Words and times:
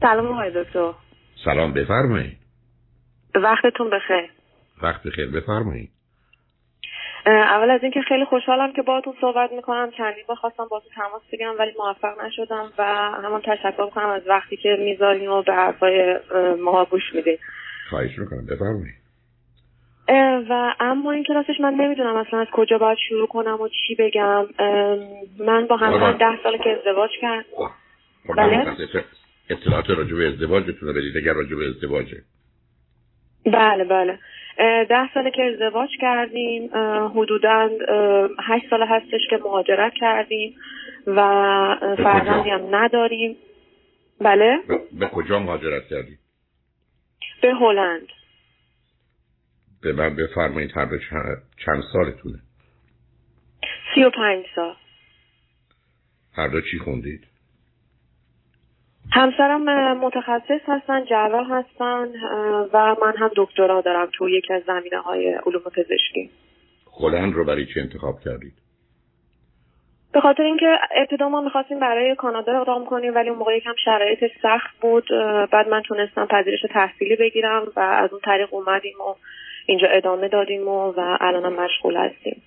سلام 0.00 0.26
آقای 0.26 0.50
دکتر. 0.64 0.92
سلام 1.44 1.72
بفرمایید. 1.72 2.38
وقتتون 3.34 3.90
بخیر. 3.90 4.30
وقت 4.82 5.02
بخیر 5.02 5.30
بفرمایید. 5.30 5.90
اول 7.26 7.70
از 7.70 7.82
اینکه 7.82 8.00
خیلی 8.00 8.24
خوشحالم 8.24 8.72
که 8.72 8.82
باهاتون 8.82 9.14
صحبت 9.20 9.52
می‌کنم. 9.52 9.90
چندین 9.90 10.24
بار 10.28 10.36
خواستم 10.36 10.64
باهاتون 10.70 10.92
تماس 10.94 11.22
بگیرم 11.32 11.54
ولی 11.58 11.72
موفق 11.78 12.20
نشدم 12.24 12.72
و 12.78 12.84
همان 13.24 13.40
تشکر 13.40 13.84
می‌کنم 13.84 14.08
از 14.08 14.22
وقتی 14.26 14.56
که 14.56 14.76
می‌ذارین 14.80 15.28
و 15.28 15.42
به 15.42 15.54
حرفای 15.54 16.18
ما 16.60 16.84
گوش 16.84 17.14
میدین. 17.14 17.38
خواهش 17.90 18.18
می‌کنم 18.18 18.46
بفرمایید. 18.46 18.94
و 20.50 20.74
اما 20.80 21.12
این 21.12 21.24
کلاسش 21.24 21.60
من 21.60 21.74
نمی‌دونم 21.74 22.16
اصلا 22.16 22.40
از 22.40 22.46
کجا 22.52 22.78
باید 22.78 22.98
شروع 23.08 23.26
کنم 23.26 23.60
و 23.60 23.68
چی 23.68 23.94
بگم. 23.94 24.46
من 25.38 25.66
با 25.66 25.76
همسرم 25.76 26.18
ده 26.18 26.42
سال 26.42 26.58
که 26.58 26.70
ازدواج 26.70 27.10
کرد. 27.20 27.44
خب، 28.26 28.36
بله؟ 28.36 28.76
اطلاعات 29.50 29.90
راجع 29.90 30.16
به 30.16 30.28
ازدواجتون 30.28 30.92
بدید 30.92 31.16
اگر 31.16 31.32
راجع 31.32 31.56
به 31.56 31.68
ازدواجه. 31.68 32.22
بله 33.46 33.84
بله. 33.84 34.18
ده 34.84 35.14
ساله 35.14 35.30
که 35.30 35.42
ازدواج 35.42 35.88
کردیم 36.00 36.70
حدودا 37.14 37.70
هشت 38.40 38.70
سال 38.70 38.82
هستش 38.82 39.20
که 39.30 39.36
مهاجرت 39.36 39.92
کردیم 40.00 40.54
و 41.06 41.20
فرزندی 41.96 42.50
هم 42.50 42.74
نداریم. 42.74 43.36
بله؟ 44.20 44.58
به 44.92 45.06
کجا 45.06 45.38
مهاجرت 45.38 45.88
کردیم؟ 45.90 46.18
به 47.42 47.54
هلند. 47.54 48.08
به 49.82 49.92
من 49.92 50.16
بفرمایید 50.16 50.70
هر 50.74 50.86
چند 51.64 51.82
سالتونه؟ 51.92 52.38
سی 53.94 54.04
و 54.04 54.10
پنج 54.10 54.44
سال. 54.54 54.74
هر 56.32 56.48
دو 56.48 56.60
چی 56.60 56.78
خوندید؟ 56.78 57.27
همسرم 59.12 59.62
متخصص 59.98 60.60
هستن 60.66 61.04
جراح 61.04 61.52
هستن 61.52 62.08
و 62.72 62.96
من 63.02 63.16
هم 63.16 63.30
دکترا 63.36 63.80
دارم 63.80 64.08
تو 64.12 64.28
یکی 64.28 64.52
از 64.54 64.62
زمینه 64.66 64.98
های 64.98 65.34
علوم 65.46 65.62
پزشکی. 65.76 66.30
هلند 67.00 67.34
رو 67.34 67.44
برای 67.44 67.66
چی 67.66 67.80
انتخاب 67.80 68.20
کردید؟ 68.20 68.52
به 70.12 70.20
خاطر 70.20 70.42
اینکه 70.42 70.78
ابتدا 70.90 71.28
ما 71.28 71.40
می‌خواستیم 71.40 71.80
برای 71.80 72.14
کانادا 72.14 72.60
اقدام 72.60 72.86
کنیم 72.86 73.14
ولی 73.14 73.28
اون 73.28 73.38
موقع 73.38 73.56
یکم 73.56 73.74
شرایطش 73.84 74.30
سخت 74.42 74.80
بود. 74.80 75.08
بعد 75.52 75.68
من 75.68 75.82
تونستم 75.82 76.26
پذیرش 76.26 76.60
تحصیلی 76.70 77.16
بگیرم 77.16 77.66
و 77.76 77.80
از 77.80 78.12
اون 78.12 78.20
طریق 78.24 78.54
اومدیم 78.54 79.00
و 79.00 79.14
اینجا 79.66 79.88
ادامه 79.88 80.28
دادیم 80.28 80.68
و, 80.68 80.92
و 80.92 81.16
الانم 81.20 81.52
مشغول 81.52 81.96
هستیم. 81.96 82.42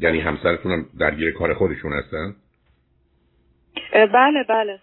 یعنی 0.00 0.20
همسرتون 0.20 0.72
هم 0.72 0.86
درگیر 1.00 1.32
کار 1.32 1.54
خودشون 1.54 1.92
هستن؟ 1.92 2.34
بله 4.12 4.42
بله. 4.42 4.78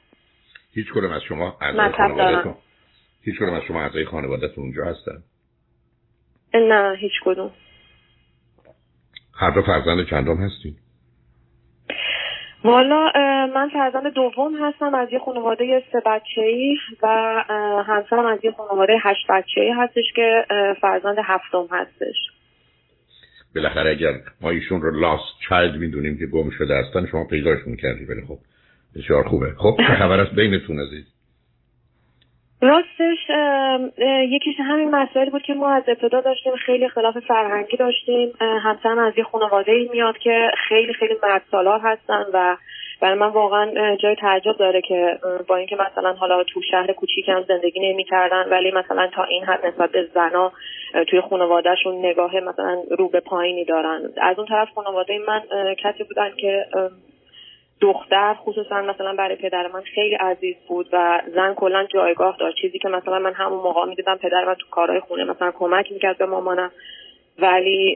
هیچ 0.73 0.88
کدوم 0.93 1.11
از 1.11 1.21
شما 1.21 1.57
اعضای 1.61 1.91
خانوادهتون 1.91 2.55
هیچ 3.21 3.35
کدوم 3.35 3.53
از 3.53 3.61
شما 3.67 3.81
اعضای 3.81 4.05
خانوادهتون 4.05 4.63
اونجا 4.63 4.85
هستن؟ 4.85 5.23
نه 6.53 6.95
هیچ 6.99 7.11
کدوم. 7.25 7.52
هر 9.35 9.49
دو 9.49 9.61
فرزند 9.61 10.05
چندم 10.09 10.38
هستین؟ 10.38 10.75
والا 12.63 13.11
من 13.55 13.69
فرزند 13.73 14.13
دوم 14.13 14.55
هستم 14.61 14.95
از 14.95 15.07
یه 15.11 15.19
خانواده 15.19 15.83
سه 15.91 16.02
بچه 16.05 16.41
ای 16.41 16.77
و 17.03 17.08
همسرم 17.87 18.25
از 18.25 18.39
یه 18.43 18.52
خانواده 18.52 18.93
هشت 19.02 19.27
بچه 19.30 19.61
ای 19.61 19.71
هستش 19.71 20.03
که 20.15 20.45
فرزند 20.81 21.17
هفتم 21.23 21.67
هستش. 21.71 22.15
بالاخره 23.55 23.89
اگر 23.91 24.13
ما 24.41 24.49
ایشون 24.49 24.81
رو 24.81 24.99
لاست 24.99 25.39
چایلد 25.49 25.75
می‌دونیم 25.75 26.17
که 26.19 26.25
گم 26.25 26.49
شده 26.49 26.75
هستن 26.75 27.05
شما 27.11 27.27
پیداشون 27.27 27.75
کردی 27.75 28.05
ولی 28.05 28.21
خب 28.27 28.37
بسیار 28.95 29.23
خوبه. 29.23 29.53
خب 29.58 29.75
چه 29.77 29.94
خبر 30.02 30.19
است 30.19 30.36
بینتون 30.36 30.80
عزیز. 30.80 31.13
راستش 32.61 33.17
یکیش 34.30 34.55
همین 34.59 34.95
مسائل 34.95 35.30
بود 35.30 35.41
که 35.41 35.53
ما 35.53 35.69
از 35.69 35.83
ابتدا 35.88 36.22
داشتیم 36.22 36.55
خیلی 36.55 36.89
خلاف 36.89 37.17
فرهنگی 37.17 37.77
داشتیم. 37.77 38.31
همسرم 38.39 38.99
از 38.99 39.14
یه 39.17 39.23
خانواده 39.23 39.71
ای 39.71 39.89
میاد 39.91 40.17
که 40.17 40.52
خیلی 40.70 40.93
خیلی 40.93 41.14
مرد 41.23 41.42
سالار 41.52 41.80
هستن 41.80 42.26
و 42.33 42.58
برای 43.02 43.17
من 43.20 43.27
واقعا 43.27 43.95
جای 43.95 44.15
تعجب 44.15 44.58
داره 44.58 44.81
که 44.81 45.20
با 45.48 45.55
اینکه 45.55 45.75
مثلا 45.75 46.14
حالا 46.14 46.43
تو 46.43 46.61
شهر 46.71 46.93
کوچیک 46.93 47.30
هم 47.30 47.43
زندگی 47.48 47.80
نمی‌کردن 47.80 48.49
ولی 48.49 48.71
مثلا 48.71 49.08
تا 49.08 49.23
این 49.23 49.43
حد 49.43 49.65
نسبت 49.65 49.92
به 49.92 50.08
زنا 50.14 50.52
توی 51.08 51.21
خانوادهشون 51.21 52.05
نگاه 52.05 52.36
مثلا 52.36 52.83
رو 52.98 53.10
به 53.10 53.20
پایینی 53.20 53.65
دارن. 53.65 54.02
از 54.21 54.39
اون 54.39 54.48
طرف 54.48 54.70
خانواده 54.75 55.20
من 55.27 55.42
کسی 55.75 56.04
بودن 56.04 56.30
که 56.37 56.65
دختر 57.83 58.33
خصوصا 58.33 58.82
مثلا 58.82 59.16
برای 59.16 59.36
پدر 59.36 59.67
من 59.73 59.82
خیلی 59.82 60.16
عزیز 60.16 60.55
بود 60.67 60.89
و 60.94 61.21
زن 61.36 61.54
کلا 61.54 61.86
جایگاه 61.94 62.38
داشت. 62.39 62.58
چیزی 62.61 62.80
که 62.80 62.89
مثلا 62.89 63.20
من 63.20 63.33
همون 63.33 63.60
موقع 63.60 63.86
می‌دیدم 63.86 64.16
پدر 64.16 64.45
من 64.45 64.54
تو 64.54 64.66
کارهای 64.71 64.99
خونه 64.99 65.23
مثلا 65.23 65.52
کمک 65.52 65.92
می‌کرد 65.92 66.17
به 66.17 66.26
مامانم. 66.26 66.72
ولی 67.39 67.95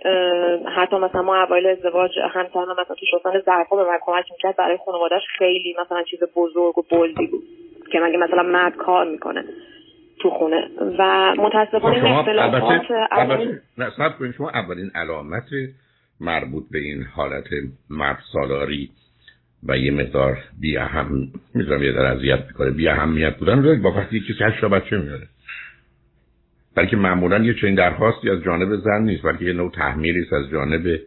حتی 0.75 0.95
مثلا 0.95 1.21
ما 1.21 1.43
اوایل 1.43 1.67
ازدواج 1.67 2.11
همسرم 2.31 2.71
مثلا 2.71 2.95
تو 2.95 3.05
شستن 3.11 3.39
ظرفا 3.39 3.75
به 3.75 3.83
من 3.83 3.97
کمک 4.01 4.25
می‌کرد. 4.31 4.55
برای 4.55 4.77
خانوادهش 4.85 5.23
خیلی 5.37 5.75
مثلا 5.85 6.03
چیز 6.03 6.19
بزرگ 6.35 6.77
و 6.77 6.83
بلدی 6.91 7.27
بود 7.27 7.43
که 7.91 7.99
مگه 7.99 8.17
مثلا 8.17 8.43
مرد 8.43 8.75
کار 8.75 9.05
می‌کنه 9.05 9.43
تو 10.21 10.29
خونه. 10.29 10.69
و 10.99 11.33
متاسفانه 11.37 12.19
اختلافات 12.19 12.81
شما 14.37 14.49
اولین 14.49 14.91
علامت 14.95 15.49
مربوط 16.21 16.63
به 16.71 16.79
این 16.79 17.03
حالت 17.15 17.47
مرد 17.89 18.17
سالاری 18.33 18.89
و 19.67 19.77
یه 19.77 19.91
مقدار 19.91 20.37
بی 20.59 20.77
اهم 20.77 21.27
می‌ذارم 21.55 21.83
یه 21.83 21.91
در 21.91 22.05
اذیت 22.05 22.43
می‌کنه. 22.47 22.71
بی 22.71 22.87
اهمیت 22.87 23.37
بودن 23.37 23.63
رو 23.63 23.75
با 23.75 23.91
وقتی 23.91 24.19
کسی 24.19 24.43
هشت 24.43 24.65
بچه 24.65 24.97
میاره. 24.97 25.27
بلکه 26.75 26.97
معمولا 26.97 27.43
یه 27.43 27.53
چنین 27.53 27.75
درخواستی 27.75 28.29
از 28.29 28.43
جانب 28.43 28.75
زن 28.75 29.01
نیست 29.01 29.23
بلکه 29.23 29.45
یه 29.45 29.53
نوع 29.53 29.71
تحمیلی 29.71 30.25
از 30.31 30.49
جانب 30.51 30.99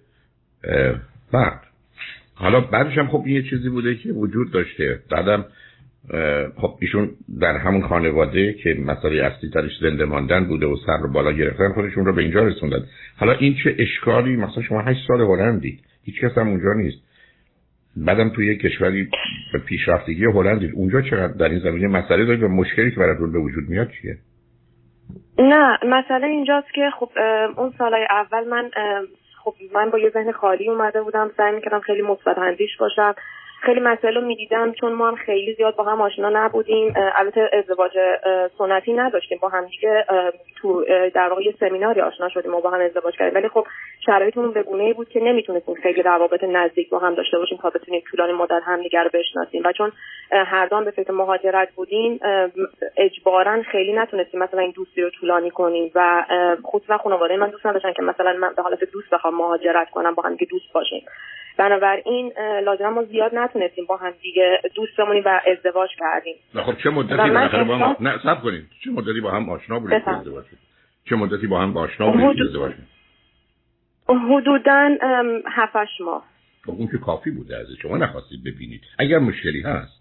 مرد. 1.33 1.61
حالا 2.35 2.61
بعدش 2.61 2.99
هم 2.99 3.07
خب 3.07 3.23
این 3.27 3.37
یه 3.37 3.43
چیزی 3.43 3.69
بوده 3.69 3.95
که 3.95 4.13
وجود 4.13 4.53
داشته. 4.53 4.99
بعدم 5.11 5.45
خب 6.57 6.79
ایشون 6.81 7.11
در 7.41 7.57
همون 7.57 7.89
خانواده 7.89 8.53
که 8.53 8.75
مسئله 8.75 9.25
اصلی 9.25 9.51
ترش 9.51 9.71
زنده 9.81 10.05
ماندن 10.05 10.45
بوده 10.45 10.67
و 10.67 10.77
سر 10.87 10.99
رو 10.99 11.13
بالا 11.13 11.33
گرفتن 11.33 11.73
خودشون 11.73 12.07
رو 12.07 12.13
به 12.13 12.23
اینجا 12.23 12.45
رسوندن. 12.45 12.85
حالا 13.17 13.33
این 13.33 13.57
چه 13.65 13.77
اشکالی؟ 13.79 14.37
مثلا 14.37 14.63
شما 14.63 14.83
هشت 14.83 15.07
سال 15.09 15.21
هلندی. 15.21 15.79
هیچ 16.05 16.21
کس 16.21 16.39
هم 16.39 16.49
اونجا 16.49 16.73
نیست. 16.77 16.99
بعدم 17.97 18.29
توی 18.29 18.55
یک 18.55 18.61
کشوری 18.61 19.09
به 19.53 19.59
پیشرفتگی 19.59 20.25
هلند 20.25 20.71
اونجا 20.75 21.03
چقدر 21.03 21.33
در 21.33 21.49
این 21.49 21.59
زمینه 21.59 21.89
مسئله 21.89 22.25
دارید 22.25 22.43
و 22.43 22.49
مشکلی 22.49 22.91
که 22.91 22.97
براتون 22.97 23.33
به 23.33 23.39
وجود 23.39 23.69
میاد 23.69 23.91
چیه؟ 23.91 24.17
نه 25.39 25.79
مسئله 25.87 26.27
اینجاست 26.27 26.75
که 26.75 26.91
خب 26.99 27.11
اون 27.57 27.73
سالهای 27.79 28.07
اول 28.11 28.49
من 28.49 28.71
خب 29.45 29.55
من 29.75 29.91
با 29.91 29.99
یه 29.99 30.11
ذهن 30.11 30.33
خالی 30.33 30.69
اومده 30.69 31.03
بودم. 31.03 31.31
سعی 31.37 31.55
می‌کردم 31.55 31.81
خیلی 31.81 32.03
مثبت 32.03 32.39
اندیش 32.39 32.77
باشم. 32.77 33.15
خیلی 33.63 33.81
مسائل 33.81 34.15
رو 34.15 34.21
می‌دیدم 34.21 34.73
چون 34.73 34.93
ما 34.93 35.09
هم 35.09 35.17
خیلی 35.17 35.55
زیاد 35.55 35.77
با 35.77 35.85
هم 35.85 36.01
آشنا 36.01 36.29
نبودیم. 36.29 36.95
البته 36.97 37.51
ازدواج 37.53 37.99
سنتی 38.59 38.93
نداشتیم. 38.93 39.39
با 39.43 39.49
هم 39.49 39.67
دیگه 39.67 40.05
تو 40.57 40.85
در 41.15 41.29
واقع 41.29 41.43
یه 41.43 41.55
سمیناری 41.61 42.01
آشنا 42.01 42.29
شدیم 42.29 42.55
و 42.55 42.61
با 42.61 42.71
هم 42.71 42.81
ازدواج 42.81 43.17
کردیم. 43.17 43.35
ولی 43.35 43.49
خب 43.49 43.67
شرایطمون 44.07 44.53
به 44.53 44.63
گونه 44.63 44.85
ای 44.85 44.93
بود 44.93 45.09
که 45.09 45.21
نمی‌تونستیم 45.21 45.75
خیلی 45.75 46.03
روابط 46.03 46.45
نزدیک 46.45 46.89
با 46.89 46.99
هم 46.99 47.15
داشته 47.15 47.39
باشیم 47.39 47.59
تا 47.63 47.71
بتونیم 47.71 48.03
طولانی 48.11 48.33
مدت 48.33 48.63
همدیگه 48.65 49.03
رو 49.03 49.11
بشناسیم. 49.15 49.63
و 49.65 49.73
چون 49.73 49.93
هر 50.33 50.67
دام 50.67 50.85
به 50.85 50.91
فکر 50.91 51.13
مهاجرت 51.13 51.73
بودیم 51.73 52.21
اجبارا 52.97 53.63
خیلی 53.63 53.93
نتونستیم 53.93 54.41
مثلا 54.41 54.61
این 54.61 54.73
دوستی 54.77 55.03
رو 55.03 55.11
طولانی 55.11 55.51
کنیم. 55.51 55.91
و 55.95 56.25
خصوصا 56.63 56.99
خانواده 56.99 57.37
من 57.37 57.51
دوست 57.51 57.67
نداشتن 57.67 57.93
که 57.93 58.03
مثلا 58.03 58.33
من 58.33 58.53
به 58.57 58.63
حالت 58.63 58.85
دوست 58.93 59.11
بخوام 59.11 59.35
مهاجرت 59.35 59.91
کنم 59.91 60.15
با 60.15 60.23
هم 60.23 60.37
دوست 60.37 60.73
باشیم. 60.73 61.03
بنابراین 61.59 62.33
لازم 62.65 62.89
ما 62.89 63.05
زیاد 63.05 63.35
نتونستیم 63.35 63.85
با 63.89 63.97
هم 63.97 64.13
دیگه 64.23 64.61
دوست 64.75 64.97
بمونیم 64.99 65.23
و 65.27 65.41
ازدواج 65.57 65.91
کردیم. 65.99 66.35
خب 66.55 66.83
چه 66.83 66.91
مدتی 66.91 67.17
بالاخره 67.17 67.65
با 67.65 67.79
هم 67.79 67.97
نه 68.01 68.19
صبر 68.23 68.41
کنید. 68.41 68.67
چه 68.85 68.91
مدتی 68.91 69.21
با 69.21 69.31
هم 69.31 69.51
آشنا 69.51 69.79
بودید 69.79 70.03
ازدواج 70.07 70.45
چه 71.05 71.17
مدتی 71.17 71.47
با 71.47 71.61
هم 71.61 71.77
آشنا 71.77 72.11
بودید 72.11 72.43
ازدواج 72.43 72.73
حدودا 74.09 74.97
هفتش 75.47 76.01
ماه. 76.01 76.25
خب 76.65 76.71
اون 76.71 76.89
که 76.89 76.99
کافی 76.99 77.31
بوده 77.31 77.57
از 77.57 77.67
شما 77.83 77.97
نخواستید 77.97 78.41
ببینید. 78.45 78.81
اگر 78.99 79.19
مشکلی 79.19 79.63
هست. 79.63 80.01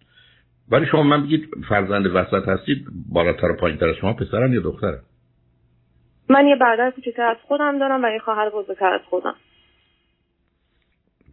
ولی 0.72 0.86
شما 0.86 1.04
من 1.04 1.24
بگید 1.24 1.50
فرزند 1.70 2.06
وسط 2.16 2.48
هستید 2.48 2.86
بالاتر 3.14 3.52
و 3.52 3.56
پایینتر 3.56 3.90
از 3.90 3.96
شما 3.96 4.14
پسرن 4.14 4.54
یا 4.54 4.62
دخترن؟ 4.62 5.00
من 6.30 6.48
یه 6.48 6.56
برادر 6.56 6.92
کوچکتر 6.92 7.24
از 7.24 7.38
خودم 7.48 7.80
دارم 7.80 8.04
و 8.04 8.08
یه 8.08 8.20
خواهر 8.20 8.50
بزرگتر 8.50 8.94
از 8.94 9.02
خودم. 9.10 9.36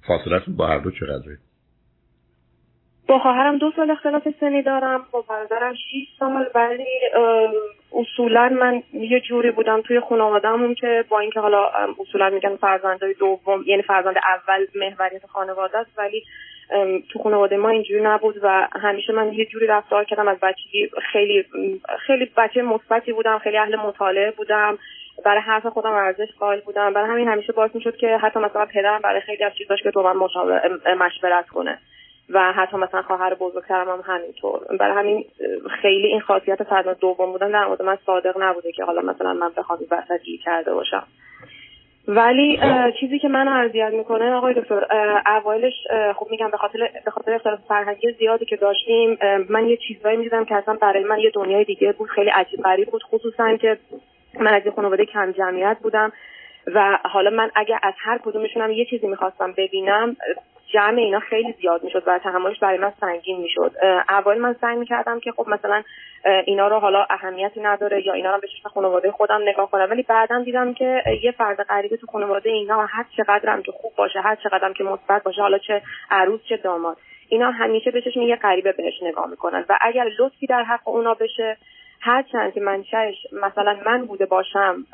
فاصلتون 0.08 0.56
با 0.56 0.66
هر 0.66 0.78
دو 0.78 0.90
چقدره؟ 0.90 1.38
با 3.08 3.18
خواهرم 3.18 3.58
دو 3.58 3.70
سال 3.76 3.90
اختلاف 3.90 4.28
سنی 4.40 4.62
دارم 4.62 5.06
با 5.10 5.24
برادرم 5.28 5.74
6 5.74 5.78
سال 6.18 6.46
ولی 6.54 6.86
اصولا 7.92 8.48
من 8.48 8.82
یه 8.92 9.20
جوری 9.20 9.50
بودم 9.50 9.80
توی 9.80 10.00
خانوادهمون 10.00 10.74
که 10.74 11.04
با 11.08 11.20
اینکه 11.20 11.40
حالا 11.40 11.70
اصولا 12.00 12.30
میگن 12.30 12.56
فرزندای 12.56 13.14
دوم 13.14 13.64
یعنی 13.66 13.82
فرزند 13.82 14.16
اول 14.24 14.66
محوریت 14.74 15.26
خانواده 15.26 15.78
است 15.78 15.98
ولی 15.98 16.22
تو 17.12 17.18
خانواده 17.22 17.56
ما 17.56 17.68
اینجوری 17.68 18.02
نبود 18.02 18.40
و 18.42 18.68
همیشه 18.72 19.12
من 19.12 19.32
یه 19.32 19.46
جوری 19.46 19.66
رفتار 19.66 20.04
کردم 20.04 20.28
از 20.28 20.38
بچگی 20.42 20.90
خیلی 21.12 21.44
خیلی 22.06 22.30
بچه 22.36 22.62
مثبتی 22.62 23.12
بودم 23.12 23.38
خیلی 23.38 23.58
اهل 23.58 23.76
مطالعه 23.76 24.30
بودم. 24.30 24.78
برای 25.24 25.40
حرف 25.40 25.66
خودم 25.66 25.92
ارزش 25.92 26.28
قائل 26.38 26.60
بودم. 26.60 26.92
برای 26.92 27.10
همین 27.10 27.28
همیشه 27.28 27.52
باعث 27.52 27.74
می‌شد 27.74 27.96
که 27.96 28.16
حتی 28.16 28.40
مثلا 28.40 28.66
پدرم 28.66 29.00
برای 29.04 29.20
خیلی 29.20 29.44
از 29.44 29.52
چیزاش 29.58 29.82
که 29.82 29.90
تو 29.90 30.02
من 30.02 30.16
مشورت 30.96 31.48
کنه 31.48 31.78
و 32.30 32.52
حتی 32.52 32.76
مثلا 32.76 33.02
خواهر 33.02 33.34
بزرگترم 33.34 33.88
هم 33.88 34.14
همینطور. 34.14 34.60
برای 34.80 34.96
همین 34.96 35.24
خیلی 35.82 36.06
این 36.06 36.20
خاصیت 36.20 36.62
فرد 36.62 36.98
دوم 36.98 37.32
بودن 37.32 37.50
در 37.50 37.66
مورد 37.66 37.82
من 37.82 37.98
صادق 38.06 38.34
نبوده 38.38 38.72
که 38.72 38.84
حالا 38.84 39.00
مثلا 39.00 39.32
من 39.32 39.50
بخوام 39.56 39.78
وسطی 39.90 40.38
کرده 40.44 40.74
باشم. 40.74 41.06
ولی 42.08 42.60
چیزی 43.00 43.18
که 43.18 43.28
من 43.28 43.48
اذیت 43.48 43.92
می‌کنه 43.92 44.32
آقای 44.32 44.54
دکتر 44.54 44.86
اولش 45.26 45.72
خب 46.16 46.26
میگم 46.30 46.50
به 46.50 46.56
خاطر 46.56 46.90
به 47.04 47.10
خاطر 47.10 47.34
اختلاف 47.34 47.58
فرهنگی 47.68 48.12
زیادی 48.12 48.44
که 48.44 48.56
داشتیم 48.56 49.18
من 49.48 49.68
یه 49.68 49.76
چیزایی 49.76 50.16
می‌دیدم 50.16 50.44
که 50.44 50.54
اصلا 50.54 50.74
برای 50.74 51.04
من 51.04 51.18
یه 51.18 51.30
دنیای 51.30 51.64
دیگه 51.64 51.92
بود. 51.92 52.08
خیلی 52.08 52.30
عجیب 52.30 52.60
غریب 52.62 52.88
بود. 52.88 53.02
خصوصا 53.02 53.56
که 53.56 53.78
من 54.40 54.54
از 54.54 54.66
یه 54.66 54.72
خانواده 54.72 55.04
کم 55.04 55.32
جمعیت 55.32 55.76
بودم 55.82 56.12
و 56.74 56.98
حالا 57.04 57.30
من 57.30 57.50
اگر 57.54 57.78
از 57.82 57.94
هر 57.98 58.18
کدومشونم 58.18 58.70
یه 58.70 58.84
چیزی 58.84 59.06
می‌خواستم 59.06 59.52
ببینم 59.52 60.16
جمع 60.72 60.98
اینا 60.98 61.20
خیلی 61.20 61.54
زیاد 61.60 61.84
می‌شد 61.84 62.02
و 62.06 62.18
تحملش 62.18 62.58
برای 62.58 62.78
من 62.78 62.92
سنگین 63.00 63.40
می‌شد. 63.40 63.72
اول 64.08 64.38
من 64.38 64.56
سعی 64.60 64.76
می‌کردم 64.76 65.20
که 65.20 65.32
خب 65.32 65.48
مثلا 65.48 65.82
اینا 66.44 66.68
رو 66.68 66.78
حالا 66.78 67.06
اهمیتی 67.10 67.60
نداره 67.60 68.06
یا 68.06 68.12
اینا 68.12 68.34
رو 68.34 68.40
به 68.40 68.48
چشم 68.48 68.68
خانواده 68.68 69.10
خودم 69.10 69.42
نگاه 69.42 69.70
کنم 69.70 69.86
ولی 69.90 70.02
بعدا 70.02 70.42
دیدم 70.42 70.74
که 70.74 71.02
یه 71.22 71.32
فرد 71.32 71.62
غریبه 71.62 71.96
تو 71.96 72.06
خانواده 72.06 72.50
اینا 72.50 72.86
هر 72.86 73.04
چقدرم 73.16 73.62
که 73.62 73.72
خوب 73.72 73.92
باشه 73.96 74.20
هر 74.20 74.34
چقدرم 74.34 74.72
که 74.72 74.84
مثبت 74.84 75.22
باشه 75.22 75.40
حالا 75.40 75.58
چه 75.58 75.82
عروس 76.10 76.40
چه 76.48 76.56
داماد 76.56 76.96
اینا 77.28 77.50
همیشه 77.50 77.90
به 77.90 78.02
چشم 78.02 78.22
یه 78.22 78.36
غریبه 78.36 78.72
بهش 78.72 79.02
نگاه 79.02 79.30
می‌کنن. 79.30 79.64
و 79.68 79.78
اگر 79.80 80.10
لطفی 80.18 80.46
در 80.46 80.62
حق 80.62 80.88
اونا 80.88 81.14
بشه 81.14 81.56
هر 82.00 82.22
چند 82.22 82.52
که 82.52 82.60
منشأش 82.60 83.14
مثلا 83.32 83.76
من 83.86 84.06
بوده 84.06 84.26
باشم 84.26 84.86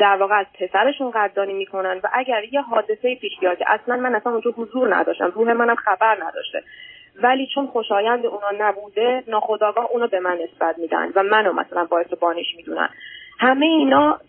در 0.00 0.16
واقع 0.20 0.38
از 0.38 0.46
پسرشون 0.60 1.10
قدردانی 1.10 1.52
می‌کنن 1.52 2.00
و 2.04 2.08
اگر 2.12 2.44
یه 2.52 2.60
حادثه 2.60 3.14
پیش 3.14 3.32
بیاد 3.40 3.58
که 3.58 3.64
اصلا 3.68 3.96
من 3.96 4.14
اصلا 4.14 4.32
اونجا 4.32 4.50
حضور 4.50 4.96
نداشتم 4.96 5.32
روح 5.34 5.52
منم 5.52 5.74
خبر 5.74 6.24
نداشته. 6.24 6.62
ولی 7.22 7.48
چون 7.54 7.66
خوشایند 7.66 8.26
اونا 8.26 8.50
نبوده 8.58 9.24
ناخداگاه 9.28 9.90
اونو 9.90 10.06
به 10.06 10.20
من 10.20 10.38
نسبت 10.44 10.78
میدن 10.78 11.12
و 11.14 11.22
منو 11.22 11.52
مثلا 11.52 11.84
باعث 11.84 12.06
بانش 12.06 12.54
می‌دونن. 12.56 12.88
همه 13.38 13.66
اینا 13.66 14.20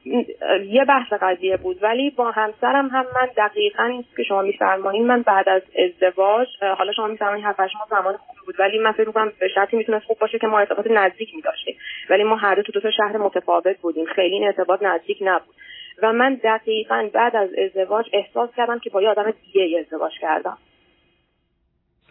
یه 0.66 0.86
بحث 0.86 1.14
قضیه 1.22 1.58
بود 1.58 1.84
ولی 1.84 2.10
با 2.10 2.32
همسرم 2.32 2.88
هم 2.88 3.06
من 3.16 3.30
دقیقا 3.38 3.84
این 3.84 4.06
که 4.18 4.24
شما 4.24 4.42
میفرمایین 4.42 5.08
من 5.08 5.22
بعد 5.22 5.50
از 5.50 5.62
ازدواج 5.86 6.48
حالا 6.78 6.92
شما 6.92 7.08
میفرمایین 7.08 7.46
هفت 7.46 7.60
ما 7.60 7.88
زمان 7.90 8.18
خوبی 8.18 8.40
بود 8.46 8.56
ولی 8.60 8.80
من 8.80 8.92
فکر 8.92 9.08
می‌کنم 9.08 9.32
به 9.40 9.48
شرطی 9.56 9.78
می‌تونست 9.78 10.06
خوب 10.06 10.18
باشه 10.20 10.40
که 10.40 10.48
ما 10.48 10.60
ارتباط 10.60 10.88
نزدیک 10.88 11.36
میداشتیم. 11.36 11.76
ولی 12.10 12.24
ما 12.24 12.36
هر 12.36 12.56
دو 12.56 12.62
تو 12.62 12.72
دو 12.72 12.80
تا 12.80 12.92
شهر 12.92 13.18
متفاوت 13.18 13.78
بودیم 13.82 14.06
خیلی 14.06 14.36
این 14.36 14.44
ارتباط 14.44 14.84
نزدیک 14.84 15.18
نبود. 15.22 15.56
و 16.04 16.14
من 16.14 16.40
دقیقا 16.44 17.10
بعد 17.14 17.36
از 17.36 17.50
ازدواج 17.66 18.06
احساس 18.14 18.50
کردم 18.58 18.80
که 18.80 18.90
با 18.90 19.02
یه 19.02 19.10
آدم 19.10 19.32
دیگه 19.32 19.80
ازدواج 19.80 20.12
کردم. 20.22 20.58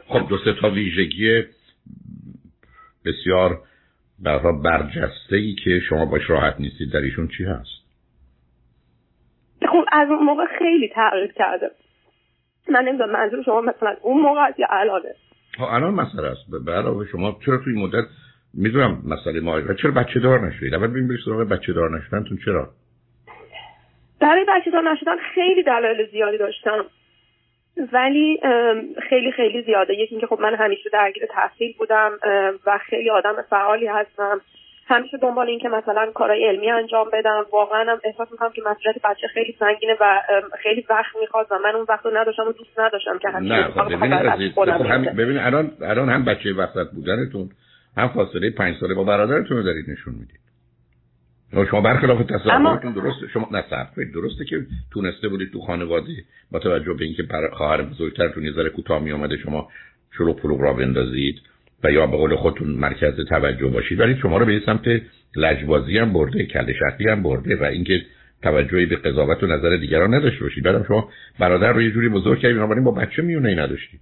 خب 0.08 0.28
دو 0.28 0.54
تا 0.60 0.70
ویژگی 0.70 1.43
بسیار 3.04 3.58
برها 4.22 4.52
برجسته 4.52 5.36
ای 5.36 5.54
که 5.54 5.80
شما 5.88 6.04
باش 6.06 6.30
راحت 6.30 6.60
نیستید 6.60 6.92
در 6.92 7.00
ایشون 7.00 7.28
چی 7.28 7.44
هست؟ 7.44 7.86
خب 9.62 9.84
از 9.92 10.08
اون 10.08 10.22
موقع 10.22 10.44
خیلی 10.58 10.88
تغییر 10.88 11.32
کرده. 11.32 11.70
من 12.68 12.84
نمی‌دونم 12.84 13.12
منظور 13.12 13.42
شما 13.42 13.60
مثلا 13.60 13.96
اون 14.02 14.22
موقع 14.22 14.50
یا 14.58 14.66
الانه 14.70 15.14
خب 15.56 15.64
الان 15.64 15.94
مسئله 15.94 16.26
است. 16.26 16.64
به 16.64 16.72
علاوه 16.72 17.06
شما 17.06 17.38
چرا 17.46 17.58
توی 17.64 17.74
مدت 17.82 18.04
می‌دونم 18.54 19.02
مسئله 19.04 19.40
ما 19.40 19.74
چرا 19.74 19.90
بچه 19.90 20.20
دار 20.20 20.46
نشدید؟ 20.46 20.74
اول 20.74 20.86
ببین 20.86 21.08
برید 21.08 21.20
سراغ 21.24 21.48
بچه 21.48 21.72
دار 21.72 21.98
نشدنتون 21.98 22.38
چرا؟ 22.44 22.70
برای 24.20 24.44
بچه 24.48 24.70
دار 24.70 24.92
نشدن 24.92 25.16
خیلی 25.34 25.62
دلایل 25.62 26.10
زیادی 26.10 26.38
داشتم. 26.38 26.84
ولی 27.93 28.40
خیلی 29.08 29.32
خیلی 29.32 29.62
زیاده. 29.62 29.94
یکی 29.94 30.14
اینکه 30.14 30.26
خب 30.26 30.40
من 30.40 30.55
همیشه 30.55 30.90
درگیر 30.93 31.26
تحصیل 31.26 31.75
بودم 31.78 32.11
و 32.67 32.78
خیلی 32.78 33.11
آدم 33.11 33.34
فعالی 33.50 33.87
هستم. 33.87 34.40
همیشه 34.88 35.19
دنبال 35.19 35.49
این 35.49 35.58
که 35.58 35.69
مثلا 35.69 36.12
کارهای 36.14 36.49
علمی 36.49 36.70
انجام 36.70 37.06
بدم. 37.12 37.46
واقعا 37.52 37.93
هم 37.93 38.00
احساس 38.05 38.32
می‌کنم 38.32 38.50
که 38.55 38.62
مسئولیت 38.67 39.02
بچه 39.05 39.26
خیلی 39.34 39.56
سنگینه 39.58 39.96
و 40.00 40.23
خیلی 40.62 40.87
وقت 40.90 41.17
می‌خواد 41.20 41.46
و 41.50 41.58
من 41.58 41.75
اون 41.75 41.87
وقت 41.88 42.06
رو 42.06 42.17
نداشتم 42.17 42.49
و 42.49 42.52
دوست 42.52 42.81
نداشتم 42.81 43.19
که 43.19 43.28
همیشه 43.28 43.55
نه 43.55 43.69
خب 43.69 45.17
ببینید 45.17 45.38
الان 45.38 45.70
الان 45.82 46.08
هم 46.08 46.25
بچه 46.25 46.52
وسط 46.52 46.90
بودنتون 46.94 47.50
هم 47.96 48.08
فاصله 48.08 48.50
پنج 48.50 48.76
ساله 48.81 48.94
با 48.94 49.05
برادرتون 49.05 49.56
رو 49.56 49.62
دارید 49.62 49.90
نشون 49.90 50.14
می‌دید. 50.14 50.45
شما 51.52 51.81
برخلاف 51.81 52.22
تصورتون 52.22 52.93
درسته. 52.93 53.28
شما 53.28 53.48
نه 53.52 53.64
درسته 54.14 54.44
که 54.44 54.66
تونسته 54.93 55.28
بودید 55.28 55.52
تو 55.52 55.60
خانواده 55.60 56.12
با 56.50 56.58
توجه 56.58 56.93
به 56.93 57.04
اینکه 57.04 57.25
خواهر 57.52 57.82
بزرگترتون 57.82 58.44
یه 58.44 58.52
ذره 58.52 58.70
کوتاه 58.70 59.02
می 59.02 59.12
آمده 59.12 59.37
شما 59.37 59.69
شروع 60.12 60.37
پلوغ 60.37 60.60
را 60.60 60.72
بندازید 60.72 61.40
و 61.84 61.90
یا 61.90 62.06
به 62.06 62.16
قول 62.16 62.37
خودتون 62.37 62.69
مرکز 62.69 63.26
توجه 63.28 63.66
باشید. 63.66 64.00
ولی 64.00 64.16
شما 64.22 64.38
رو 64.38 64.46
به 64.46 64.62
سمت 64.66 65.02
لجبازی 65.37 65.98
هم 65.98 66.12
برده 66.12 66.46
کل 66.46 66.72
شخصی 66.72 67.08
هم 67.08 67.22
برده 67.22 67.56
و 67.56 67.64
اینکه 67.64 68.02
توجهی 68.43 68.87
به 68.87 68.96
قضاوت 68.96 69.43
و 69.43 69.46
نظر 69.46 69.76
دیگران 69.76 70.14
نداشته 70.14 70.44
باشید. 70.44 70.64
بعدم 70.64 70.84
شما 70.88 71.08
برادر 71.38 71.72
رو 71.72 71.82
یه 71.82 71.90
جوری 71.90 72.08
بزرگ 72.08 72.38
کردید. 72.38 72.56
بنابراین 72.56 72.84
با 72.84 72.90
بچه 72.90 73.22
میونه 73.22 73.54
نداشتید. 73.54 74.00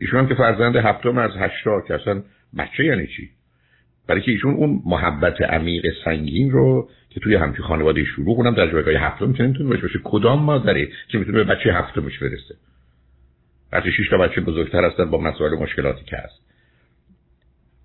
ایشون 0.00 0.20
هم 0.20 0.28
که 0.28 0.34
فرزند 0.34 0.76
هفتم 0.76 1.18
از 1.18 1.30
هشتا 1.38 1.80
که 1.80 1.94
اصلا 1.94 2.22
بچه 2.58 2.84
یعنی 2.84 3.06
چی؟ 3.06 3.30
برای 4.10 4.22
که 4.22 4.30
ایشون 4.30 4.54
اون 4.54 4.82
محبت 4.86 5.42
عمیق 5.42 5.86
سنگین 6.04 6.50
رو 6.50 6.88
که 7.10 7.20
توی 7.20 7.34
همچین 7.34 7.64
خانواده 7.64 8.04
شروع 8.04 8.36
کنم 8.36 8.54
در 8.54 8.72
جایگاه 8.72 8.94
هفتم 8.94 9.28
می‌تونه 9.28 9.48
می‌تونه 9.48 9.70
باشه. 9.70 10.00
کدام 10.04 10.42
مادره 10.42 10.88
که 11.08 11.18
می‌تونه 11.18 11.44
به 11.44 11.54
بچه 11.54 11.72
هفتمش 11.72 12.18
برسه؟ 12.18 12.54
وقتی 13.72 13.92
شش 13.92 14.08
تا 14.10 14.18
بچه 14.18 14.40
بزرگتر 14.40 14.84
هستن 14.84 15.10
با 15.10 15.18
مسائل 15.18 15.52
و 15.52 15.56
مشکلاتی 15.56 16.04
که 16.04 16.16
هست. 16.16 16.49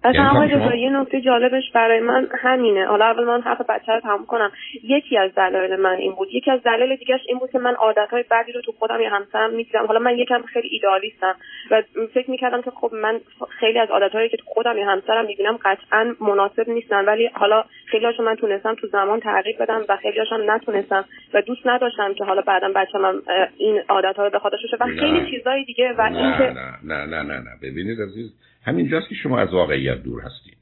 اصلا 0.06 0.24
یعنی 0.24 0.38
آقای 0.38 0.48
دکتر 0.48 0.75
یه 0.75 0.90
نکته 0.90 1.22
جالبش 1.22 1.72
برای 1.74 2.00
من 2.00 2.28
همینه. 2.42 2.86
حالا 2.86 3.06
اول 3.06 3.24
من 3.24 3.42
حرف 3.42 3.62
بچه 3.62 3.94
رو 3.94 4.00
تموم 4.00 4.25
کنم. 4.25 4.52
یکی 4.84 5.18
از 5.18 5.36
دلایل 5.36 5.75
من 5.75 5.96
این 5.96 6.12
بود. 6.12 6.28
یکی 6.31 6.52
از 6.52 6.63
دلایل 6.63 6.96
دیگهش 6.96 7.22
این 7.28 7.40
بود 7.40 7.52
که 7.52 7.60
من 7.60 7.74
عادتهای 7.75 8.24
بدی 8.31 8.52
رو 8.52 8.62
تو 8.62 8.72
خودم 8.72 9.02
یا 9.02 9.10
همسرم 9.10 9.50
می‌دیدم 9.50 9.86
حالا 9.86 10.00
من 10.00 10.18
یکم 10.18 10.42
خیلی 10.42 10.68
ایدالیستم 10.72 11.36
و 11.72 11.81
فکر 12.13 12.31
می‌کردم 12.31 12.62
که 12.62 12.72
خب 12.72 12.92
من 12.94 13.19
خیلی 13.50 13.80
از 13.80 13.90
عادتهایی 13.90 14.30
که 14.30 14.38
تو 14.38 14.44
خودم 14.46 14.78
یا 14.78 14.86
همسرم 14.86 15.25
می‌بینم 15.25 15.60
قطعا 15.66 16.16
مناسب 16.22 16.69
نیستن. 16.69 17.06
ولی 17.06 17.30
حالا 17.34 17.63
خیلی 17.86 18.06
هاشو 18.06 18.24
من 18.24 18.36
تونستم 18.36 18.75
تو 18.75 18.88
زمان 18.88 19.20
تغییر 19.20 19.56
بدم 19.60 19.82
و 19.89 19.98
خیلی 20.01 20.20
هاشم 20.20 20.51
نتونستم 20.51 21.06
و 21.34 21.42
دوست 21.42 21.62
نداشتم 21.65 22.13
که 22.13 22.24
حالا 22.24 22.42
بعدا 22.42 22.72
بچه 22.75 22.98
من 22.98 23.22
این 23.58 23.82
عادت 23.89 24.18
ها 24.18 24.24
رو 24.24 24.30
به 24.30 24.39
خاطرش 24.39 24.60
و 24.80 24.86
خیلی 24.86 25.32
چیزای 25.32 25.63
دیگه 25.65 25.94
و 25.98 26.01
اینکه 26.01 26.54
نه 26.84 27.06
نه 27.06 27.24
نه 27.24 27.39
نه 27.39 27.51
ببینید 27.63 28.01
عزیز 28.01 28.34
همینجاست 28.65 29.10
که 29.10 29.15
شما 29.15 29.39
از 29.39 29.54
واقعیت 29.54 30.04
دور 30.04 30.22
هستید. 30.22 30.58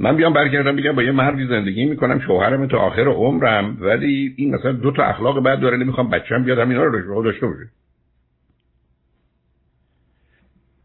من 0.00 0.16
بیام 0.16 0.32
برگردم 0.32 0.76
بگم 0.76 0.92
با 0.92 1.02
یه 1.02 1.12
مردی 1.12 1.46
زندگی 1.46 1.84
می‌کنم 1.84 2.20
شوهرم 2.20 2.68
تا 2.68 2.78
آخر 2.78 3.08
عمرم 3.08 3.76
ولی 3.80 4.34
این 4.36 4.54
مثلا 4.54 4.72
دو 4.72 4.90
تا 4.92 5.04
اخلاق 5.04 5.40
بعد 5.42 5.60
داره 5.60 5.76
نمی‌خوام 5.76 6.10
بچه‌م 6.10 6.44
بیاد 6.44 6.58
همینا 6.58 6.84
رو 6.84 7.22
داشته 7.24 7.46
باشه. 7.46 7.68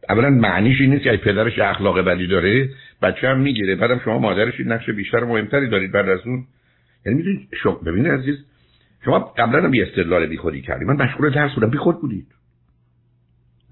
اولا 0.10 0.30
معنیش 0.30 0.82
این 0.82 0.90
نیست 0.90 1.04
که 1.04 1.18
پدرش 1.18 1.60
اخلاق 1.60 2.00
بدی 2.00 2.28
داره 2.28 2.70
بچه 3.02 3.28
هم 3.28 3.40
می‌گیره. 3.40 3.75
بعدم 3.75 4.00
شما 4.06 4.32
این 4.32 4.72
نقش 4.72 4.90
بیشتر 4.90 5.24
و 5.24 5.28
مهمتری 5.28 5.70
دارید 5.70 5.92
بعد 5.92 6.10
از 6.10 6.20
اون. 6.25 6.46
یعنی 7.06 7.18
می‌دونید 7.18 7.50
شما 7.64 7.74
ببینید 7.74 8.12
عزیز 8.12 8.36
شما 9.06 9.20
قبلا 9.20 9.64
هم 9.64 9.72
بی 9.72 9.84
استدلال 9.84 10.25
بی 10.25 10.38
خودی 10.38 10.62
کردی. 10.62 10.86
من 10.86 10.96
مشغول 10.96 11.30
درس 11.30 11.54
بودم. 11.56 11.70
بی 11.70 11.78
خود 11.78 12.02
بودید. 12.02 12.28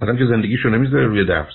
آدم 0.01 0.17
که 0.17 0.25
زندگیشو 0.25 0.69
نمی‌ذاره 0.69 1.05
روی 1.05 1.25
درس. 1.25 1.53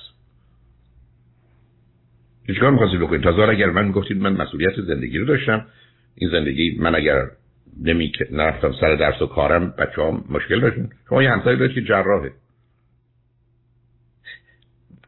چیکار 2.46 2.70
می‌خواستید 2.70 3.00
بکنید. 3.00 3.22
تازه 3.22 3.42
اگر 3.42 3.70
من 3.70 3.84
می‌گفتید 3.84 4.16
من 4.16 4.32
مسئولیت 4.32 4.80
زندگی 4.80 5.18
رو 5.18 5.24
داشتم. 5.24 5.66
این 6.14 6.30
زندگی 6.30 6.78
من 6.80 6.94
اگر 6.94 7.26
نمی 7.82 8.12
نرفتم 8.30 8.72
سر 8.80 8.96
درس 8.96 9.22
و 9.22 9.26
کارم 9.26 9.74
بچه 9.78 10.02
ها 10.02 10.24
مشکل 10.30 10.60
داشتن 10.60 10.88
شما 11.08 11.22
یه 11.22 11.30
همسایی 11.30 11.58
داشت 11.58 11.74
که 11.74 11.82
جراحه. 11.82 12.32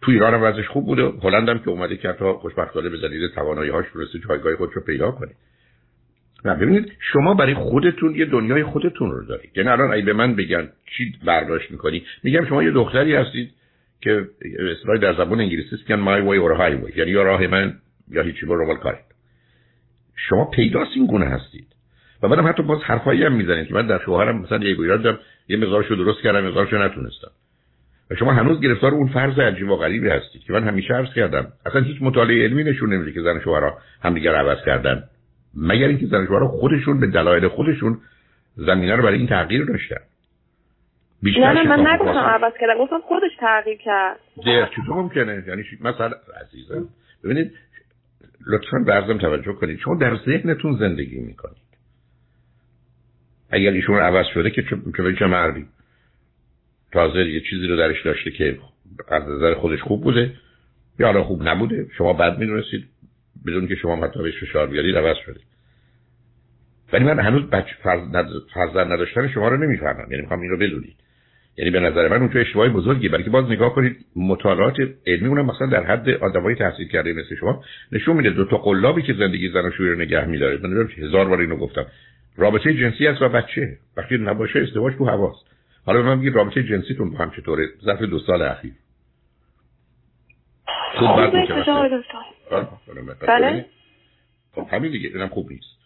تو 0.02 0.10
ایران 0.10 0.34
هم 0.34 0.42
وضعش 0.42 0.68
خوب 0.68 0.86
بوده. 0.86 1.12
هلند 1.22 1.48
هم 1.48 1.58
که 1.58 1.68
اومده 1.68 1.96
که 1.96 2.08
حتی 2.08 2.24
خوشبختانه 2.24 2.88
به 2.88 2.96
دلیل 2.96 3.28
توانایی 3.28 3.70
هاش 3.70 3.84
تونسته 3.92 4.18
جایگاه 4.28 4.56
خودش 4.56 4.72
رو 4.74 4.82
پیدا 4.82 5.10
کنه. 5.10 5.30
نه 6.44 6.54
ببینید 6.54 6.92
شما 7.12 7.34
برای 7.34 7.54
خودتون 7.54 8.14
یه 8.14 8.24
دنیای 8.24 8.64
خودتون 8.64 9.10
رو 9.10 9.26
دارید. 9.26 9.50
یعنی 9.56 9.68
الان 9.68 9.92
اگه 9.92 10.04
به 10.04 10.12
من 10.12 10.36
بگن 10.36 10.68
چی 10.96 11.14
برداشت 11.26 11.70
می‌کنی 11.70 12.02
میگم 12.22 12.46
شما 12.46 12.62
یه 12.62 12.70
دختری 12.70 13.14
هستید 13.14 13.50
که 14.00 14.28
اصطلاحی 14.72 14.98
در 15.00 15.14
زبان 15.14 15.40
انگلیسی 15.40 15.74
است 15.74 15.90
میگن 15.90 16.04
my 16.04 16.20
way 16.28 16.38
or 16.38 16.60
highway. 16.60 16.96
یعنی 16.96 17.10
یا 17.10 17.22
راه 17.22 17.46
من 17.46 17.74
یا 18.10 18.22
هیچی 18.22 18.46
برو 18.46 18.64
رول 18.64 18.76
کارید 18.76 19.04
شما 20.16 20.44
پیداست 20.44 20.90
این 20.94 21.06
گونه 21.06 21.26
هستید. 21.26 21.66
و 22.22 22.28
بعدم 22.28 22.48
حتی 22.48 22.62
باز 22.62 22.82
حرفایی 22.82 23.24
هم 23.24 23.32
می‌زنید. 23.32 23.66
که 23.68 23.74
من 23.74 23.86
در 23.86 24.00
شوهرم 24.04 24.40
مثلا 24.40 24.58
یه 24.64 24.74
دارم 24.74 25.18
یه 25.48 25.56
مقدارشو 25.56 25.94
درست 25.94 26.22
کردم 26.22 26.46
مقدارشو 26.46 26.78
نتونستم. 26.78 27.30
و 28.10 28.14
شما 28.14 28.32
هنوز 28.32 28.60
گرفتار 28.60 28.94
اون 28.94 29.08
فرض 29.08 29.38
عجیب 29.38 29.70
و 29.70 29.76
غریبی 29.76 30.08
هستید 30.08 30.42
که 30.42 30.52
من 30.52 30.68
همیشه 30.68 30.94
عرض 30.94 31.14
کردم 31.14 31.52
اصلا 31.66 31.80
هیچ 31.80 31.96
مطالعه 32.00 32.44
علمی 32.44 32.64
نشون 32.64 32.92
نمیده 32.92 33.12
که 33.12 33.22
زن 33.22 33.40
شوهرها 33.40 33.78
همدیگر 34.02 34.34
عوض 34.34 34.58
کردن. 34.66 35.04
مگر 35.54 35.86
اینکه 35.86 36.06
زن 36.06 36.26
شوهرها 36.26 36.48
خودشون 36.48 37.00
به 37.00 37.06
دلایل 37.06 37.48
خودشون 37.48 37.98
زمینه 38.56 38.96
رو 38.96 39.02
برای 39.02 39.18
این 39.18 39.26
تغییر 39.26 39.64
داشتن. 39.64 40.00
نه 41.22 41.52
نه 41.52 41.76
من 41.76 41.86
نگفتم 41.86 42.18
عوض 42.18 42.52
کردم 42.60 42.78
گفتم 42.78 43.00
خودش 43.00 43.30
تغییر 43.40 43.78
کرد. 43.78 44.16
چطور 44.76 44.96
ممکنه؟ 44.96 45.44
یعنی 45.46 45.64
مثلا 45.80 46.10
عزیزم 46.40 46.88
ببینید 47.24 47.52
لطفا 48.46 48.78
برزم 48.78 49.18
توجه 49.18 49.52
کنید. 49.52 49.78
شما 49.78 49.94
در 49.94 50.16
ذهنتون 50.16 50.76
زندگی 50.76 51.20
می‌کنید. 51.20 51.70
اگر 53.50 53.70
ایشون 53.70 53.98
عوض 53.98 54.26
شده 54.34 54.50
که 54.50 54.62
چه 54.62 54.76
چه 55.18 55.26
مردی 55.26 55.66
تازه 56.92 57.18
یه 57.18 57.40
چیزی 57.40 57.66
رو 57.66 57.76
درش 57.76 58.02
داشته 58.02 58.30
که 58.30 58.58
از 59.08 59.22
نظر 59.22 59.54
خودش 59.54 59.80
خوب 59.82 60.02
بوده. 60.02 60.32
یا 60.98 61.06
حالا 61.06 61.24
خوب 61.24 61.48
نبوده. 61.48 61.86
شما 61.98 62.12
بد 62.12 62.38
می‌دونستید. 62.38 62.84
بدون 63.46 63.68
که 63.68 63.74
شما 63.74 63.96
حتی 63.96 64.22
بهش 64.22 64.40
فشار 64.40 64.66
بیارید 64.66 64.96
عوض 64.96 65.16
شده. 65.26 65.40
ولی 66.92 67.04
من 67.04 67.18
هنوز 67.18 67.42
بچه 67.42 67.74
فرزند 68.54 68.92
نداشتن 68.92 69.28
شما 69.28 69.48
رو 69.48 69.56
نمی‌فهمم. 69.56 70.06
یعنی 70.10 70.22
می‌خوام 70.22 70.40
این 70.40 70.50
رو 70.50 70.56
بدونید. 70.56 70.96
یعنی 71.56 71.70
به 71.70 71.80
نظر 71.80 72.08
من 72.08 72.16
اونجا 72.16 72.40
اشتباهی 72.40 72.70
بزرگی. 72.70 73.08
برای 73.08 73.24
که 73.24 73.30
باز 73.30 73.44
نگاه 73.44 73.74
کنید 73.74 73.96
مطالعات 74.16 74.76
علمی 75.06 75.28
اونم 75.28 75.46
مثلا 75.46 75.66
در 75.66 75.84
حد 75.84 76.10
آدمای 76.10 76.54
تحصیل 76.54 76.88
کرده 76.88 77.12
مثل 77.12 77.36
شما 77.40 77.64
نشون 77.92 78.16
میده 78.16 78.30
دو 78.30 78.44
تا 78.44 78.56
قلابی 78.56 79.02
که 79.02 79.12
زندگی 79.12 79.48
زن 79.48 79.64
و 79.64 79.70
رو 79.78 79.94
نگه 79.98 80.24
میداره. 80.24 80.58
من 80.62 80.88
هزار 80.98 81.28
بار 81.28 81.40
اینو 81.40 81.56
گفتم. 81.56 81.86
رابطه 82.36 82.74
جنسی 82.74 83.06
است 83.06 83.22
و 83.22 83.28
بچه. 83.28 83.78
وقتی 83.96 84.18
نباشه 84.18 84.58
ازدواج 84.58 84.94
تو 84.94 85.04
هواست 85.04 85.46
حالا 85.86 86.02
به 86.02 86.08
من 86.08 86.20
بگید 86.20 86.34
رابطه 86.34 86.62
جنسیتون 86.62 87.10
با 87.10 87.18
هم 87.18 87.30
چطوره؟ 87.30 87.68
ظرف 87.84 88.02
دو 88.02 88.18
سال 88.18 88.42
اخیر. 88.42 88.72
خوب 90.98 91.20
بد 91.20 91.32
بله. 93.26 93.66
خب 94.52 94.66
همین 94.70 94.92
دیگه 94.92 95.08
اینم 95.08 95.28
خوب 95.28 95.50
نیست. 95.50 95.80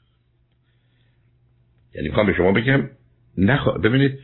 یعنی 1.94 2.08
می‌خوام 2.08 2.26
به 2.26 2.32
شما 2.32 2.52
بگم 2.52 2.90
نخوا... 3.38 3.72
ببینید 3.72 4.18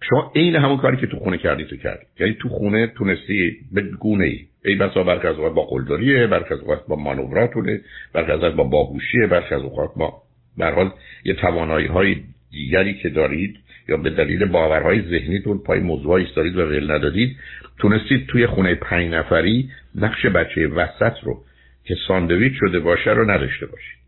شما 0.00 0.32
عین 0.34 0.56
همون 0.56 0.76
کاری 0.76 0.96
که 0.96 1.06
تو 1.06 1.18
خونه 1.18 1.38
کردی 1.38 1.64
تو 1.64 1.76
کردی. 1.76 2.06
یعنی 2.20 2.34
تو 2.34 2.48
خونه 2.48 2.86
تونستی 2.86 3.56
به 3.72 3.82
گونه 3.82 4.24
ای 4.24 4.46
ای 4.64 4.74
بسا 4.74 5.04
برخ 5.04 5.24
از 5.24 5.36
با 5.36 5.64
قلدریه 5.64 6.26
برخ 6.26 6.52
از 6.52 6.60
اوقات 6.60 6.86
با 6.86 6.96
مانوراتونه 6.96 7.80
برخ 8.12 8.30
از 8.30 8.56
با 8.56 8.64
باهوشیه 8.64 9.26
برخ 9.26 9.52
از 9.52 9.62
اوقات 9.62 9.90
با 9.96 10.22
برحال 10.58 10.90
یه 11.24 11.34
توانایی 11.34 11.86
های 11.86 12.22
دیگری 12.50 12.94
که 12.94 13.08
دارید 13.08 13.56
یا 13.88 13.96
به 13.96 14.10
دلیل 14.10 14.44
باورهای 14.44 15.02
ذهنیتون 15.02 15.58
پای 15.58 15.80
موضوع 15.80 16.12
ایستادید 16.12 16.56
و 16.56 16.60
ول 16.60 16.90
ندادید 16.90 17.36
تونستید 17.78 18.26
توی 18.26 18.46
خونه 18.46 18.74
پنج 18.74 19.14
نفری 19.14 19.70
نقش 19.94 20.26
بچه 20.26 20.68
وسط 20.68 21.16
رو 21.22 21.44
که 21.84 21.96
ساندویچ 22.08 22.52
شده 22.60 22.80
باشه 22.80 23.10
رو 23.10 23.30
نداشته 23.30 23.66
باشید. 23.66 23.98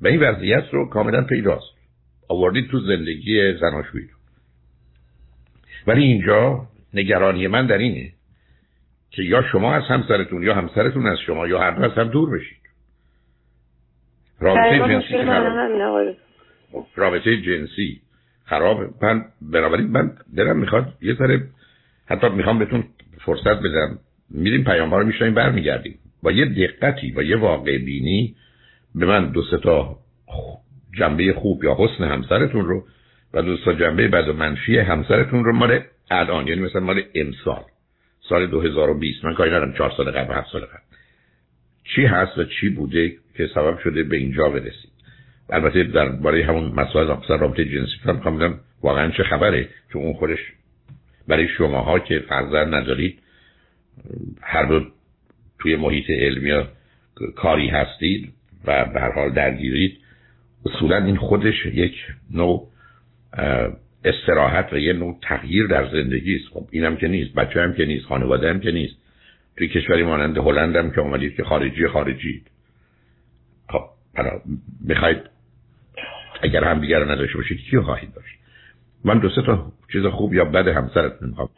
و 0.00 0.06
این 0.06 0.20
وضعیت 0.20 0.64
رو 0.72 0.88
کاملا 0.88 1.24
پیداست. 1.24 1.80
آوردید 2.28 2.70
تو 2.70 2.80
زندگی 2.80 3.54
زناشویی 3.60 4.08
ولی 5.86 6.02
اینجا 6.02 6.66
نگرانی 6.94 7.46
من 7.46 7.66
در 7.66 7.78
اینه 7.78 8.12
که 9.10 9.22
یا 9.22 9.42
شما 9.52 9.74
از 9.74 9.82
همسرتون 9.82 10.42
یا 10.42 10.54
همسرتون 10.54 11.06
از 11.06 11.18
شما 11.26 11.46
یا 11.46 11.58
هر 11.60 11.70
دو 11.70 11.82
از 11.82 11.92
هم 11.92 12.08
دور 12.08 12.38
بشید. 12.38 12.60
رابطه 14.40 14.78
جنسی 14.78 15.14
رابطه 16.96 17.36
جنسی. 17.36 18.00
خراب. 18.50 19.04
من 19.04 19.24
بنابراین 19.42 19.86
من 19.86 20.12
دلم 20.36 20.58
می‌خواد 20.58 20.92
یه 21.02 21.14
ذره 21.14 21.46
حتی 22.06 22.28
می‌خوام 22.28 22.58
بهتون 22.58 22.84
فرصت 23.24 23.60
بدم. 23.60 23.98
میریم 24.30 24.64
پیام 24.64 24.90
ها 24.90 24.98
رو 24.98 25.06
میشنیم 25.06 25.34
برمیگردیم. 25.34 25.98
با 26.22 26.32
یه 26.32 26.44
دقتی 26.44 27.12
با 27.12 27.22
یه 27.22 27.36
واقع 27.36 27.78
بینی 27.78 28.34
به 28.94 29.06
من 29.06 29.30
دو 29.30 29.42
تا 29.62 29.96
جنبه 30.98 31.32
خوب 31.32 31.64
یا 31.64 31.76
حسن 31.78 32.04
همسرتون 32.04 32.64
رو 32.64 32.84
و 33.34 33.42
دو 33.42 33.56
تا 33.56 33.74
جنبه 33.74 34.08
بد 34.08 34.28
و 34.28 34.32
منفی 34.32 34.78
همسرتون 34.78 35.44
رو 35.44 35.52
مال 35.52 35.80
الان 36.10 36.46
یعنی 36.46 36.60
مثلا 36.60 36.80
مال 36.80 37.02
امسال 37.14 37.62
سال 38.28 38.46
2020 38.46 39.24
من 39.24 39.34
کاری 39.34 39.50
ندارم 39.50 39.72
چهار 39.72 39.92
سال 39.96 40.10
قبل 40.10 40.34
هفت 40.34 40.50
سال 40.52 40.60
قبل. 40.60 40.96
چی 41.84 42.04
هست 42.04 42.38
و 42.38 42.44
چی 42.44 42.68
بوده 42.68 43.12
که 43.36 43.50
سبب 43.54 43.78
شده 43.78 44.02
به 44.02 44.16
اینجا 44.16 44.48
برسید 44.48 44.89
البته 45.52 45.84
در 45.84 46.08
برای 46.08 46.42
همون 46.42 46.72
مسائل 46.72 47.10
افسر 47.10 47.36
رابطه 47.36 47.64
جنسی 47.64 47.92
هم 48.04 48.20
کاملا 48.20 48.54
واقعا 48.82 49.10
چه 49.10 49.22
خبره؟ 49.22 49.68
چون 49.92 50.02
اون 50.02 50.12
خودش 50.12 50.38
برای 51.28 51.48
شماها 51.48 51.98
که 51.98 52.18
فرزند 52.18 52.74
ندارید 52.74 53.18
هر 54.42 54.66
دو 54.66 54.86
توی 55.58 55.76
محیط 55.76 56.10
علمی 56.10 56.64
کاری 57.36 57.68
هستید 57.68 58.32
و 58.64 58.84
به 58.84 59.00
هر 59.00 59.12
حال 59.12 59.32
درگیرید 59.32 59.98
اصولا 60.66 61.04
این 61.04 61.16
خودش 61.16 61.66
یک 61.66 61.94
نوع 62.30 62.68
استراحت 64.04 64.72
و 64.72 64.78
یه 64.78 64.92
نوع 64.92 65.18
تغییر 65.22 65.66
در 65.66 65.90
زندگی 65.92 66.36
است. 66.36 66.44
خب 66.52 66.68
اینم 66.70 66.96
که 66.96 67.08
نیست 67.08 67.34
بچه 67.34 67.60
هم 67.60 67.74
که 67.74 67.84
نیست 67.84 68.06
خانواده 68.06 68.50
هم 68.50 68.60
که 68.60 68.70
نیست. 68.70 68.94
توی 69.56 69.68
کشوری 69.68 70.02
مانند 70.02 70.38
هلند 70.38 70.76
هم 70.76 70.90
که 70.90 71.00
اومدید 71.00 71.36
که 71.36 71.44
خارجی 71.44 71.86
خارجی. 71.86 72.42
خب 73.68 73.84
می‌خواید 74.80 75.18
اگر 76.42 76.64
هم 76.64 76.80
دیگر 76.80 77.04
نداشته 77.04 77.36
باشید 77.36 77.58
کیو 77.70 77.82
خواهید 77.82 78.14
داشت؟ 78.14 78.38
من 79.04 79.18
دو 79.18 79.28
سه 79.28 79.42
تا 79.46 79.72
چیز 79.92 80.06
خوب 80.06 80.34
یا 80.34 80.44
بد 80.44 80.68
همسرت 80.68 81.12
می‌خوام. 81.22 81.48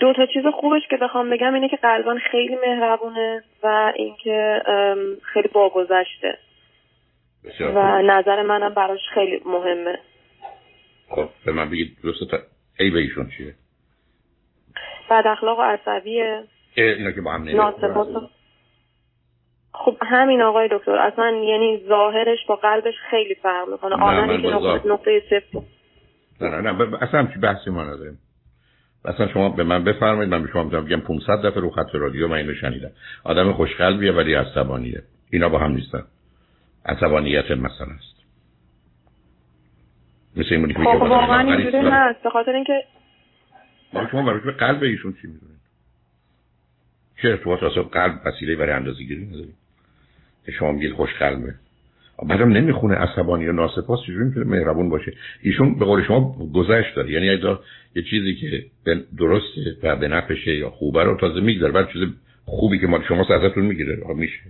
دو 0.00 0.12
تا 0.12 0.26
چیز 0.26 0.42
خوبش 0.60 0.82
که 0.90 0.96
بخوام 0.96 1.30
بگم 1.30 1.54
اینه 1.54 1.68
که 1.68 1.76
قلبان 1.76 2.18
خیلی 2.30 2.56
مهربونه 2.66 3.42
و 3.62 3.92
اینکه 3.96 4.62
خیلی 5.22 5.48
باگذشته. 5.48 6.38
و 7.60 8.02
نظر 8.02 8.42
منم 8.42 8.74
براش 8.74 9.00
خیلی 9.14 9.40
مهمه. 9.46 9.98
خب 11.08 11.28
به 11.46 11.52
من 11.52 11.70
بگید 11.70 11.96
دو 12.02 12.12
تا. 12.30 12.38
ای 12.78 12.90
به 12.90 12.98
ایشون 12.98 13.30
چیه؟ 13.36 13.54
بد 15.10 15.26
اخلاق 15.26 15.58
و 15.58 15.62
عصبیه. 15.62 16.42
اینا 16.74 17.12
که 17.12 17.20
با 17.20 17.32
هم 17.32 17.42
نمیده 17.42 18.37
خب 19.84 19.96
همین 20.02 20.42
آقای 20.42 20.68
دکتر 20.72 20.92
اصلا 20.92 21.30
یعنی 21.30 21.84
ظاهرش 21.88 22.38
با 22.48 22.56
قلبش 22.56 22.94
خیلی 23.10 23.34
فرق 23.34 23.68
می‌کنه. 23.68 24.04
آدمی 24.04 24.42
که 24.42 24.48
نقطه 24.88 25.22
صفر. 25.30 25.60
نه 26.40 26.60
نه 26.60 26.72
نه 26.72 27.02
اصلا 27.02 27.26
چی 27.34 27.38
بحثی 27.38 27.70
ما 27.70 27.84
نداریم. 27.84 28.18
اصلا 29.04 29.28
شما 29.28 29.48
به 29.48 29.64
من 29.64 29.84
بفرمایید 29.84 30.30
من 30.30 30.42
به 30.42 30.48
شما 30.52 30.64
بگم 30.64 31.00
500 31.00 31.46
دفعه 31.46 31.60
رو 31.60 31.70
خط 31.70 31.94
رادیو 31.94 32.28
من 32.28 32.36
اینو 32.36 32.54
شنیدم. 32.54 32.90
آدم 33.24 33.52
خوشقلبیه 33.52 34.12
ولی 34.12 34.34
عصبانیه. 34.34 35.02
اینا 35.30 35.48
با 35.48 35.58
هم 35.58 35.72
نیستن. 35.72 36.02
عصبانیت 36.86 37.50
مثلا 37.50 37.94
است. 37.96 38.18
مثل 40.36 40.54
این 40.54 40.68
که 40.68 40.74
خب 40.74 41.02
واقعا 41.02 41.52
اینجوری 41.52 41.88
هست. 41.88 42.22
به 42.22 42.30
خاطر 42.30 42.52
اینکه 42.52 42.84
ما 43.92 44.08
شما 44.10 44.22
برای 44.22 44.40
به 44.40 44.52
قلب 44.52 44.82
ایشون 44.82 45.12
چی 45.12 45.28
می‌دونید؟ 45.28 45.58
چه 47.22 47.28
ارتباط 47.28 47.62
اصلا 47.62 47.82
قلب 47.82 48.20
وسیله 48.26 48.56
برای 48.56 48.72
اندازه 48.72 49.04
گیری 49.04 49.24
که 50.48 50.54
شما 50.54 50.72
میگید 50.72 50.92
خوش 50.92 51.10
قلبه. 51.18 51.54
بعدم 52.28 52.48
نمی‌خونه 52.48 52.94
عصبانی 52.94 53.44
یا 53.44 53.52
ناسپاس 53.52 54.00
چجوری 54.02 54.24
می‌تونه 54.24 54.46
مهربون 54.46 54.88
باشه؟ 54.88 55.12
ایشون 55.42 55.78
به 55.78 55.84
قول 55.84 56.04
شما 56.04 56.50
گذشت 56.54 56.94
داره. 56.96 57.10
یعنی 57.10 57.30
اگه 57.30 57.58
یه 57.94 58.02
چیزی 58.02 58.34
که 58.34 58.64
درسته 59.18 59.76
و 59.82 59.96
به 59.96 60.08
نفشه 60.08 60.56
یا 60.56 60.70
خوبه 60.70 61.04
رو 61.04 61.16
تازه 61.16 61.40
می‌گذاره 61.40 61.72
بعد 61.72 61.88
چیز 61.92 62.02
خوبی 62.44 62.78
که 62.78 62.86
ما 62.86 63.02
شما 63.08 63.26
ازتون 63.34 63.64
می‌گیره. 63.64 63.98
میشه. 64.16 64.40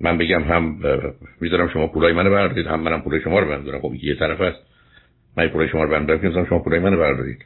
من 0.00 0.18
بگم 0.18 0.42
هم 0.42 0.78
می‌ذارم 1.40 1.68
شما 1.68 1.86
پولای 1.86 2.12
منو 2.12 2.30
بردارید. 2.30 2.66
هم 2.66 2.80
منم 2.80 3.02
پولای 3.02 3.20
شما 3.20 3.38
رو 3.38 3.48
بردارم. 3.48 3.80
خب 3.80 3.94
یه 4.02 4.14
طرف 4.14 4.40
است. 4.40 4.60
من 5.36 5.48
پولای 5.48 5.68
شما 5.68 5.84
رو 5.84 5.90
بردارم. 5.90 6.20
که 6.20 6.46
شما 6.48 6.58
پولای 6.58 6.80
منو 6.80 6.96
بردارید. 6.96 7.44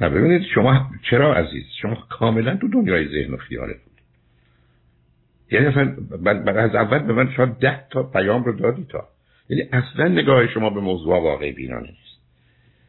نه 0.00 0.08
ببینید 0.08 0.42
شما 0.54 0.90
چرا 1.10 1.34
عزیز؟ 1.34 1.64
شما 1.82 1.94
کاملا 2.10 2.56
تو 2.56 2.68
دنیای 2.68 3.08
ذهن 3.08 3.34
و 3.34 3.36
خیالت 3.36 3.89
یعنی 5.50 5.66
اصلا 5.66 5.96
از 6.46 6.74
اول 6.74 6.98
به 6.98 7.12
من 7.12 7.32
شاید 7.36 7.48
ده 7.48 7.84
تا 7.90 8.02
پیام 8.02 8.44
رو 8.44 8.52
دادی 8.52 8.86
تا. 8.88 9.08
یعنی 9.48 9.62
اصلا 9.72 10.08
نگاه 10.08 10.46
شما 10.46 10.70
به 10.70 10.80
موضوع 10.80 11.22
واقعی 11.22 11.52
بینانه 11.52 11.88
نیست. 11.88 12.20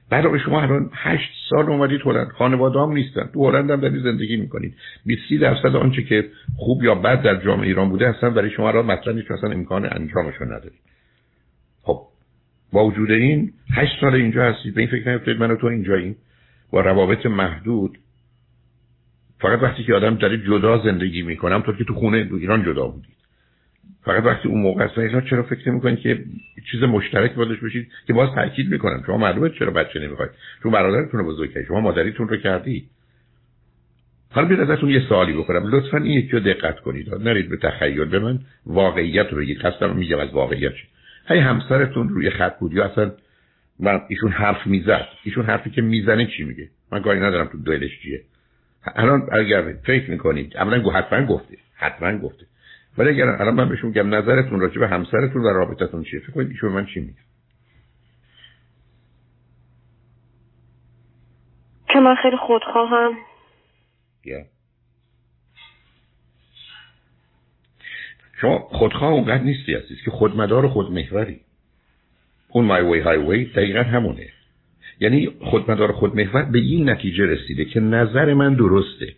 بعد 0.09 0.37
شما 0.37 0.61
الان 0.61 0.89
هشت 0.93 1.31
سال 1.49 1.69
اومدید 1.69 2.01
هلند. 2.05 2.27
خانواده 2.27 2.79
هم 2.79 2.91
نیستن. 2.91 3.29
تو 3.33 3.49
هلند 3.49 3.71
هم 3.71 3.81
دارید 3.81 4.03
زندگی 4.03 4.37
می‌کنید 4.37 4.75
20 5.05 5.41
درصد 5.41 5.75
آنچه 5.75 6.03
که 6.03 6.29
خوب 6.57 6.83
یا 6.83 6.95
بد 6.95 7.21
در 7.21 7.35
جامعه 7.35 7.67
ایران 7.67 7.89
بوده 7.89 8.07
اصلا 8.07 8.29
برای 8.29 8.49
شما 8.49 8.71
را 8.71 8.83
مطرح 8.83 9.13
نیست 9.13 9.31
اصلا 9.31 9.51
امکان 9.51 9.85
انجامشون 9.91 10.47
ندارید 10.47 10.79
خب 11.81 12.01
با 12.73 12.85
وجود 12.85 13.11
این 13.11 13.53
هشت 13.73 14.01
سال 14.01 14.15
اینجا 14.15 14.43
هستید 14.43 14.73
به 14.73 14.81
این 14.81 14.89
فکر 14.89 15.11
نیفتید 15.11 15.37
من 15.37 15.51
و 15.51 15.55
تو 15.55 15.67
اینجاییم 15.67 16.15
با 16.71 16.81
روابط 16.81 17.25
محدود 17.25 17.97
فقط 19.41 19.63
وقتی 19.63 19.83
که 19.83 19.93
آدم 19.93 20.15
داره 20.15 20.37
جدا 20.37 20.77
زندگی 20.77 21.21
می‌کنم 21.21 21.61
تو 21.61 21.73
که 21.73 21.83
تو 21.83 21.93
خونه 21.93 22.23
دو 22.23 22.35
ایران 22.35 22.63
جدا 22.63 22.87
بودید. 22.87 23.15
فقط 24.03 24.25
وقتی 24.25 24.47
اون 24.47 24.61
موقع 24.61 24.83
است 24.83 25.29
چرا 25.29 25.43
فکر 25.43 25.71
می‌کنید 25.71 25.99
که 25.99 26.23
چیز 26.71 26.83
مشترک 26.83 27.33
بازش 27.33 27.59
بشید 27.63 27.87
که 28.07 28.13
باز 28.13 28.29
تاکید 28.35 28.71
می‌کنم 28.71 29.03
شما 29.05 29.17
معلومه 29.17 29.49
چرا 29.49 29.71
بچه 29.71 29.99
نمی‌خواید. 29.99 30.31
چون 30.63 30.71
برادرتون 30.71 31.19
رو 31.19 31.25
بزرگ 31.25 31.53
کردید. 31.53 31.67
شما 31.67 31.79
مادریتون 31.79 32.27
رو 32.27 32.37
کردی. 32.37 32.89
حالا 34.31 34.47
بیاد 34.47 34.71
ازتون 34.71 34.89
یه 34.89 34.99
سوالی 35.09 35.33
بکنم 35.33 35.67
لطفا 35.67 35.97
این 35.97 36.17
یکی 36.19 36.31
رو 36.31 36.39
دقت 36.39 36.79
کنید. 36.79 37.15
نرید 37.15 37.49
به 37.49 37.57
تخیل 37.57 38.05
به 38.05 38.19
من. 38.19 38.39
واقعیت 38.65 39.27
رو 39.31 39.37
بگید. 39.37 39.57
خستم 39.57 39.95
میگم 39.95 40.19
از 40.19 40.29
واقعیت 40.29 40.73
چی. 40.73 40.87
هی 41.27 41.39
همسرتون 41.39 42.09
روی 42.09 42.29
خط 42.29 42.59
بود 42.59 42.73
یا 42.73 42.85
اصلا 42.85 43.11
من 43.79 44.01
ایشون 44.09 44.31
حرف 44.31 44.67
می‌زد. 44.67 45.07
ایشون 45.23 45.45
حرفی 45.45 45.69
که 45.69 45.81
می‌زنه 45.81 46.25
چی 46.37 46.43
میگه؟ 46.43 46.69
من 46.91 47.01
کاری 47.01 47.19
ندارم 47.19 47.47
تو 47.47 47.57
دلش 47.57 47.91
چیه. 48.03 48.21
الان 48.85 49.29
اگر 49.31 49.73
فکر 49.83 50.11
می‌کنید 50.11 50.57
اولا 50.57 50.91
حتما 50.91 51.25
گفته 51.25 51.57
حتما 51.75 52.17
گفته. 52.17 52.45
ولی 52.97 53.09
اگر 53.09 53.29
الان 53.29 53.53
من 53.53 53.69
بهشون 53.69 53.89
میگم 53.89 54.15
نظرتون 54.15 54.59
راجع 54.59 54.79
به 54.79 54.87
همسرتون 54.87 55.41
و 55.41 55.47
رابطتون 55.47 56.03
چیه 56.03 56.19
فکر 56.19 56.31
کنید 56.31 56.49
ایشون 56.49 56.71
من 56.71 56.85
چی 56.85 56.99
میگه؟ 56.99 57.19
که 61.93 61.99
من 61.99 62.15
خیلی 62.15 62.37
خودخواهم. 62.37 63.11
yeah. 64.25 64.45
شما 68.41 68.59
خودخواه 68.59 69.11
اونقدر 69.11 69.43
نیستی 69.43 69.73
هستید 69.73 69.97
که 70.05 70.11
خودمدار 70.11 70.65
و 70.65 70.69
خودمحوری. 70.69 71.41
اون 72.49 72.65
مای 72.65 72.81
وی 72.81 72.99
های 72.99 73.17
وی 73.17 73.45
دقیقا 73.45 73.83
همونه. 73.83 74.29
یعنی 75.01 75.29
خودمدار 75.39 75.91
خودمحور 75.91 76.41
به 76.41 76.59
این 76.59 76.89
نتیجه 76.89 77.25
رسیده 77.25 77.65
که 77.65 77.79
نظر 77.79 78.33
من 78.33 78.53
درسته 78.53 79.13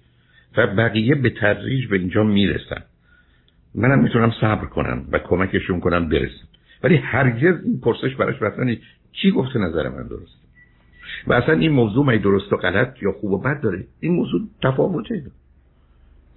و 0.57 0.67
بقیه 0.67 1.15
به 1.15 1.29
تدریج 1.29 1.87
به 1.87 1.97
اینجا 1.99 2.23
می‌رسن. 2.23 2.83
منم 3.75 3.99
می‌تونم 4.03 4.33
صبر 4.41 4.65
کنم 4.65 5.05
و 5.11 5.19
کمکشون 5.19 5.79
کنم 5.79 6.09
برسم. 6.09 6.47
ولی 6.83 6.95
هرگز 6.95 7.63
این 7.65 7.79
پرسش 7.79 8.15
براش 8.15 8.39
بطنی 8.39 8.79
کی 9.11 9.31
گفته 9.31 9.59
نظر 9.59 9.89
من 9.89 10.07
درسته 10.07 10.43
و 11.27 11.33
اصلا 11.33 11.55
این 11.55 11.71
موضوع 11.71 12.05
می 12.05 12.17
درست 12.17 12.53
و 12.53 12.57
غلط 12.57 13.03
یا 13.03 13.11
خوب 13.11 13.31
و 13.31 13.37
بد 13.37 13.61
داره؟ 13.61 13.83
این 13.99 14.13
موضوع 14.13 14.41
تفاوته. 14.63 15.23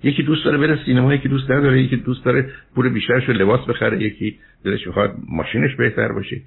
یکی 0.03 0.23
دوست 0.23 0.45
داره 0.45 0.59
بره 0.59 0.85
سینما 0.85 1.15
یکی 1.15 1.29
دوست 1.29 1.51
نداره 1.51 1.83
یکی 1.83 1.97
دوست 1.97 2.25
داره 2.25 2.51
پول 2.75 2.89
بیشترش 2.89 3.25
رو 3.29 3.35
لباس 3.35 3.61
بخره 3.69 4.03
یکی 4.03 4.39
دلش 4.65 4.87
می‌خواد 4.87 5.17
ماشینش 5.29 5.75
بهتر 5.75 6.13
باشه. 6.13 6.41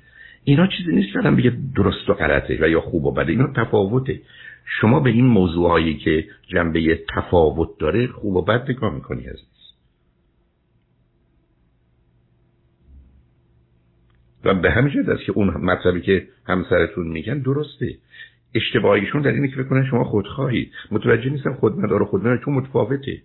اینا 0.43 0.67
چیزی 0.67 0.91
نیست 0.91 1.13
که 1.13 1.19
بگه 1.19 1.57
درست 1.75 2.09
و 2.09 2.13
غلطه 2.13 2.57
و 2.61 2.69
یا 2.69 2.81
خوب 2.81 3.05
و 3.05 3.11
بده. 3.11 3.31
اینا 3.31 3.53
تفاوته. 3.55 4.21
شما 4.81 4.99
به 4.99 5.09
این 5.09 5.25
موضوع 5.25 5.69
هایی 5.69 5.97
که 5.97 6.27
جنبه 6.47 7.05
تفاوت 7.15 7.69
داره 7.79 8.07
خوب 8.07 8.35
و 8.35 8.41
بد 8.41 8.71
نگاه 8.71 8.95
می‌کنی 8.95 9.27
از 9.27 9.37
و 14.43 14.53
به 14.53 14.71
همین 14.71 14.93
جد 14.93 15.09
است 15.09 15.23
که 15.23 15.31
اون 15.31 15.47
مطلبی 15.47 16.01
که 16.01 16.27
همسرتون 16.47 17.07
میگن 17.07 17.39
درسته. 17.39 17.97
اشتباهیشون 18.55 19.21
در 19.21 19.31
اینه 19.31 19.47
که 19.47 19.55
بکنن 19.55 19.85
شما 19.85 20.03
خودخواهید 20.03 20.71
متوجه 20.91 21.29
نیستم 21.29 21.53
خودمدار 21.53 22.01
و 22.01 22.05
خودمدار 22.05 22.37
چون 22.45 22.53
متفاوته. 22.53 23.21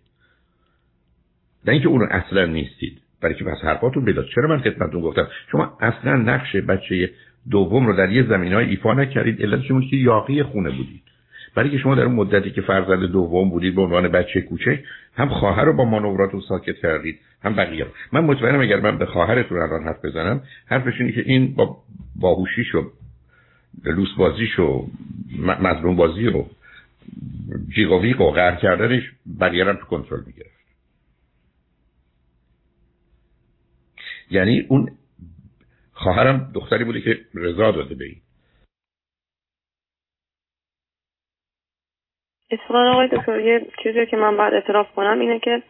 نه 1.67 1.73
اینکه 1.73 1.89
اون 1.89 2.03
اصلا 2.03 2.47
نیستید. 2.47 3.01
برای 3.25 3.35
که 3.35 3.45
پس 3.45 3.59
حرفاتون 3.65 4.05
بداد 4.05 4.27
چرا 4.35 4.49
من 4.49 4.59
خدمتتون 4.59 5.01
گفتم؟ 5.01 5.29
شما 5.53 5.79
اصلا 5.81 6.17
نقش 6.17 6.57
بچه 6.57 7.11
دوم 7.51 7.87
رو 7.87 7.97
در 7.97 8.13
یه 8.13 8.23
زمین 8.29 8.53
های 8.53 8.69
ایفا 8.69 8.95
نکردید 8.95 9.43
علتش 9.43 9.71
این 9.71 9.91
که 9.91 9.97
یاقی 9.97 10.43
خونه 10.43 10.71
بودید. 10.71 11.03
برای 11.55 11.71
که 11.71 11.79
شما 11.79 11.95
در 11.95 12.03
اون 12.03 12.15
مدتی 12.15 12.51
که 12.51 12.61
فرزند 12.61 13.05
دوم 13.05 13.51
بودید 13.51 13.75
به 13.75 13.83
عنوان 13.83 14.09
بچه 14.09 14.41
کوچک 14.41 14.79
هم 15.17 15.29
خواهر 15.29 15.65
رو 15.65 15.73
با 15.73 15.85
مانوراتون 15.85 16.41
ساکت 16.49 16.77
کردید 16.77 17.19
هم 17.43 17.57
بقیه 17.57 17.87
من 18.13 18.25
مطمئنم 18.25 18.61
اگر 18.61 18.81
من 18.81 18.99
به 18.99 19.07
خواهرتون 19.07 19.59
الان 19.59 19.85
حرف 19.85 20.05
بزنم 20.05 20.41
حرفش 20.67 21.01
اینه 21.01 21.13
که 21.13 21.23
این 21.27 21.55
با 21.55 21.77
باهوشیش 22.17 22.75
و 22.75 22.91
لوس 23.85 24.15
بازیش 24.19 24.59
و 24.59 24.87
مظلوم 25.61 25.97
بازی 25.97 26.29
و 26.29 26.45
جیغ 27.75 28.21
و 28.21 28.31
قهر 28.31 28.57
کردنش 28.57 29.03
بقیه 29.41 29.65
تو 29.65 29.87
کنترل 29.91 30.21
می‌گرفت. 30.27 30.54
یعنی 34.31 34.67
اون 34.69 34.91
خواهرم 35.93 36.51
دختری 36.55 36.85
بوده 36.85 37.01
که 37.01 37.21
رضا 37.35 37.71
داده 37.71 37.95
به 37.95 38.05
این. 38.05 38.21
اتفاقا 42.51 42.91
آقای 42.91 43.09
دکتر 43.09 43.41
یه 43.41 43.67
چیزی 43.83 44.07
که 44.07 44.17
من 44.17 44.37
بعد 44.37 44.55
اعتراف 44.55 44.95
کنم 44.95 45.21
اینه 45.21 45.39
که 45.39 45.63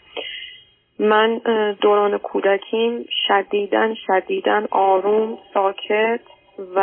من 0.99 1.41
دوران 1.81 2.19
کودکیم 2.19 3.05
شدیدن 3.29 3.95
شدیدن 4.07 4.67
آروم 4.71 5.39
ساکت 5.55 6.21
و 6.75 6.79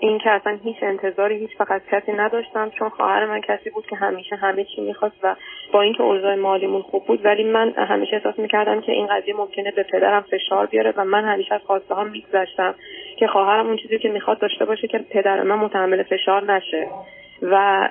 این 0.00 0.18
که 0.18 0.30
اصلا 0.30 0.58
هیچ 0.64 0.76
انتظاری 0.82 1.38
هیچ 1.38 1.50
فقط 1.58 1.82
کسی 1.90 2.12
نداشتم 2.12 2.70
چون 2.70 2.88
خواهر 2.88 3.26
من 3.26 3.40
کسی 3.40 3.70
بود 3.70 3.86
که 3.86 3.96
همیشه 3.96 4.36
همه 4.36 4.64
چی 4.64 4.80
می‌خواست 4.80 5.16
و 5.22 5.36
با 5.72 5.82
اینکه 5.82 6.02
اوضاع 6.02 6.34
مالیمون 6.34 6.82
خوب 6.82 7.06
بود 7.06 7.24
ولی 7.24 7.44
من 7.44 7.72
همیشه 7.76 8.16
احساس 8.16 8.38
می‌کردم 8.38 8.80
که 8.80 8.92
این 8.92 9.06
قضیه 9.06 9.34
ممکنه 9.36 9.70
به 9.70 9.82
پدرم 9.82 10.22
فشار 10.30 10.66
بیاره 10.66 10.94
و 10.96 11.04
من 11.04 11.24
همیشه 11.24 11.54
از 11.54 11.60
خواسته 11.60 11.94
ها 11.94 12.04
میگذشتم 12.04 12.74
که 13.18 13.26
خواهرم 13.26 13.66
اون 13.66 13.76
چیزی 13.76 13.98
که 13.98 14.08
می‌خواد 14.08 14.38
داشته 14.38 14.64
باشه 14.64 14.88
که 14.88 14.98
پدر 14.98 15.42
من 15.42 15.56
متحمل 15.56 16.02
فشار 16.02 16.52
نشه. 16.52 16.88
و 17.42 17.88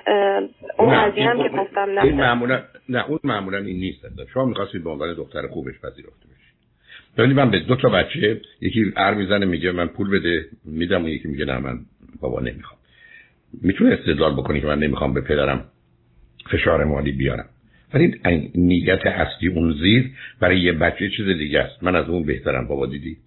اون 0.78 1.02
قضیه 1.02 1.30
هم 1.30 1.44
که 1.44 1.50
گفتم 1.50 1.90
نه 1.90 2.12
معمولا 2.12 2.62
نه 2.90 3.10
اون 3.10 3.20
معمولا 3.24 3.58
این 3.58 3.80
نیست. 3.80 4.06
شما 4.34 4.46
می‌خواستید 4.46 4.84
به 4.84 4.90
عنوان 4.90 5.14
دختر 5.14 5.48
خوبش 5.48 5.74
پذیرفته 5.84 6.30
ببینید 7.18 7.38
من 7.38 7.52
به 7.52 7.60
دو 7.60 7.76
تا 7.76 7.90
بچه 7.90 8.42
یکی 8.62 8.94
ار 8.96 9.14
می‌زنه 9.14 9.46
میگه 9.46 9.72
من 9.72 9.88
پول 9.88 10.10
بده 10.10 10.46
میدم 10.66 11.06
و 11.06 11.10
یکی 11.10 11.28
میگه 11.28 11.46
نه 11.46 11.60
من 11.60 11.80
بابا 12.20 12.42
نمی‌خوام. 12.42 12.80
می‌تونه 13.62 13.94
استدلال 13.94 14.34
بکنی 14.34 14.62
که 14.62 14.68
من 14.68 14.80
نمی‌خوام 14.80 15.14
به 15.14 15.22
پدرم 15.22 15.66
فشار 16.52 16.84
مالی 16.84 17.12
بیارم. 17.12 17.46
ولی 17.94 18.22
نیت 18.56 19.06
اصلی 19.06 19.48
اون 19.50 19.74
زیر 19.74 20.12
برای 20.40 20.60
یه 20.60 20.74
بچه 20.74 21.10
چیز 21.10 21.26
دیگه 21.26 21.60
است. 21.60 21.84
من 21.84 21.96
از 21.96 22.10
اون 22.10 22.24
بهترم 22.24 22.68
بابا 22.68 22.86
دیدی؟ 22.86 23.18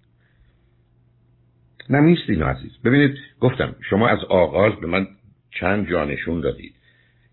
نه 1.89 2.01
نیست 2.01 2.29
اینو 2.29 2.45
عزیز. 2.45 2.71
ببینید 2.85 3.17
گفتم 3.39 3.75
شما 3.89 4.07
از 4.07 4.19
آغاز 4.23 4.73
به 4.73 4.87
من 4.87 5.07
چند 5.51 5.89
جا 5.89 6.05
نشون 6.05 6.41
دادید. 6.41 6.73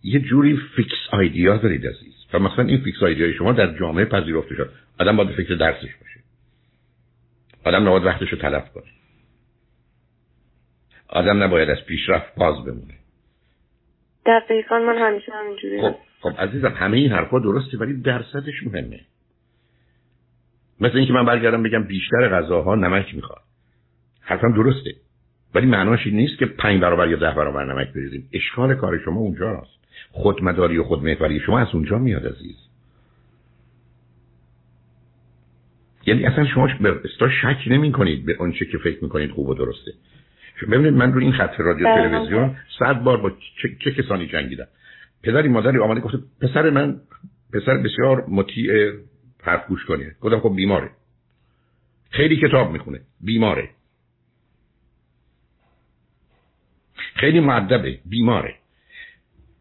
یه 0.03 0.21
جوری 0.21 0.59
fixed 0.77 0.97
idea 1.11 1.57
دارید 1.57 1.87
عزیز. 1.87 2.15
و 2.33 2.39
مثلا 2.39 2.65
این 2.65 2.79
fixed 2.79 3.03
idea 3.03 3.28
ی 3.28 3.35
شما 3.35 3.53
در 3.53 3.79
جامعه 3.79 4.05
پذیرفته 4.05 4.55
شد. 4.55 4.73
آدم 4.99 5.17
باید 5.17 5.31
فکر 5.31 5.55
درسش 5.55 5.95
باشه. 6.01 6.20
آدم 7.65 7.83
نباید 7.83 8.05
وقتش 8.05 8.29
رو 8.29 8.39
تلف 8.39 8.73
کنه. 8.73 8.91
آدم 11.09 11.43
نباید 11.43 11.71
از 11.71 11.85
پیشرفت 11.87 12.35
باز 12.35 12.65
بمونه. 12.65 12.95
دقیقا 14.27 14.79
من 14.79 14.99
همیشه 14.99 15.33
همینجوری. 15.33 15.81
خب, 15.81 15.95
خب 16.21 16.41
عزیزم 16.41 16.73
همه 16.77 16.97
این 16.97 17.13
حرفا 17.13 17.39
درسته 17.39 17.79
ولی 17.79 18.03
درصدش 18.03 18.63
مهمه. 18.67 19.01
مثل 20.81 20.97
اینکه 20.97 21.13
من 21.13 21.25
برگردم 21.25 21.63
بگم 21.63 21.85
بیشتر 21.85 22.29
غذاها 22.29 22.75
نمک 22.75 23.15
می‌خواد 23.15 23.43
حرفم 24.21 24.53
درسته. 24.53 24.95
ولی 25.55 25.67
معناش 25.67 26.07
این 26.07 26.17
نیست 26.17 26.39
که 26.39 26.47
پنج 26.47 26.81
برابر 26.81 27.09
یا 27.09 27.17
ده 27.17 27.31
برابر 27.31 27.65
نمک 27.65 27.93
بریزیم. 27.93 28.29
اشکال 28.33 28.75
کار 28.75 28.99
شما 28.99 29.21
اونجاست. 29.21 29.81
خودمداری 30.11 30.79
و 30.79 30.85
خودمحوری 30.85 31.41
شما 31.41 31.59
از 31.59 31.69
اونجا 31.75 31.99
میاد 31.99 32.27
عزیز. 32.27 32.70
یعنی 36.07 36.25
اصلا 36.27 36.47
شما 36.47 36.69
به 36.81 37.01
شک 37.43 37.59
نمی 37.67 37.93
کنید 37.93 38.27
به 38.27 38.37
آنچه 38.41 38.65
که 38.65 38.79
فکر 38.79 39.05
می‌کنید 39.05 39.31
خوب 39.31 39.49
و 39.49 39.55
درسته. 39.55 39.93
ببینید 40.63 40.95
من 40.95 41.13
رو 41.13 41.21
این 41.21 41.33
خط 41.33 41.61
رادیو 41.61 41.87
بله. 41.87 42.09
تلویزیون 42.09 42.57
صد 42.79 43.03
بار 43.03 43.17
با 43.17 43.31
چه, 43.31 43.69
چه 43.85 43.91
کسانی 43.91 44.27
جنگیدم. 44.27 44.67
پدری 45.23 45.49
مادری 45.49 45.79
آمده 45.79 46.01
گفته 46.01 46.19
پسر 46.41 46.71
من 46.71 47.01
پسر 47.53 47.77
بسیار 47.77 48.25
مطیع 48.29 48.93
حرف 49.43 49.67
گوش 49.67 49.85
کنه. 49.85 50.15
گفتم 50.21 50.41
خب 50.41 50.57
بیماره. 50.57 50.91
خیلی 52.11 52.37
کتاب 52.37 52.73
می‌خونه. 52.73 53.01
بیماره. 53.21 53.69
خیلی 57.15 57.41
معدبه 57.41 57.99
بیماره. 58.07 58.55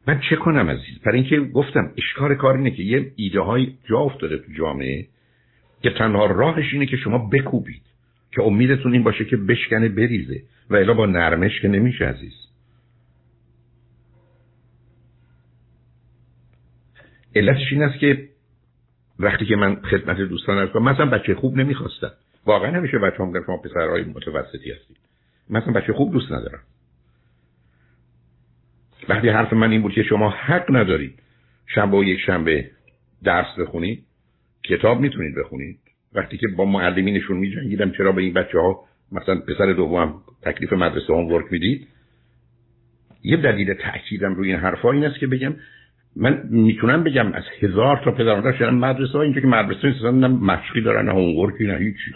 من 0.08 0.22
چه 0.30 0.36
کنم 0.36 0.70
عزیز؟ 0.70 1.00
برای 1.06 1.20
اینکه 1.20 1.40
گفتم 1.40 1.94
اشکار 1.98 2.36
کار 2.36 2.58
اینه 2.58 2.72
که 2.72 2.84
یه 2.84 3.12
ایده 3.16 3.40
های 3.40 3.74
جا 3.90 3.98
افتاده 3.98 4.38
تو 4.38 4.54
جامعه. 4.58 5.08
که 5.82 5.90
تنها 5.90 6.26
راهش 6.26 6.74
اینه 6.74 6.86
که 6.86 6.98
شما 6.98 7.18
بکوبید 7.18 7.82
که 8.32 8.42
امیدتون 8.42 8.94
این 8.94 9.04
باشه 9.04 9.26
که 9.26 9.38
بشکنه 9.38 9.90
بریزه. 9.90 10.42
و 10.70 10.76
الا 10.76 10.94
با 10.94 11.06
نرمش 11.06 11.62
که 11.62 11.68
نمیشه 11.68 12.06
عزیز. 12.06 12.34
علتش 17.36 17.72
این 17.72 17.84
است 17.84 18.00
که 18.00 18.30
وقتی 19.20 19.46
که 19.46 19.56
من 19.56 19.76
خدمت 19.76 20.18
دوستان 20.18 20.68
کنم 20.68 20.84
مثلا 20.84 21.06
بچه 21.06 21.36
خوب 21.36 21.58
نمی‌خواستم 21.58 22.12
واقعا 22.46 22.72
نمیشه 22.72 22.98
بچه 23.00 23.24
هم 23.24 23.44
شما 23.46 23.58
پسرهای 23.58 24.04
متوسطی 24.04 24.72
هستید. 24.72 24.98
مثلا 25.50 25.74
بچه 25.74 25.94
خوب 25.94 26.12
دوست 26.12 26.32
ندارم 26.32 26.60
وقتی 29.10 29.30
حرف 29.30 29.54
من 29.54 29.72
این 29.72 29.82
بود 29.82 29.94
که 29.94 30.04
شما 30.04 30.30
حق 30.30 30.66
ندارید 30.76 31.20
شنبه 31.68 31.98
و 31.98 32.04
یک 32.04 32.20
شنبه 32.20 32.72
درس 33.24 33.60
بخونید 33.60 34.06
کتاب 34.64 35.00
می‌تونید 35.00 35.36
بخونید. 35.36 35.80
وقتی 36.14 36.38
که 36.38 36.48
با 36.48 36.66
معلمینشون 36.66 37.38
میجنگیدم 37.38 37.92
چرا 37.92 38.12
به 38.12 38.22
این 38.22 38.34
بچه 38.34 38.60
ها 38.60 38.86
مثلا 39.12 39.36
پسر 39.36 39.74
دوم 39.74 40.22
تکلیف 40.42 40.74
مدرسه 40.74 41.14
هم 41.14 41.26
ورک 41.26 41.46
می‌دید؟ 41.52 41.88
یه 43.24 43.38
دلیل 43.38 43.74
تاکیدم 43.74 44.34
روی 44.34 44.52
این 44.52 44.60
حرفا 44.60 44.92
این 44.92 45.06
است 45.06 45.20
که 45.20 45.28
بگم 45.28 45.56
من 46.16 46.44
می‌تونم 46.50 47.04
بگم 47.04 47.34
از 47.34 47.44
هزار 47.62 48.02
تا 48.06 48.12
پدر 48.12 48.36
مادر 48.36 48.58
شدن 48.58 48.74
مدرسه 48.74 49.14
ها 49.14 49.22
اینجا 49.22 49.42
که 49.42 49.48
مدرسه 49.48 49.88
نیستن 49.88 50.20
نه 50.20 50.28
مشقی 50.28 50.82
دارن 50.82 51.06
نه 51.06 51.12
هنگورکی 51.12 51.68
نه 51.68 51.78
هیچی. 51.78 52.16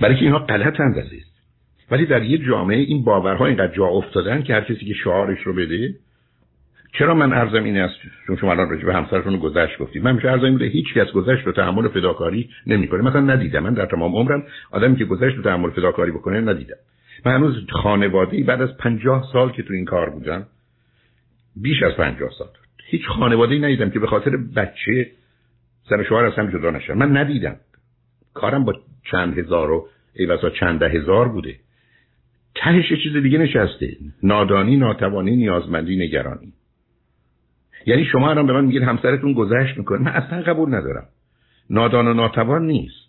برای 0.00 0.14
که 0.14 0.22
اینها 0.22 0.38
غلط 0.38 0.80
عزیز. 0.80 1.24
ولی 1.90 2.06
در 2.06 2.22
یه 2.22 2.38
جامعه 2.38 2.76
این 2.76 3.04
باورها 3.04 3.46
اینقدر 3.46 3.76
جا 3.76 3.86
افتادن 3.86 4.42
که 4.42 4.54
هر 4.54 4.60
کسی 4.60 4.86
که 4.86 4.94
شعارش 4.94 5.38
رو 5.42 5.52
بده 5.52 5.94
چرا 6.98 7.14
من 7.14 7.32
ارزم 7.32 7.64
این 7.64 7.76
است؟ 7.78 7.94
چون 8.26 8.36
شما 8.36 8.50
الان 8.50 8.78
به 8.78 8.94
همسرتون 8.94 9.36
گذشت 9.36 9.78
گفتید. 9.78 10.04
من 10.04 10.14
میشه 10.14 10.30
ارزم 10.30 10.44
این 10.44 10.62
هیچ 10.62 10.94
کس 10.94 11.12
گذشت 11.12 11.46
رو 11.46 11.52
تحمل 11.52 11.88
فداکاری 11.88 12.50
نمی‌کنه. 12.66 13.02
مثلا 13.02 13.20
ندیدم. 13.20 13.62
من 13.62 13.74
در 13.74 13.86
تمام 13.86 14.16
عمرم 14.16 14.42
آدمی 14.70 14.96
که 14.96 15.04
گذشت 15.04 15.36
رو 15.36 15.42
تحمل 15.42 15.70
فداکاری 15.70 16.10
بکنه 16.10 16.40
ندیدم. 16.40 16.76
من 17.26 17.34
هنوز 17.34 17.66
خانواده 17.70 18.44
بعد 18.44 18.62
از 18.62 18.76
پنجاه 18.76 19.28
سال 19.32 19.52
که 19.52 19.62
تو 19.62 19.74
این 19.74 19.84
کار 19.84 20.10
بودم 20.10 20.46
بیش 21.56 21.82
از 21.82 21.96
پنجاه 21.96 22.30
سال 22.38 22.48
هیچ 22.86 23.06
خانواده 23.06 23.54
ای 23.54 23.60
ندیدم 23.60 23.90
که 23.90 23.98
به 23.98 24.06
خاطر 24.06 24.36
بچه 24.56 25.10
سر 25.88 26.02
شوهر 26.02 26.24
از 26.24 26.34
هم 26.34 26.50
جدا 26.50 26.70
نشه 26.70 26.94
من 26.94 27.16
ندیدم. 27.16 27.56
کارم 28.34 28.64
با 28.64 28.74
چند 29.10 29.38
هزار 29.38 29.70
و 29.70 29.88
ای 30.14 30.26
بسا 30.26 30.50
چند 30.50 30.80
ده 30.80 30.88
هزار 30.88 31.28
بوده. 31.28 31.54
تهش 32.54 32.88
چیز 33.02 33.16
دیگه 33.16 33.38
نشسته. 33.38 33.96
نادانی 34.22 34.76
ناتوانی 34.76 35.36
نیازمندی 35.36 35.96
نگرانی. 35.96 36.52
یعنی 37.86 38.04
شما 38.04 38.30
الان 38.30 38.46
به 38.46 38.52
من 38.52 38.64
میگید 38.64 38.82
همسرتون 38.82 39.32
گذشت 39.32 39.78
می‌کنه؟ 39.78 39.98
من 39.98 40.12
اصلا 40.12 40.42
قبول 40.42 40.74
ندارم. 40.74 41.08
نادان 41.70 42.06
و 42.06 42.14
ناتوان 42.14 42.66
نیست. 42.66 43.06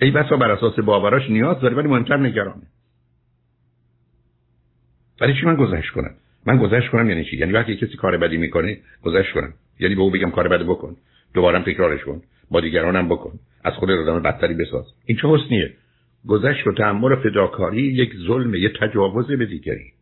ای 0.00 0.10
بسا 0.10 0.36
بر 0.36 0.50
اساس 0.50 0.78
باوراش 0.78 1.30
نیاز 1.30 1.60
داره 1.60 1.76
ولی 1.76 1.88
مهمتر 1.88 2.16
نگرانه. 2.16 2.66
ولی 5.20 5.34
چی 5.40 5.46
من 5.46 5.56
گذشت 5.56 5.90
کنم؟ 5.90 6.14
من 6.46 6.58
گذشت 6.58 6.90
کنم 6.90 7.08
یعنی 7.08 7.24
چی؟ 7.24 7.36
یعنی 7.36 7.52
وقتی 7.52 7.76
کسی 7.76 7.96
کار 7.96 8.16
بدی 8.18 8.36
می‌کنه 8.36 8.78
گذشت 9.02 9.32
کنم. 9.32 9.52
یعنی 9.80 9.94
به 9.94 10.00
او 10.00 10.10
بگم 10.10 10.30
کار 10.30 10.48
بده 10.48 10.64
بکن. 10.64 10.96
دوبارم 11.34 11.62
تکرارش 11.62 12.04
کن. 12.04 12.22
با 12.50 12.60
دیگرانم 12.60 13.08
بکن. 13.08 13.32
از 13.64 13.72
خود 13.72 13.90
آدم 13.90 14.22
بدتری 14.22 14.54
بساز. 14.54 14.84
این 15.06 15.18
چه 15.18 15.28
حسنیه؟ 15.28 15.74
گذشت 16.28 16.66
و 16.66 16.72
تحمل 16.72 17.12
و 17.12 17.16
فداکاری 17.16 17.82
یک 17.82 18.12
ظلم 18.26 18.54
یک 18.54 18.78
تجاوز 18.80 19.26
به 19.26 19.46
دیگری. 19.46 19.93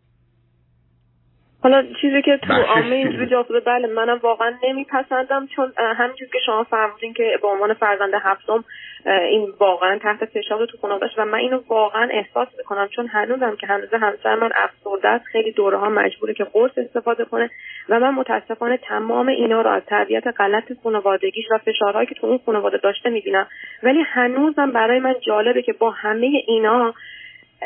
حالا 1.62 1.84
چیزی 2.00 2.22
که 2.22 2.36
تو 2.36 2.52
عامه 2.52 2.96
اینجوری 2.96 3.26
جا 3.26 3.42
بله 3.42 3.88
منم 3.88 4.20
واقعا 4.22 4.52
نمیپسندم 4.64 5.46
چون 5.46 5.72
همین 5.76 6.16
چیزی 6.18 6.30
که 6.32 6.38
شما 6.46 6.64
فرمودین 6.64 7.14
که 7.14 7.38
به 7.42 7.48
عنوان 7.48 7.74
فرزند 7.74 8.14
هفتم 8.14 8.64
این 9.06 9.52
واقعا 9.60 9.98
تحت 9.98 10.24
فشار 10.24 10.66
تو 10.66 10.78
خونه 10.78 10.94
و 11.18 11.24
من 11.24 11.38
اینو 11.38 11.60
واقعا 11.68 12.08
احساس 12.12 12.48
می‌کنم 12.58 12.88
چون 12.88 13.06
هنوزم 13.06 13.56
که 13.56 13.66
هنوز 13.66 13.94
همسر 13.94 14.34
من 14.34 14.50
افسرده 14.54 15.08
است 15.08 15.24
خیلی 15.24 15.52
دوره 15.52 15.78
ها 15.78 15.88
مجبوره 15.88 16.34
که 16.34 16.44
قرص 16.44 16.70
استفاده 16.76 17.24
کنه 17.24 17.50
و 17.88 18.00
من 18.00 18.14
متاسفانه 18.14 18.76
تمام 18.76 19.28
اینا 19.28 19.62
رو 19.62 19.70
از 19.70 19.82
تربیت 19.86 20.24
غلط 20.26 20.72
خانوادگیش 20.82 21.44
و 21.50 21.58
فشارهایی 21.58 22.06
که 22.06 22.14
تو 22.14 22.26
اون 22.26 22.40
خانواده 22.46 22.76
داشته 22.76 23.10
می‌بینم. 23.10 23.46
ولی 23.82 24.02
هنوزم 24.06 24.70
برای 24.70 24.98
من 24.98 25.14
جالبه 25.20 25.62
که 25.62 25.72
با 25.72 25.90
همه 25.90 26.42
اینا 26.46 26.94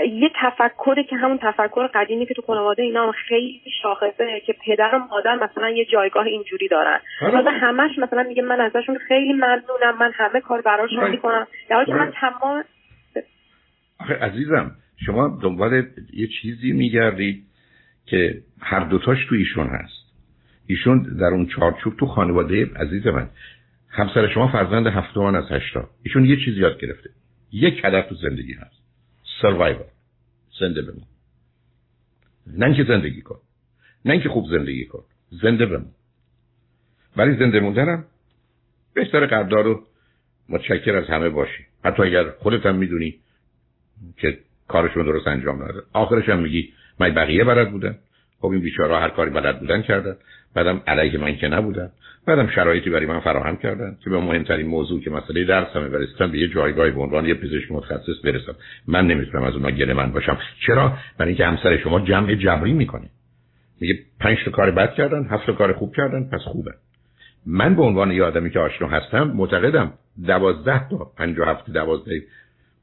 یه 0.05 0.31
تفکری 0.35 1.05
که 1.05 1.17
همون 1.17 1.39
تفکر 1.43 1.87
قدیمی 1.87 2.27
که 2.27 2.35
تو 2.35 2.43
خانواده 2.43 2.83
اینا 2.83 3.07
هم 3.07 3.13
خیلی 3.13 3.63
شاخصه 3.83 4.43
که 4.47 4.55
پدر 4.67 4.95
و 4.95 4.99
مادر 4.99 5.35
مثلا 5.35 5.71
یه 5.71 5.85
جایگاه 5.85 6.27
اینجوری 6.27 6.69
دارن. 6.69 7.01
مثلا 7.23 7.39
آره. 7.39 7.51
همش 7.51 7.99
مثلا 7.99 8.23
میگه 8.23 8.43
من 8.43 8.61
ازشون 8.61 8.99
خیلی 9.09 9.33
ممنونم 9.33 9.99
من 10.01 10.13
همه 10.15 10.41
کار 10.41 10.61
براشون 10.61 11.01
آره. 11.01 11.11
می‌کنم 11.11 11.47
در 11.69 11.77
حالی 11.77 11.87
که 11.87 11.95
من 11.95 12.01
آره. 12.01 12.13
تمام 12.21 12.65
آخه 14.01 14.15
عزیزم 14.15 14.71
شما 15.07 15.39
دنبال 15.43 15.85
یه 16.13 16.29
چیزی 16.43 16.73
میگردید 16.73 17.43
که 18.07 18.43
هر 18.61 18.81
دوتاش 18.81 19.19
تو 19.29 19.35
ایشون 19.35 19.67
هست. 19.67 20.07
ایشون 20.67 21.03
در 21.03 21.27
اون 21.27 21.47
چارچوب 21.47 21.97
تو 21.97 22.07
خانواده 22.07 22.71
عزیز 22.77 23.07
من. 23.07 23.29
همسر 23.91 24.29
شما 24.29 24.49
فرزند 24.49 24.87
هفتمان 24.87 25.37
از 25.37 25.53
هشتا. 25.53 25.89
ایشون 26.05 26.25
یه 26.25 26.37
چیزی 26.45 26.61
یاد 26.61 26.81
گرفته. 26.81 27.11
یک 27.53 27.85
هدف 27.85 28.09
تو 28.09 28.15
زندگی 28.15 28.53
هست. 28.53 28.86
سروایور 29.43 29.85
زنده 30.61 30.83
بمون. 30.83 31.07
نه 32.47 32.67
اینکه 32.67 32.85
زندگی 32.85 33.23
کن. 33.23 33.39
نه 34.05 34.13
اینکه 34.13 34.29
خوب 34.29 34.47
زندگی 34.51 34.85
کن. 34.85 35.05
زنده 35.31 35.67
بمون. 35.67 35.93
ولی 37.17 37.37
زنده 37.37 37.61
موندنم 37.61 38.05
بهتر 38.95 39.27
قدردار 39.27 39.67
و 39.67 39.87
متشکر 40.49 40.97
از 40.97 41.07
همه 41.07 41.29
باشی. 41.29 41.67
حتی 41.85 42.03
اگر 42.03 42.31
خودت 42.31 42.67
هم 42.67 42.77
می‌دونی 42.77 43.19
که 44.17 44.39
کارشون 44.69 45.05
درست 45.05 45.27
انجام 45.27 45.63
نداد 45.63 45.87
آخرش 45.93 46.29
هم 46.29 46.39
میگی 46.39 46.73
من 46.99 47.15
بقیه 47.15 47.45
بلد 47.45 47.71
بودن 47.71 47.99
خب 48.41 48.47
این 48.47 48.61
بیچاره 48.61 48.97
هر 48.99 49.09
کاری 49.09 49.31
بلد 49.31 49.61
بودن 49.61 49.83
کردن. 49.83 50.17
بعدم 50.55 50.83
علیه 50.87 51.19
من 51.19 51.37
که 51.37 51.49
نبودن. 51.49 51.93
بعدم 52.27 52.47
شرایطی 52.47 52.91
برای 52.91 53.07
من 53.07 53.21
فراهم 53.21 53.57
کردن 53.57 53.97
که 54.05 54.11
به 54.11 54.19
مهمترین 54.19 54.67
موضوع 54.67 55.01
که 55.01 55.11
مسئله 55.11 55.45
درسمه 55.45 55.89
برسیدم 55.89 56.31
به 56.31 56.39
یه 56.39 56.49
جایگاهی 56.49 56.91
به 56.91 57.01
عنوان 57.01 57.27
یه 57.27 57.35
پزشک 57.35 57.73
متخصص 57.73 58.25
برسم. 58.25 58.55
من 58.89 59.07
نمی‌تونم 59.07 59.45
از 59.45 59.55
اونها 59.55 59.71
گله 59.71 59.95
من 59.95 60.13
باشم. 60.13 60.39
چرا؟ 60.67 60.93
برای 61.19 61.29
اینکه 61.29 61.47
همسر 61.47 61.79
شما 61.79 62.01
جمع 62.01 62.35
جبری 62.35 62.73
می‌کنه. 62.73 63.11
میگه 63.81 63.99
پنج 64.21 64.39
تا 64.45 64.51
کار 64.51 64.71
بد 64.71 64.95
کردن 64.95 65.27
هفت 65.31 65.47
تا 65.47 65.53
کار 65.53 65.73
خوب 65.73 65.95
کردن 65.95 66.29
پس 66.33 66.41
خوبه. 66.41 66.71
من 67.47 67.75
به 67.75 67.83
عنوان 67.83 68.13
یه 68.13 68.25
آدمی 68.25 68.51
که 68.51 68.59
آشنا 68.59 68.89
هستم 68.89 69.23
معتقدم 69.23 69.93
دوازده 70.27 70.89
تا 70.89 71.13
پنج 71.19 71.39
و 71.39 71.45
هفت 71.45 71.71
دوازده 71.71 72.23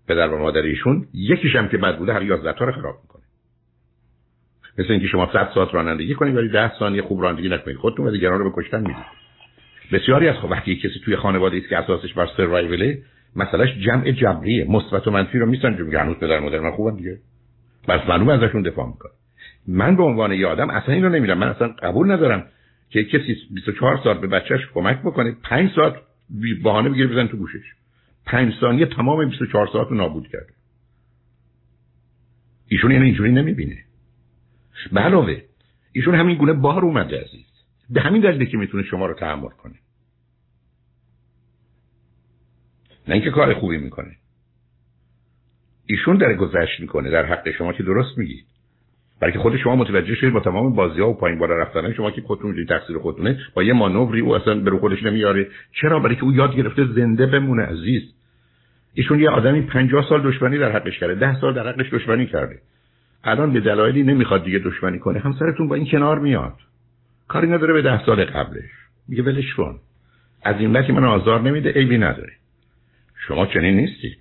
پدر 0.08 0.28
و 0.28 0.40
مادر 0.40 0.62
ایشون 0.62 1.08
یکیشم 1.14 1.68
که 1.68 1.78
بد 1.78 1.98
بوده 1.98 2.14
هر 2.14 2.24
یازده 2.24 2.54
تا 2.54 2.66
رو 2.66 2.72
خراب 2.72 2.96
می‌کنه. 3.02 3.24
مثل 4.78 4.92
اینکه 4.92 5.08
شما 5.08 5.30
100 5.34 5.52
ساعت 5.56 5.74
رانندگی 5.74 6.16
کنید 6.16 6.36
ولی 6.36 6.50
10 6.50 6.72
ثانیه 6.80 7.02
خوب 7.02 7.22
رانندگی 7.22 7.50
نکنید. 7.50 7.78
خودتون 7.78 8.08
و 8.08 8.12
دیگران 8.12 8.40
رو 8.40 8.52
به 8.52 8.62
کشتن 8.62 8.82
می‌دید. 8.82 9.23
بسیاری 9.92 10.28
از 10.28 10.36
خب 10.36 10.52
وقتی 10.52 10.76
کسی 10.76 11.00
توی 11.06 11.16
خانواده 11.16 11.58
است 11.58 11.70
که 11.70 11.78
اساسش 11.78 12.14
بر 12.14 12.28
سروایوله 12.38 13.02
مسئلهش 13.36 13.70
جمع 13.86 14.12
جبریه 14.12 14.66
مثبت 14.70 15.08
و 15.08 15.12
منفی 15.12 15.40
رو 15.40 15.46
میسنجه 15.46 15.84
میگه 15.84 16.00
هنوز 16.00 16.18
پدر 16.18 16.40
مادر 16.40 16.60
من 16.60 16.72
خوبن 16.72 16.96
دیگه. 16.96 17.20
بس 17.88 18.02
معلومه 18.10 18.34
ازشون 18.34 18.62
دفاع 18.62 18.88
می‌کنه. 18.88 19.12
من 19.68 19.96
به 19.96 20.04
عنوان 20.04 20.32
یه 20.32 20.48
آدم 20.48 20.70
اصلا 20.70 20.94
این 20.94 21.04
رو 21.04 21.10
نمی‌دونم. 21.10 21.40
من 21.40 21.48
اصلا 21.48 21.68
قبول 21.68 22.12
ندارم 22.12 22.48
که 22.90 23.04
کسی 23.04 23.38
24 23.54 24.00
ساعت 24.04 24.22
به 24.22 24.28
بچهش 24.28 24.62
کمک 24.74 25.00
بکنه 25.02 25.36
5 25.44 25.72
ساعت 25.76 25.96
بهانه 26.64 26.90
بگیره 26.90 27.08
بزن 27.08 27.28
تو 27.28 27.38
گوشش. 27.38 27.74
5 28.26 28.54
ثانیه 28.60 28.86
تمام 28.86 29.30
24 29.30 29.68
ساعت 29.74 29.88
رو 29.88 29.96
نابود 29.96 30.28
کرده. 30.28 30.54
ایشون 32.68 32.92
یعنی 32.92 33.06
اینجوری 33.06 33.32
نمی‌بینه. 33.32 33.78
به 34.92 35.00
علاوه 35.00 35.42
ایشون 35.92 36.16
همین 36.16 36.38
گونه 36.38 36.54
بار 36.54 36.86
اومده 36.86 37.22
عزیز. 37.22 37.53
به 37.90 38.02
همین 38.02 38.22
دلیله 38.22 38.46
که 38.46 38.58
می‌تونه 38.58 38.84
شما 38.84 39.06
رو 39.06 39.14
تحمل 39.14 39.50
کنه. 39.50 39.76
نه 43.08 43.16
اینکه 43.16 43.32
کار 43.32 43.54
خوبی 43.54 43.78
می‌کنه. 43.78 44.16
ایشون 45.86 46.18
در 46.18 46.34
گذشت 46.34 46.80
می‌کنه. 46.80 47.10
در 47.10 47.26
حق 47.26 47.52
شما 47.52 47.74
که 47.74 47.84
درست 47.84 48.18
میگید 48.18 48.46
برای 49.20 49.34
که 49.34 49.40
خود 49.40 49.58
شما 49.58 49.76
متوجه 49.76 50.16
شدید 50.16 50.34
با 50.34 50.40
تمام 50.40 50.76
بازی 50.76 51.02
ها 51.02 51.10
و 51.10 51.14
پایین 51.14 51.40
بالا 51.40 51.56
رفتن 51.56 51.94
شما 51.94 52.12
که 52.12 52.22
خودتون 52.22 52.48
می‌دونید 52.48 52.70
تقصیر 52.70 52.98
خودتونه 52.98 53.40
با 53.54 53.64
یه 53.64 53.74
مانوری 53.74 54.22
او 54.22 54.36
اصلا 54.36 54.60
به 54.60 54.80
خودش 54.80 55.04
نمیاره. 55.04 55.48
چرا؟ 55.82 56.00
برای 56.00 56.16
که 56.16 56.24
او 56.24 56.34
یاد 56.34 56.56
گرفته 56.56 56.86
زنده 56.96 57.26
بمونه 57.26 57.64
عزیز. 57.64 58.02
ایشون 58.94 59.20
یه 59.20 59.30
آدمی 59.30 59.62
50 59.62 60.06
سال 60.10 60.22
دشمنی 60.22 60.58
در 60.58 60.72
حقش 60.72 61.00
کرده. 61.00 61.16
ده 61.16 61.40
سال 61.42 61.54
در 61.54 61.68
حقش 61.68 61.94
دشمنی 61.94 62.26
کرده. 62.26 62.60
الان 63.24 63.54
به 63.54 63.60
دلایلی 63.60 64.04
نمی‌خواد 64.04 64.44
دیگه 64.44 64.60
دشمنی 64.60 65.00
کنه. 65.00 65.20
همسرتون 65.20 65.68
با 65.68 65.76
این 65.76 65.86
کنار 65.92 66.20
میاد. 66.20 66.58
کاری 67.34 67.48
نداره 67.48 67.74
به 67.74 67.82
ده 67.82 68.06
سال 68.06 68.26
قبلش. 68.26 68.70
میگه 69.08 69.24
ولش 69.24 69.54
کن. 69.54 69.80
از 70.44 70.56
این 70.60 70.84
که 70.84 70.94
من 70.94 71.04
آزار 71.04 71.42
نمیده 71.42 71.72
عیبی 71.72 71.98
نداره. 71.98 72.34
شما 73.28 73.46
چنین 73.46 73.76
نیستید 73.76 74.18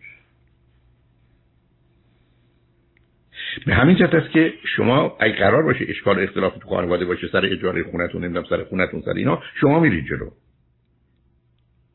به 3.66 3.74
همین 3.74 3.96
جهت 3.96 4.14
است 4.14 4.30
که 4.30 4.54
شما 4.76 5.16
اگه 5.20 5.34
قرار 5.34 5.62
باشه 5.62 5.84
اشکال 5.88 6.22
اختلاف 6.22 6.58
تو 6.58 6.68
خانواده 6.68 7.04
باشه 7.04 7.28
سر 7.32 7.44
اجاره 7.44 7.82
خونتون 7.82 8.24
نمی‌دونم 8.24 8.46
سر 8.48 8.64
خونتون 8.64 9.00
سر 9.00 9.10
اینا 9.10 9.42
شما 9.60 9.80
میرید 9.80 10.06
جلو. 10.06 10.30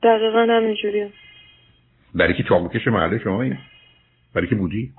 دقیقا 0.04 0.48
همینجوریه. 0.50 1.10
برای 2.16 2.34
که 2.34 2.44
چاقوکش 2.44 2.88
محله 2.88 3.20
شما 3.24 3.42
این 3.42 3.58
برای 4.34 4.48
که 4.48 4.56
بودی؟ 4.56 4.92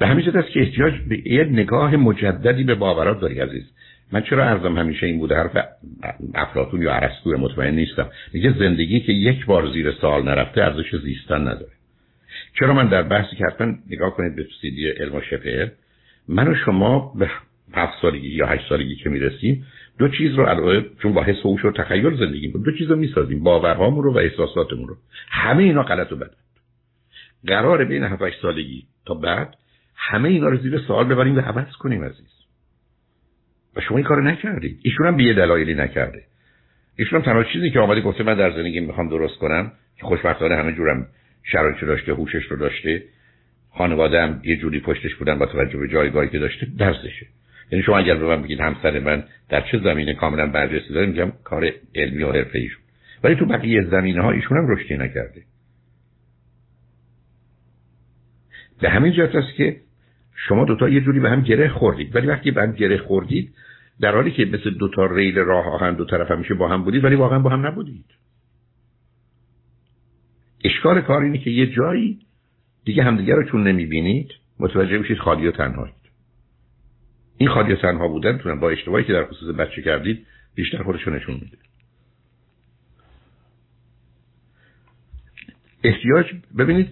به 0.00 0.06
همین 0.06 0.24
جهت 0.24 0.36
است 0.36 0.48
که 0.48 0.60
احتیاج 0.60 0.94
به 1.08 1.28
یه 1.28 1.44
نگاه 1.44 1.96
مجددی 1.96 2.64
به 2.64 2.74
باورات 2.74 3.20
داری 3.20 3.40
عزیز. 3.40 3.64
من 4.12 4.20
چرا 4.20 4.44
ارزم 4.44 4.78
همیشه 4.78 5.06
این 5.06 5.18
بوده 5.18 5.34
حرف 5.36 5.56
افلاطون 6.34 6.82
یا 6.82 6.92
ارسطو 6.92 7.38
مطمئن 7.38 7.74
نیستم. 7.74 8.10
میگه 8.32 8.54
زندگی 8.58 9.00
که 9.00 9.12
یک 9.12 9.46
بار 9.46 9.72
زیر 9.72 9.92
سال 10.00 10.22
نرفته 10.22 10.62
ارزش 10.62 10.96
زیستن 11.04 11.40
نداره. 11.40 11.72
چرا 12.58 12.74
من 12.74 12.88
در 12.88 13.02
بحثی 13.02 13.36
که 13.36 13.44
حتما 13.44 13.74
نگاه 13.90 14.16
کنید 14.16 14.36
به 14.36 14.46
سیدی 14.60 14.88
علم 14.88 15.14
و 15.14 15.20
شفر 15.20 15.70
من 16.28 16.48
و 16.48 16.54
شما 16.54 17.14
به 17.18 17.30
هفت 17.74 18.02
سالگی 18.02 18.28
یا 18.28 18.46
هشت 18.46 18.68
سالگی 18.68 18.96
که 18.96 19.10
می‌رسیم 19.10 19.66
دو 19.98 20.08
چیز 20.08 20.34
رو 20.34 20.44
علاوه 20.44 20.82
چون 21.02 21.12
با 21.12 21.22
حس 21.22 21.46
و 21.46 21.56
و 21.64 21.72
تخیل 21.72 22.16
زندگی 22.16 22.52
دو 22.52 22.72
چیز 22.78 22.90
رو 22.90 22.96
می‌سازیم 22.96 23.42
باورهامون 23.42 24.04
رو 24.04 24.14
و 24.14 24.18
احساساتمون 24.18 24.88
رو. 24.88 24.96
همه 25.28 25.62
اینا 25.62 25.82
غلط 25.82 26.12
و 26.12 26.16
بده 26.16 26.36
قرار 27.46 27.84
بین 27.84 28.04
7 28.04 28.22
سالگی 28.42 28.84
تا 29.06 29.14
بعد 29.14 29.59
همه 30.00 30.28
اینا 30.28 30.48
رو 30.48 30.56
زیر 30.56 30.78
سوال 30.78 31.04
ببریم 31.04 31.36
و 31.36 31.40
عوض 31.40 31.72
کنیم 31.72 32.04
عزیز. 32.04 32.30
و 33.76 33.80
شما 33.80 33.96
این 33.96 34.06
کارو 34.06 34.22
نکردید. 34.22 34.80
ایشون 34.82 35.06
هم 35.06 35.16
به 35.16 35.34
دلایلی 35.34 35.74
نکرده. 35.74 36.22
ایشون 36.96 37.18
هم 37.18 37.24
تنها 37.24 37.44
چیزی 37.44 37.70
که 37.70 37.80
آمده 37.80 38.00
گفته 38.00 38.24
من 38.24 38.34
در 38.34 38.50
زندگی 38.50 38.80
می‌خوام 38.80 39.08
درست 39.08 39.38
کنم 39.38 39.72
که 39.96 40.06
خوشبختانه 40.06 40.56
همه 40.56 40.72
جورم 40.72 41.06
شرایط 41.42 41.80
داشته 41.80 42.14
هوشش 42.14 42.44
رو 42.44 42.56
داشته. 42.56 43.02
خانواده‌ام 43.70 44.40
یه 44.44 44.56
جوری 44.56 44.80
پشتش 44.80 45.14
بودن 45.14 45.38
با 45.38 45.46
توجه 45.46 45.78
به 45.78 45.88
جایگاهی 45.88 46.28
که 46.28 46.38
داشته 46.38 46.66
درسشه. 46.78 47.26
یعنی 47.72 47.84
شما 47.84 47.98
اگر 47.98 48.14
به 48.14 48.26
من 48.26 48.42
بگید 48.42 48.60
همسر 48.60 49.00
من 49.00 49.24
در 49.48 49.60
چه 49.60 49.78
زمینه 49.78 50.14
کاملا 50.14 50.46
برجسته 50.46 50.94
داره 50.94 51.06
میگم 51.06 51.32
کار 51.44 51.72
علمی 51.94 52.22
و 52.22 52.32
حرفه 52.32 52.58
ایشون 52.58 52.82
ولی 53.24 53.34
تو 53.34 53.46
بقیه 53.46 53.82
زمینه 53.82 54.22
ها 54.22 54.30
ایشون 54.30 54.58
هم 54.58 54.68
رشدی 54.68 54.94
نکرده. 54.94 55.42
به 58.80 58.90
همین 58.90 59.12
جهت 59.12 59.34
است 59.34 59.54
که 59.56 59.76
شما 60.48 60.64
دوتا 60.64 60.88
یه 60.88 61.00
جوری 61.00 61.20
به 61.20 61.30
هم 61.30 61.40
گره 61.40 61.68
خوردید. 61.68 62.16
ولی 62.16 62.26
وقتی 62.26 62.50
به 62.50 62.62
هم 62.62 62.72
گره 62.72 62.98
خوردید 62.98 63.54
در 64.00 64.14
حالی 64.14 64.30
که 64.30 64.44
مثل 64.44 64.70
دو 64.70 64.88
تا 64.88 65.06
ریل 65.06 65.38
راه 65.38 65.66
آهن 65.66 65.94
دو 65.94 66.04
طرف 66.04 66.30
همیشه 66.30 66.54
با 66.54 66.68
هم 66.68 66.84
بودید 66.84 67.04
ولی 67.04 67.14
واقعا 67.14 67.38
با 67.38 67.50
هم 67.50 67.66
نبودید. 67.66 68.04
اشکال 70.64 71.00
کار 71.00 71.22
اینه 71.22 71.38
که 71.38 71.50
یه 71.50 71.66
جایی 71.66 72.18
دیگه 72.84 73.02
همدیگه 73.02 73.34
رو 73.34 73.50
چون 73.50 73.68
نمی‌بینید 73.68 74.30
متوجه 74.58 74.98
میشید 74.98 75.18
خالی 75.18 75.46
و 75.46 75.50
تنهایید. 75.50 75.94
این 77.38 77.48
خالی 77.48 77.72
و 77.72 77.76
تنها 77.76 78.08
بودن 78.08 78.60
با 78.60 78.70
اشتباهی 78.70 79.04
که 79.04 79.12
در 79.12 79.24
خصوص 79.24 79.54
بچه 79.54 79.82
کردید 79.82 80.26
بیشتر 80.54 80.82
خودشو 80.82 81.10
نشون 81.10 81.34
میده. 81.34 81.58
احتیاج 85.84 86.26
ببینید 86.58 86.88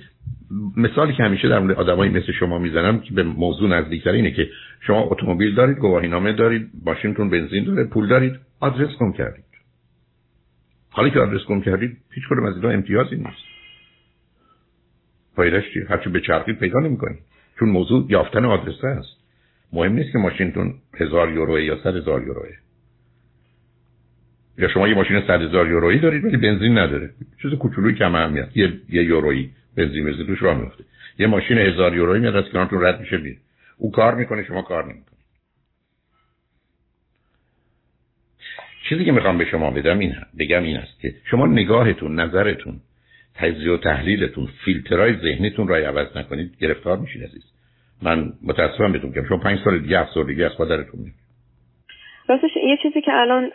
مثالی 0.76 1.12
که 1.12 1.22
همیشه 1.22 1.48
در 1.48 1.58
مورد 1.58 1.76
آدمایی 1.76 2.10
مثل 2.10 2.32
شما 2.32 2.58
می‌زنم 2.58 3.00
که 3.00 3.14
به 3.14 3.22
موضوع 3.22 3.68
نزدیکتر 3.68 4.12
اینه 4.12 4.30
که 4.30 4.48
شما 4.80 5.00
اتومبیل 5.00 5.54
دارید 5.54 5.78
گواهی 5.78 6.08
نامه 6.08 6.32
دارید 6.32 6.70
ماشینتون 6.84 7.30
بنزین 7.30 7.64
داره 7.64 7.84
پول 7.84 8.08
دارید 8.08 8.36
آدرس 8.60 8.98
گم 9.00 9.12
کردید. 9.12 9.44
حالا 10.90 11.08
که 11.08 11.20
آدرس 11.20 11.46
گم 11.46 11.60
کردید 11.60 11.96
هیچ 12.10 12.24
کدوم 12.30 12.44
از 12.44 12.56
اینا 12.56 12.68
امتیازی 12.68 13.16
نیست. 13.16 13.48
فایدهش 15.36 15.72
چیه 15.72 15.86
هرچی 15.88 16.10
به 16.10 16.20
چرخی 16.20 16.52
پیدا 16.52 16.80
نمی‌کنید. 16.80 17.18
چون 17.58 17.68
موضوع 17.68 18.06
یافتن 18.08 18.44
آدرس 18.44 18.84
است. 18.84 19.16
مهم 19.72 19.92
نیست 19.92 20.12
که 20.12 20.18
ماشینتون 20.18 20.74
هزار 20.94 21.32
یوروه 21.32 21.62
یا 21.62 21.76
صد 21.84 21.96
هزار 21.96 22.22
یوروه. 22.22 22.48
یا 24.58 24.68
شما 24.68 24.88
یه 24.88 24.94
ماشین 24.94 25.20
صد 25.20 25.42
هزار 25.42 25.68
یورویی 25.68 25.98
دارید 25.98 26.24
ولی 26.24 26.36
بنزین 26.36 26.78
نداره. 26.78 27.10
چیز 27.42 27.54
کوچولویی 27.54 27.94
کم 27.94 28.14
اهمیت. 28.14 28.56
یه 28.56 28.72
یه 28.88 29.02
یورویی. 29.02 29.50
بنزین 29.76 30.04
بنزین 30.04 30.26
توش 30.26 30.42
راه 30.42 30.61
میفته 30.61 30.85
یه 31.18 31.26
ماشین 31.26 31.59
هزار 31.59 31.96
یورویی 31.96 32.20
میاد 32.20 32.37
از 32.37 32.44
کنارتون 32.52 32.85
رد 32.85 33.00
میشه 33.00 33.16
میره 33.16 33.37
او 33.78 33.90
کار 33.90 34.14
می‌کنه 34.14 34.44
شما 34.44 34.62
کار 34.62 34.85
نمی‌کنه 34.85 35.18
چیزی 38.88 39.04
که 39.04 39.12
می‌خوام 39.12 39.38
به 39.38 39.44
شما 39.44 39.70
بدم 39.70 39.98
این 39.98 40.16
بگم 40.38 40.62
این 40.62 40.76
است 40.76 41.00
که 41.00 41.14
شما 41.31 41.46
نگاهتون 41.46 42.20
نظرتون 42.20 42.81
تجزیه 43.35 43.72
و 43.72 43.76
تحلیلتون 43.76 44.48
فیلترهای 44.64 45.16
ذهنیتون 45.16 45.68
را 45.68 45.76
عوض 45.76 46.16
نکنید 46.16 46.57
گرفتار 46.61 46.98
میشید 46.98 47.22
عزیز. 47.22 47.44
من 48.02 48.33
متاسفم 48.42 48.92
بهتون 48.92 49.12
که 49.12 49.24
شما 49.28 49.38
پنج 49.38 49.59
سال 49.64 49.78
دیگه 49.78 50.00
افسردگی 50.00 50.44
از 50.44 50.52
خودتون 50.52 51.00
میاد 51.00 51.14
راستش 52.28 52.50
یه 52.57 52.78
چیزی 52.83 53.00
که 53.00 53.12
الان 53.12 53.50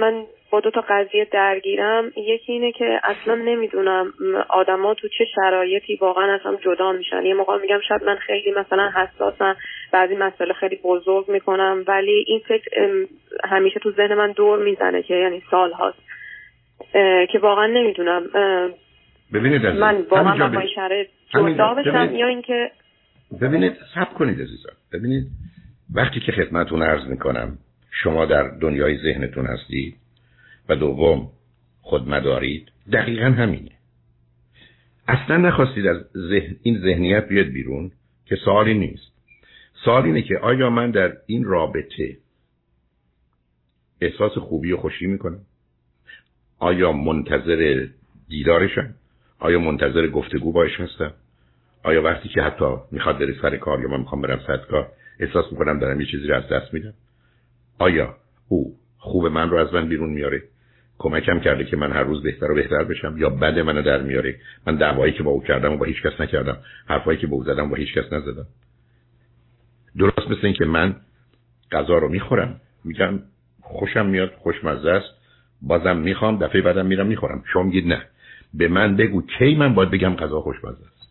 من 0.00 0.24
با 0.50 0.60
دو 0.60 0.70
تا 0.70 0.84
قضیه 0.88 1.28
درگیرم. 1.32 2.12
یکی 2.16 2.52
اینه 2.52 2.72
که 2.72 3.00
اصلا 3.04 3.34
نمی‌دونم 3.34 4.12
آدما 4.48 4.94
تو 4.94 5.08
چه 5.08 5.24
شرایطی 5.34 5.96
واقعا 5.96 6.34
از 6.34 6.40
هم 6.44 6.56
جدا 6.64 6.92
میشن. 6.92 7.22
یه 7.22 7.34
موقع 7.34 7.60
میگم 7.62 7.80
شاید 7.88 8.04
من 8.04 8.16
خیلی 8.16 8.52
مثلا 8.52 8.90
حساسم 8.90 9.56
بعضی 9.92 10.16
مسئله 10.16 10.52
خیلی 10.52 10.80
بزرگ 10.84 11.30
می‌کنم 11.30 11.84
ولی 11.86 12.24
این 12.26 12.40
فکر 12.48 12.70
همیشه 13.44 13.80
تو 13.80 13.90
ذهن 13.90 14.14
من 14.14 14.32
دور 14.32 14.64
می‌زنه 14.64 15.02
که 15.02 15.14
یعنی 15.14 15.42
سال 15.50 15.72
هاست. 15.72 15.98
که 17.32 17.38
واقعا 17.38 17.66
نمی‌دونم. 17.66 18.22
ببینید 19.34 19.66
من 19.66 20.00
واقعا 20.10 20.48
با 20.48 20.60
این 20.60 20.70
شرایط 20.74 21.08
جدا 21.34 21.74
بشم 21.74 22.14
یا 22.14 22.26
اینکه 22.26 22.70
ببینید 23.40 23.72
سب 23.94 24.14
کنید 24.14 24.40
عزیزم. 24.40 24.72
ببینید 24.92 25.26
وقتی 25.94 26.20
که 26.20 26.32
خدمتون 26.32 26.82
عرض 26.82 27.06
می‌کنم 27.06 27.58
شما 28.02 28.26
در 28.26 28.42
دنیای 28.62 28.98
ذهنتون 28.98 29.46
هستید 29.46 29.94
و 30.68 30.76
دوم 30.76 31.30
خود 31.82 32.08
مدارید 32.08 32.68
دقیقا 32.92 33.26
همینه. 33.26 33.70
اصلا 35.08 35.36
نخواستید 35.36 35.86
از 35.86 35.96
ذهن 36.16 36.56
این 36.62 36.78
ذهنیت 36.78 37.28
بیاد 37.28 37.46
بیرون 37.46 37.90
که 38.26 38.36
سوالی 38.36 38.74
نیست. 38.74 39.14
سوال 39.84 40.04
اینه 40.04 40.22
که 40.22 40.38
آیا 40.38 40.70
من 40.70 40.90
در 40.90 41.12
این 41.26 41.44
رابطه 41.44 42.16
احساس 44.00 44.38
خوبی 44.38 44.72
و 44.72 44.76
خوشی 44.76 45.06
می‌کنم؟ 45.06 45.40
آیا 46.58 46.92
منتظر 46.92 47.86
دیدارشم؟ 48.28 48.94
آیا 49.38 49.60
منتظر 49.60 50.06
گفتگو 50.06 50.52
باش 50.52 50.80
هستم؟ 50.80 51.12
آیا 51.82 52.02
وقتی 52.02 52.28
که 52.28 52.42
حتی 52.42 52.64
می‌خواد 52.90 53.18
بره 53.18 53.34
سر 53.42 53.56
کار 53.56 53.80
یا 53.80 53.88
من 53.88 54.00
می‌خوام 54.00 54.22
برم 54.22 54.40
سر 54.46 54.56
کار 54.56 54.92
احساس 55.20 55.52
می‌کنم 55.52 55.78
دارم 55.78 56.00
یه 56.00 56.06
چیزی 56.06 56.26
رو 56.26 56.34
از 56.36 56.48
دست 56.48 56.74
میدم؟ 56.74 56.94
آیا 57.78 58.16
او 58.48 58.76
خوب 58.98 59.26
من 59.26 59.50
رو 59.50 59.56
از 59.56 59.74
من 59.74 59.88
بیرون 59.88 60.10
میاره 60.10 60.42
کمکم 61.04 61.40
کرده 61.40 61.64
که 61.64 61.76
من 61.76 61.92
هر 61.92 62.02
روز 62.02 62.22
بهتر 62.22 62.50
و 62.50 62.54
بهتر 62.54 62.84
بشم 62.84 63.14
یا 63.18 63.30
بد 63.30 63.58
منو 63.58 63.82
در 63.82 64.02
میاره. 64.02 64.36
من 64.66 64.76
دعوایی 64.76 65.12
که 65.12 65.22
با 65.22 65.30
او 65.30 65.42
کردم 65.42 65.72
و 65.72 65.76
با 65.76 65.86
هیچ 65.86 66.02
کس 66.02 66.20
نکردم. 66.20 66.56
حرفایی 66.86 67.18
که 67.18 67.26
با 67.26 67.36
او 67.36 67.44
زدم 67.44 67.68
با 67.68 67.76
هیچ 67.76 67.94
کس 67.94 68.12
نزدم. 68.12 68.46
درست 69.98 70.30
مثل 70.30 70.40
این 70.42 70.54
که 70.54 70.64
من 70.64 70.96
غذا 71.72 71.98
رو 71.98 72.08
می‌خورم. 72.08 72.60
میگم 72.84 73.20
خوشم 73.60 74.06
میاد 74.06 74.32
خوشمزه 74.38 74.90
است. 74.90 75.14
بازم 75.62 75.96
می‌خوام 75.96 76.38
دفعه 76.38 76.62
بعدم 76.62 76.86
میرم 76.86 77.06
می‌خورم. 77.06 77.44
شما 77.52 77.62
میگید 77.62 77.86
نه. 77.86 78.02
به 78.54 78.68
من 78.68 78.96
بگو 78.96 79.22
کی 79.38 79.54
من 79.54 79.74
باید 79.74 79.90
بگم 79.90 80.16
غذا 80.16 80.40
خوشمزه 80.40 80.84
است. 80.86 81.08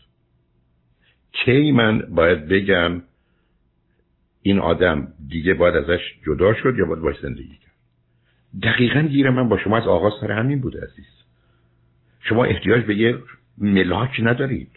کی 1.31 1.71
من 1.71 1.99
باید 1.99 2.47
بگم 2.47 3.01
این 4.41 4.59
آدم 4.59 5.07
دیگه 5.29 5.53
باید 5.53 5.75
ازش 5.75 6.01
جدا 6.25 6.53
شد 6.53 6.75
یا 6.77 6.85
باید 6.85 6.99
باش 6.99 7.19
زندگی 7.19 7.62
دقیقا 8.61 9.01
گیر 9.01 9.29
من 9.29 9.49
با 9.49 9.57
شما 9.57 9.77
از 9.77 9.87
آغاز 9.87 10.13
سر 10.21 10.31
همین 10.31 10.61
بوده 10.61 10.79
عزیز. 10.79 11.05
شما 12.21 12.45
احتیاج 12.45 12.83
به 12.83 12.95
یه 12.95 13.17
ملاک 13.57 14.09
ندارید. 14.23 14.69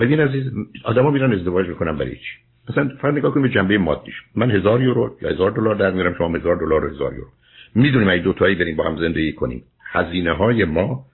ببین 0.00 0.20
عزیز 0.20 0.52
آدما 0.84 1.10
میرن 1.10 1.32
ازدواج 1.32 1.68
می‌کنن 1.68 1.96
برای 1.96 2.16
چی. 2.16 2.32
مثلا 2.70 2.90
فرض 3.00 3.14
نگاه 3.14 3.34
کنید 3.34 3.46
به 3.46 3.54
جنبه 3.54 3.78
مادیش. 3.78 4.14
من 4.34 4.50
هزار 4.50 4.82
یورو 4.82 5.16
یا 5.22 5.30
هزار 5.30 5.50
دلار 5.50 5.74
در 5.74 5.90
میارم 5.90 6.14
شما 6.14 6.38
هزار 6.38 6.56
دلار 6.56 6.84
و 6.84 6.88
هزار 6.88 7.14
یورو. 7.14 7.28
می‌دونیم 7.74 8.08
اگه 8.08 8.22
دو 8.22 8.32
تایی 8.32 8.54
بریم 8.54 8.76
با 8.76 8.84
هم 8.84 8.96
زندگی 8.96 9.32
کنیم. 9.32 9.62
هزینه 9.92 10.32
های 10.32 10.64
ما 10.64 11.06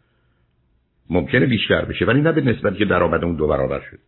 ممکنه 1.10 1.46
بیشتر 1.46 1.84
بشه 1.84 2.04
ولی 2.04 2.20
نه 2.20 2.32
به 2.32 2.40
نسبت 2.40 2.76
که 2.76 2.84
درآمدمون 2.84 3.36
دو 3.36 3.46
برابر 3.46 3.80
شد. 3.90 3.98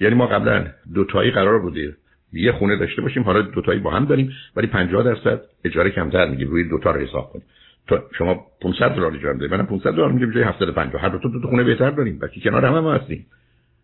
یعنی 0.00 0.14
ما 0.14 0.26
قبلا 0.26 0.66
دو 0.94 1.04
تایی 1.04 1.30
قرار 1.30 1.58
بوده 1.58 1.96
یه 2.32 2.52
خونه 2.52 2.76
داشته 2.76 3.02
باشیم 3.02 3.22
حالا 3.22 3.42
دو 3.42 3.62
تایی 3.62 3.80
با 3.80 3.90
هم 3.90 4.04
داریم 4.04 4.32
ولی 4.56 4.66
50 4.66 5.02
درصد 5.02 5.40
اجاره 5.64 5.90
کمتر 5.90 6.28
میگیم 6.28 6.48
روی 6.48 6.68
دو 6.68 6.78
تا 6.78 6.90
رو 6.90 7.00
حساب 7.00 7.32
کنیم. 7.32 7.44
تو 7.86 7.98
شما 8.18 8.46
500 8.60 8.88
دلار 8.88 9.14
اجاره 9.14 9.34
می‌دید 9.34 9.54
منم 9.54 9.66
500 9.66 9.90
دلار 9.92 10.12
میگم 10.12 10.32
جای 10.32 10.42
750 10.42 11.02
هر 11.02 11.08
دو 11.08 11.18
تا 11.18 11.48
خونه 11.48 11.62
بهتر 11.64 11.90
داریم 11.90 12.18
بلکه 12.18 12.40
کنار 12.40 12.64
هم, 12.64 12.74
هم 12.74 12.94
هستیم. 12.94 13.26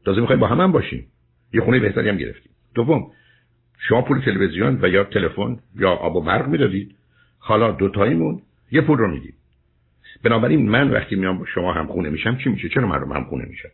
تازه 0.05 0.21
می‌خوایم 0.21 0.41
با 0.41 0.47
هم 0.47 0.61
هم 0.61 0.73
باشیم. 0.73 1.07
یه 1.53 1.61
خونه 1.61 1.79
بهتری 1.79 2.09
هم 2.09 2.17
گرفتیم. 2.17 2.53
دوم 2.75 3.11
شما 3.79 4.03
پول 4.03 4.21
تلویزیون 4.21 4.79
و 4.83 4.89
یا 4.89 5.05
تلفن 5.05 5.59
یا 5.77 5.91
آب 5.91 6.17
و 6.17 6.21
برق 6.21 6.49
می‌دادید. 6.49 6.95
حالا 7.39 7.71
دو 7.71 7.89
تاییمون 7.89 8.43
یه 8.73 8.81
پول 8.81 8.99
رو 8.99 9.09
میدیم. 9.09 9.35
بنابراین 10.25 10.69
من 10.69 10.91
وقتی 10.91 11.17
میام 11.17 11.45
شما 11.45 11.73
هم 11.73 11.87
خونه 11.87 12.11
میشم 12.11 12.37
چی 12.37 12.51
میشه؟ 12.51 12.69
چرا 12.69 12.87
مردم 12.87 13.13
هم 13.13 13.25
خونه 13.25 13.45
میشن؟ 13.45 13.69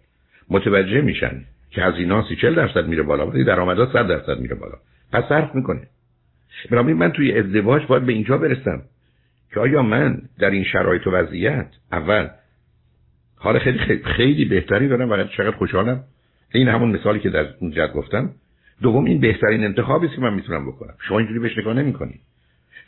متوجه 0.51 1.01
میشن 1.01 1.45
که 1.75 1.83
هزینه 1.83 2.25
40 2.41 2.55
درصد 2.55 2.87
میره 2.87 3.03
بالا 3.03 3.27
ولی 3.27 3.45
درآمدها 3.45 3.93
100 3.93 4.09
درصد 4.09 4.41
میره 4.41 4.55
بالا. 4.55 4.75
پس 5.13 5.25
صرف 5.29 5.55
می‌کنه. 5.55 5.81
بنابراین 6.71 6.97
من 6.97 7.13
توی 7.13 7.39
ازدواج 7.39 7.87
باید 7.87 8.07
به 8.07 8.13
اینجا 8.13 8.39
برسم 8.39 8.83
که 9.55 9.61
آیا 9.61 9.83
من 9.83 10.23
در 10.39 10.51
این 10.51 10.65
شرایط 10.65 11.07
و 11.07 11.11
وضعیت 11.11 11.67
اول 11.93 12.29
حال 13.37 13.59
خیلی 13.59 13.79
خیلی, 13.79 14.03
خیلی 14.05 14.45
بهتری 14.45 14.89
دارم 14.89 15.11
و 15.11 15.25
چقدر 15.25 15.57
خوشحالم. 15.57 16.05
این 16.53 16.69
همون 16.69 16.91
مثالی 16.91 17.21
که 17.21 17.31
در 17.31 17.47
اون 17.61 17.71
جد 17.71 17.93
گفتم. 17.93 18.31
دوم 18.83 19.05
این 19.05 19.21
بهترین 19.21 19.65
انتخابی 19.65 20.07
است 20.07 20.15
که 20.15 20.21
من 20.21 20.35
می‌تونم 20.35 20.67
بکنم. 20.67 20.95
شما 21.09 21.19
اینجوری 21.19 21.41
بهش 21.41 21.59
نگاه 21.59 21.75
نمی‌کنید. 21.75 22.21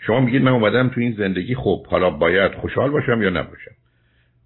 شما 0.01 0.20
میگید 0.20 0.42
من 0.42 0.53
اومدم 0.53 0.88
تو 0.88 1.01
این 1.01 1.12
زندگی 1.12 1.55
خب 1.55 1.87
حالا 1.87 2.11
باید 2.11 2.53
خوشحال 2.53 2.90
باشم 2.90 3.22
یا 3.22 3.31
نباشم؟ 3.31 3.75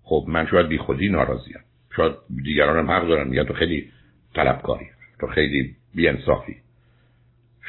خب 0.02 0.24
من 0.28 0.46
شاید 0.46 0.68
بی 0.68 0.78
خودی 0.78 1.08
ناراضیم. 1.08 1.60
شاید 1.96 2.12
دیگران 2.44 2.78
هم 2.78 2.90
حق 2.90 3.08
دارن 3.08 3.28
میگن 3.28 3.44
تو 3.44 3.54
خیلی 3.54 3.88
طلبکاری 4.34 4.86
تو 5.20 5.26
خیلی 5.26 5.76
بیانصافی. 5.94 6.56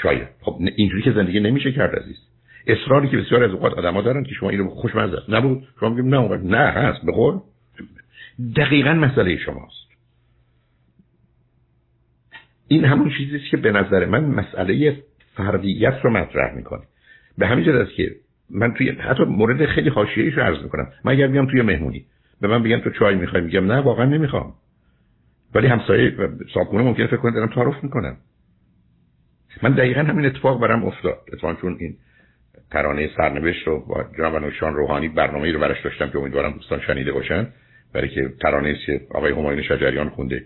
شاید. 0.01 0.27
خب 0.41 0.59
اینجوری 0.75 1.01
که 1.03 1.11
زندگی 1.11 1.39
نمیشه 1.39 1.71
کرد 1.71 1.95
عزیز. 1.95 2.17
اصراری 2.67 3.07
که 3.07 3.17
بسیار 3.17 3.43
از 3.43 3.51
اوقات 3.51 3.73
آدما 3.73 4.01
دارن 4.01 4.23
که 4.23 4.33
شما 4.33 4.49
اینو 4.49 4.69
خوشمزه 4.69 5.17
است. 5.17 5.29
نبود. 5.29 5.67
شما 5.79 5.89
میگید 5.89 6.05
نه 6.05 6.37
نه 6.37 6.57
هست 6.57 7.05
بخور 7.05 7.41
دقیقا 8.55 8.93
مسئله 8.93 9.37
شماست. 9.37 9.91
این 12.67 12.85
همون 12.85 13.11
چیزی 13.17 13.39
که 13.39 13.57
به 13.57 13.71
نظر 13.71 14.05
من 14.05 14.25
مسئله 14.25 15.03
فردیت 15.35 15.99
رو 16.03 16.09
مطرح 16.09 16.55
می‌کنه. 16.55 16.81
به 17.37 17.47
همین 17.47 17.69
است 17.69 17.93
که 17.95 18.15
من 18.49 18.73
توی 18.73 18.89
حتی 18.89 19.23
مورد 19.23 19.65
خیلی 19.65 19.89
حاشیه‌ایش 19.89 20.33
رو 20.33 20.43
عرض 20.43 20.63
می‌کنم. 20.63 20.91
من 21.03 21.11
اگر 21.11 21.27
بیام 21.27 21.47
توی 21.51 21.61
مهمونی 21.61 22.05
به 22.41 22.47
من 22.47 22.63
بگن 22.63 22.79
تو 22.79 22.89
چای 22.89 23.15
می‌خوای؟ 23.15 23.43
میگم 23.43 23.71
نه 23.71 23.79
واقعا 23.79 24.05
نمی‌خوام. 24.05 24.53
ولی 25.55 25.67
همسایه 25.67 26.13
صابخونه 26.53 26.83
ممکنه 26.83 27.07
فکر 27.07 27.17
کنه 27.17 27.31
دارم 27.31 27.49
تعارف 27.49 27.83
می‌کنم 27.83 28.17
من 29.63 29.73
دقیقا 29.73 30.01
همین 30.01 30.25
اتفاق 30.25 30.61
برام 30.61 30.83
افتاد. 30.83 31.17
اتفاقا 31.33 31.53
چون 31.53 31.77
این 31.79 31.95
ترانه 32.71 33.09
سرنوشت 33.17 33.67
رو 33.67 33.85
با 33.85 34.05
جناب 34.17 34.35
نوشان 34.35 34.73
روحانی 34.73 35.09
برنامه 35.09 35.51
رو 35.51 35.59
برش 35.59 35.81
داشتم 35.83 36.09
که 36.09 36.17
امیدوارم 36.17 36.51
دوستان 36.51 36.79
شنیده 36.79 37.11
باشن. 37.11 37.47
برای 37.93 38.09
که 38.09 38.29
ترانه 38.41 38.75
که 38.85 39.01
آقای 39.11 39.31
همایون 39.31 39.63
شجریان 39.63 40.09
خونده 40.09 40.45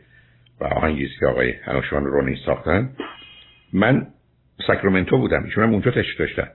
و 0.61 0.63
آهنگی 0.63 1.09
که 1.19 1.25
آقای 1.25 1.53
انوشان 1.67 2.05
رونی 2.05 2.37
ساختن. 2.45 2.89
من 3.73 4.07
ساکرامنتو 4.67 5.17
بودم. 5.17 5.43
ایشون 5.43 5.63
هم 5.63 5.71
اونجا 5.71 5.91
تشریف 5.91 6.19
داشتن. 6.19 6.47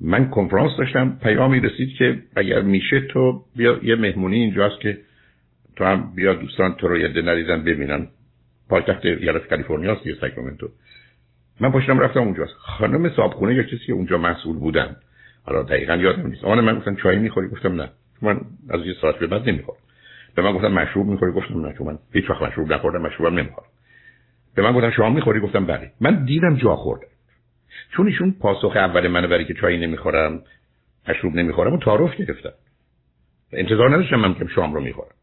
من 0.00 0.30
کنفرانس 0.30 0.72
داشتم. 0.78 1.18
پیامی 1.22 1.60
رسید 1.60 1.88
که 1.98 2.18
اگر 2.36 2.60
میشه 2.60 3.00
تو 3.00 3.44
بیا 3.56 3.80
یه 3.82 3.96
مهمونی 3.96 4.36
اینجاست 4.36 4.80
که 4.80 4.98
تو 5.78 5.84
هم 5.84 6.12
بیا 6.14 6.34
دوستان 6.34 6.74
تو 6.74 6.88
رو 6.88 6.98
یه 6.98 7.22
نریزن 7.22 7.64
ببینن. 7.64 8.08
پایتخت 8.68 9.06
ایالت 9.06 9.48
کالیفرنیا 9.48 9.92
است 9.92 10.20
ساکرامنتو 10.20 10.68
من 11.60 11.72
پشتم 11.72 11.98
رفتم 11.98 12.20
اونجا. 12.20 12.46
خانم 12.46 13.10
صابخونه 13.16 13.54
یا 13.54 13.62
کسی 13.62 13.86
که 13.86 13.92
اونجا 13.92 14.18
مسئول 14.18 14.58
بودن. 14.58 14.96
حالا 15.44 15.62
دقیقا 15.62 15.96
یادم 15.96 16.26
نیست. 16.26 16.44
آن 16.44 16.60
من 16.60 16.78
گفتن 16.78 16.94
چای 16.94 17.18
می‌خوری؟ 17.18 17.48
گفتم 17.48 17.80
نه. 17.80 17.90
من 18.22 18.40
از 18.70 18.86
یه 18.86 18.94
ساعت 19.00 19.18
به 19.18 19.26
بعد 19.26 19.48
نمی‌خورم. 19.48 19.78
به 20.34 20.42
من 20.42 20.52
گفتن 20.52 20.68
مشروب 20.68 21.06
می‌خوری؟ 21.06 21.32
گفتم 21.32 21.66
نه 21.66 21.74
چون 21.78 21.86
من 21.86 21.98
هیچ 22.12 22.30
وقت 22.30 22.42
مشروب 22.42 22.72
نخوردم 22.72 23.02
مشروبم 23.02 23.38
نمی‌خورم. 23.38 23.68
به 24.54 24.62
من 24.62 24.72
گفتن 24.72 24.90
شام 24.90 25.14
می‌خوری؟ 25.14 25.40
گفتم 25.40 25.66
بله. 25.66 25.90
من 26.00 26.24
دیدم 26.24 26.56
جا 26.56 26.76
خوردم 26.76 27.08
چون 27.96 28.06
ایشون 28.06 28.34
پاسخ 28.40 28.72
اول 28.76 29.08
منو 29.08 29.28
برای 29.28 29.44
که 29.44 29.54
چای 29.54 29.86
نمی‌خورم 29.86 30.42
مشروب 31.08 31.34
نمی‌خورم 31.34 31.72
و 31.72 31.78
تعارف 31.78 32.16
گرفتم 32.16 32.52
انتظار 33.52 33.90
نداشتم 33.90 34.16
من 34.16 34.34
که 34.34 34.46
شام 34.54 34.74
رو 34.74 34.80
می‌خورم. 34.80 35.17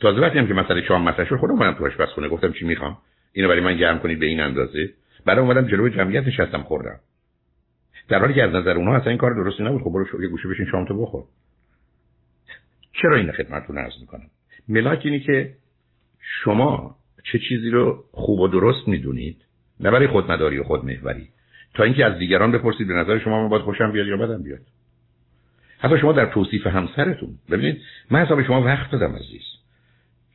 تازه 0.00 0.20
وقتی 0.20 0.38
هم 0.38 0.46
که 0.46 0.54
مسئله 0.54 0.82
شام 0.82 1.02
مطرح 1.02 1.26
شد 1.26 1.36
خودم 1.36 1.72
تو 1.72 1.86
آشپزخونه 1.86 2.28
گفتم 2.28 2.52
چی 2.52 2.64
می‌خوام؟ 2.64 2.98
اینو 3.32 3.48
برای 3.48 3.60
من 3.60 3.76
گرم 3.76 3.98
کنید 3.98 4.18
به 4.18 4.26
این 4.26 4.40
اندازه. 4.40 4.90
بعد 5.26 5.38
اومدم 5.38 5.66
جلوی 5.66 5.90
جمعیت 5.90 6.26
نشستم 6.26 6.62
خوردم. 6.62 7.00
در 8.08 8.18
حالی 8.18 8.34
که 8.34 8.42
از 8.42 8.50
نظر 8.50 8.76
اونها 8.76 8.96
اصلا 8.96 9.08
این 9.08 9.18
کار 9.18 9.34
درستی 9.34 9.62
نبود 9.62 9.82
خب 9.82 9.90
برو 9.90 10.22
یه 10.22 10.28
گوشه 10.28 10.48
بشین 10.48 10.66
شام 10.66 10.84
تو 10.84 11.02
بخور. 11.02 11.24
چرا 12.92 13.16
این 13.16 13.32
خدمتتون 13.32 13.78
عرض 13.78 13.92
می‌کنم؟ 14.00 14.30
ملاک 14.68 15.00
اینی 15.04 15.20
که 15.20 15.54
شما 16.20 16.96
چه 17.32 17.38
چیزی 17.38 17.70
رو 17.70 18.04
خوب 18.12 18.40
و 18.40 18.48
درست 18.48 18.88
می‌دونید 18.88 19.36
نه 19.80 19.90
برای 19.90 20.06
خودمداری 20.06 20.58
و 20.58 20.62
خودمحوری. 20.62 21.28
تا 21.74 21.84
اینکه 21.84 22.04
از 22.04 22.18
دیگران 22.18 22.52
بپرسید 22.52 22.88
به 22.88 22.94
نظر 22.94 23.18
شما 23.18 23.42
من 23.42 23.48
باید 23.48 23.62
خوشم 23.62 23.92
بیاد 23.92 24.06
یا 24.06 24.16
بدم 24.16 24.42
بیاد؟ 24.42 24.60
حتی 25.78 25.98
شما 25.98 26.12
در 26.12 26.26
توصیف 26.26 26.66
همسرتون 26.66 27.38
ببینید 27.50 27.80
من 28.10 28.24
حساب 28.24 28.42
شما 28.42 28.62
وقت 28.62 28.90
دادم 28.90 29.16
عزیز. 29.16 29.55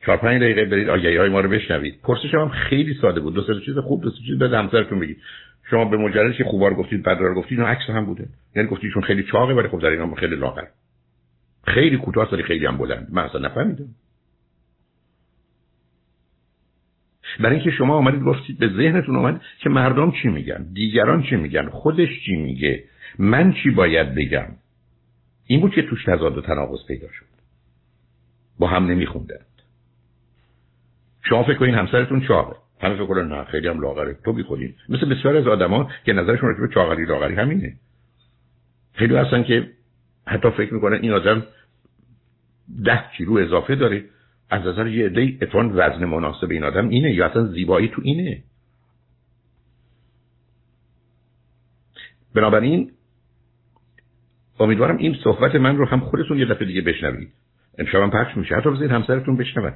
چهار 0.06 0.16
پنج 0.16 0.42
دقیقه 0.42 0.64
برید. 0.64 0.88
آگهی 0.88 1.16
های 1.16 1.28
ما 1.28 1.40
رو 1.40 1.48
بشنوید. 1.48 2.00
پرسش 2.02 2.34
هم 2.34 2.48
خیلی 2.48 2.94
ساده 2.94 3.20
بود. 3.20 3.34
دو 3.34 3.42
سه 3.42 3.60
چیز 3.66 3.78
خوب 3.78 4.02
دو 4.02 4.10
سه 4.10 4.16
چیز 4.26 4.38
به 4.38 4.48
همسرتون 4.48 4.98
بگید. 4.98 5.18
شما 5.70 5.84
به 5.84 5.96
مجرد 5.96 6.34
که 6.34 6.44
خوبار 6.44 6.74
گفتید 6.74 7.02
بدار 7.02 7.34
گفتید 7.34 7.60
اون 7.60 7.68
عکس 7.68 7.90
هم 7.90 8.06
بوده. 8.06 8.28
یعنی 8.56 8.68
گفتید 8.68 8.92
چون 8.92 9.02
خیلی 9.02 9.22
چاقه 9.22 9.54
ولی 9.54 9.68
خب 9.68 9.80
در 9.80 9.88
این 9.88 10.14
خیلی 10.14 10.36
لاغر. 10.36 10.64
خیلی 11.66 11.96
کوتاه 11.96 12.28
ولی 12.32 12.42
خیلی 12.42 12.66
هم 12.66 12.76
بلند. 12.76 13.08
من 13.10 13.22
اصلا 13.22 13.40
نفهمیدم. 13.40 13.88
برای 17.40 17.56
اینکه 17.56 17.70
شما 17.70 17.94
آمدید 17.94 18.22
گفتید 18.22 18.58
به 18.58 18.68
ذهنتون 18.68 19.16
آمد 19.16 19.40
که 19.58 19.70
مردم 19.70 20.12
چی 20.22 20.28
میگن 20.28 20.66
دیگران 20.72 21.22
چی 21.22 21.36
میگن 21.36 21.68
خودش 21.68 22.08
چی 22.24 22.36
میگه 22.36 22.84
من 23.18 23.52
چی 23.52 23.70
باید 23.70 24.14
بگم. 24.14 24.46
این 25.46 25.60
بود 25.60 25.74
که 25.74 25.82
توش 25.82 26.04
تضاد 26.04 26.38
و 26.38 26.40
تناقض 26.40 26.86
پیدا 26.88 27.08
شد. 27.08 27.26
با 28.58 28.68
هم 28.68 28.86
نمیخوندند 28.86 29.51
شما 31.22 31.42
فکر 31.42 31.58
کنین 31.58 31.74
همسرتون 31.74 32.20
چاقه. 32.20 32.56
همه 32.80 32.94
فکر 32.94 33.06
کنن 33.06 33.28
نه 33.28 33.44
خیلی 33.44 33.68
هم 33.68 33.80
لاغره. 33.80 34.16
تو 34.24 34.32
بی 34.32 34.42
خودین 34.42 34.74
مثل 34.88 35.14
بسیار 35.14 35.36
از 35.36 35.46
آدما 35.46 35.90
که 36.04 36.12
نظرشون 36.12 36.48
راجع 36.48 36.60
به 36.60 36.74
چاقری 36.74 37.04
لاغری 37.04 37.34
همینه. 37.34 37.76
خیلی 38.94 39.16
هستن 39.16 39.42
که 39.42 39.70
حتی 40.26 40.50
فکر 40.50 40.74
می‌کنن 40.74 40.98
این 41.02 41.12
آدم 41.12 41.42
ده 42.84 43.04
کیلو 43.16 43.38
اضافه 43.38 43.74
داره. 43.74 44.04
از 44.50 44.66
نظر 44.66 44.86
یه 44.86 45.06
عده 45.06 45.38
اتوان 45.42 45.72
وزن 45.72 46.04
مناسب 46.04 46.50
این 46.50 46.64
آدم 46.64 46.88
اینه 46.88 47.12
یا 47.14 47.26
اصلا 47.26 47.46
زیبایی 47.46 47.88
تو 47.88 48.02
اینه؟ 48.04 48.42
بنابراین 52.34 52.92
امیدوارم 54.60 54.96
این 54.96 55.16
صحبت 55.24 55.54
من 55.54 55.76
رو 55.76 55.86
هم 55.86 56.00
خودتون 56.00 56.38
یه 56.38 56.44
دفعه 56.44 56.66
دیگه 56.66 56.80
بشنوید. 56.80 57.32
امشب 57.78 57.98
هم 57.98 58.10
پخش 58.10 58.36
میشه. 58.36 58.54
حتی 58.54 58.70
بزنید 58.70 58.90
همسرتون 58.90 59.36
بشنون 59.36 59.72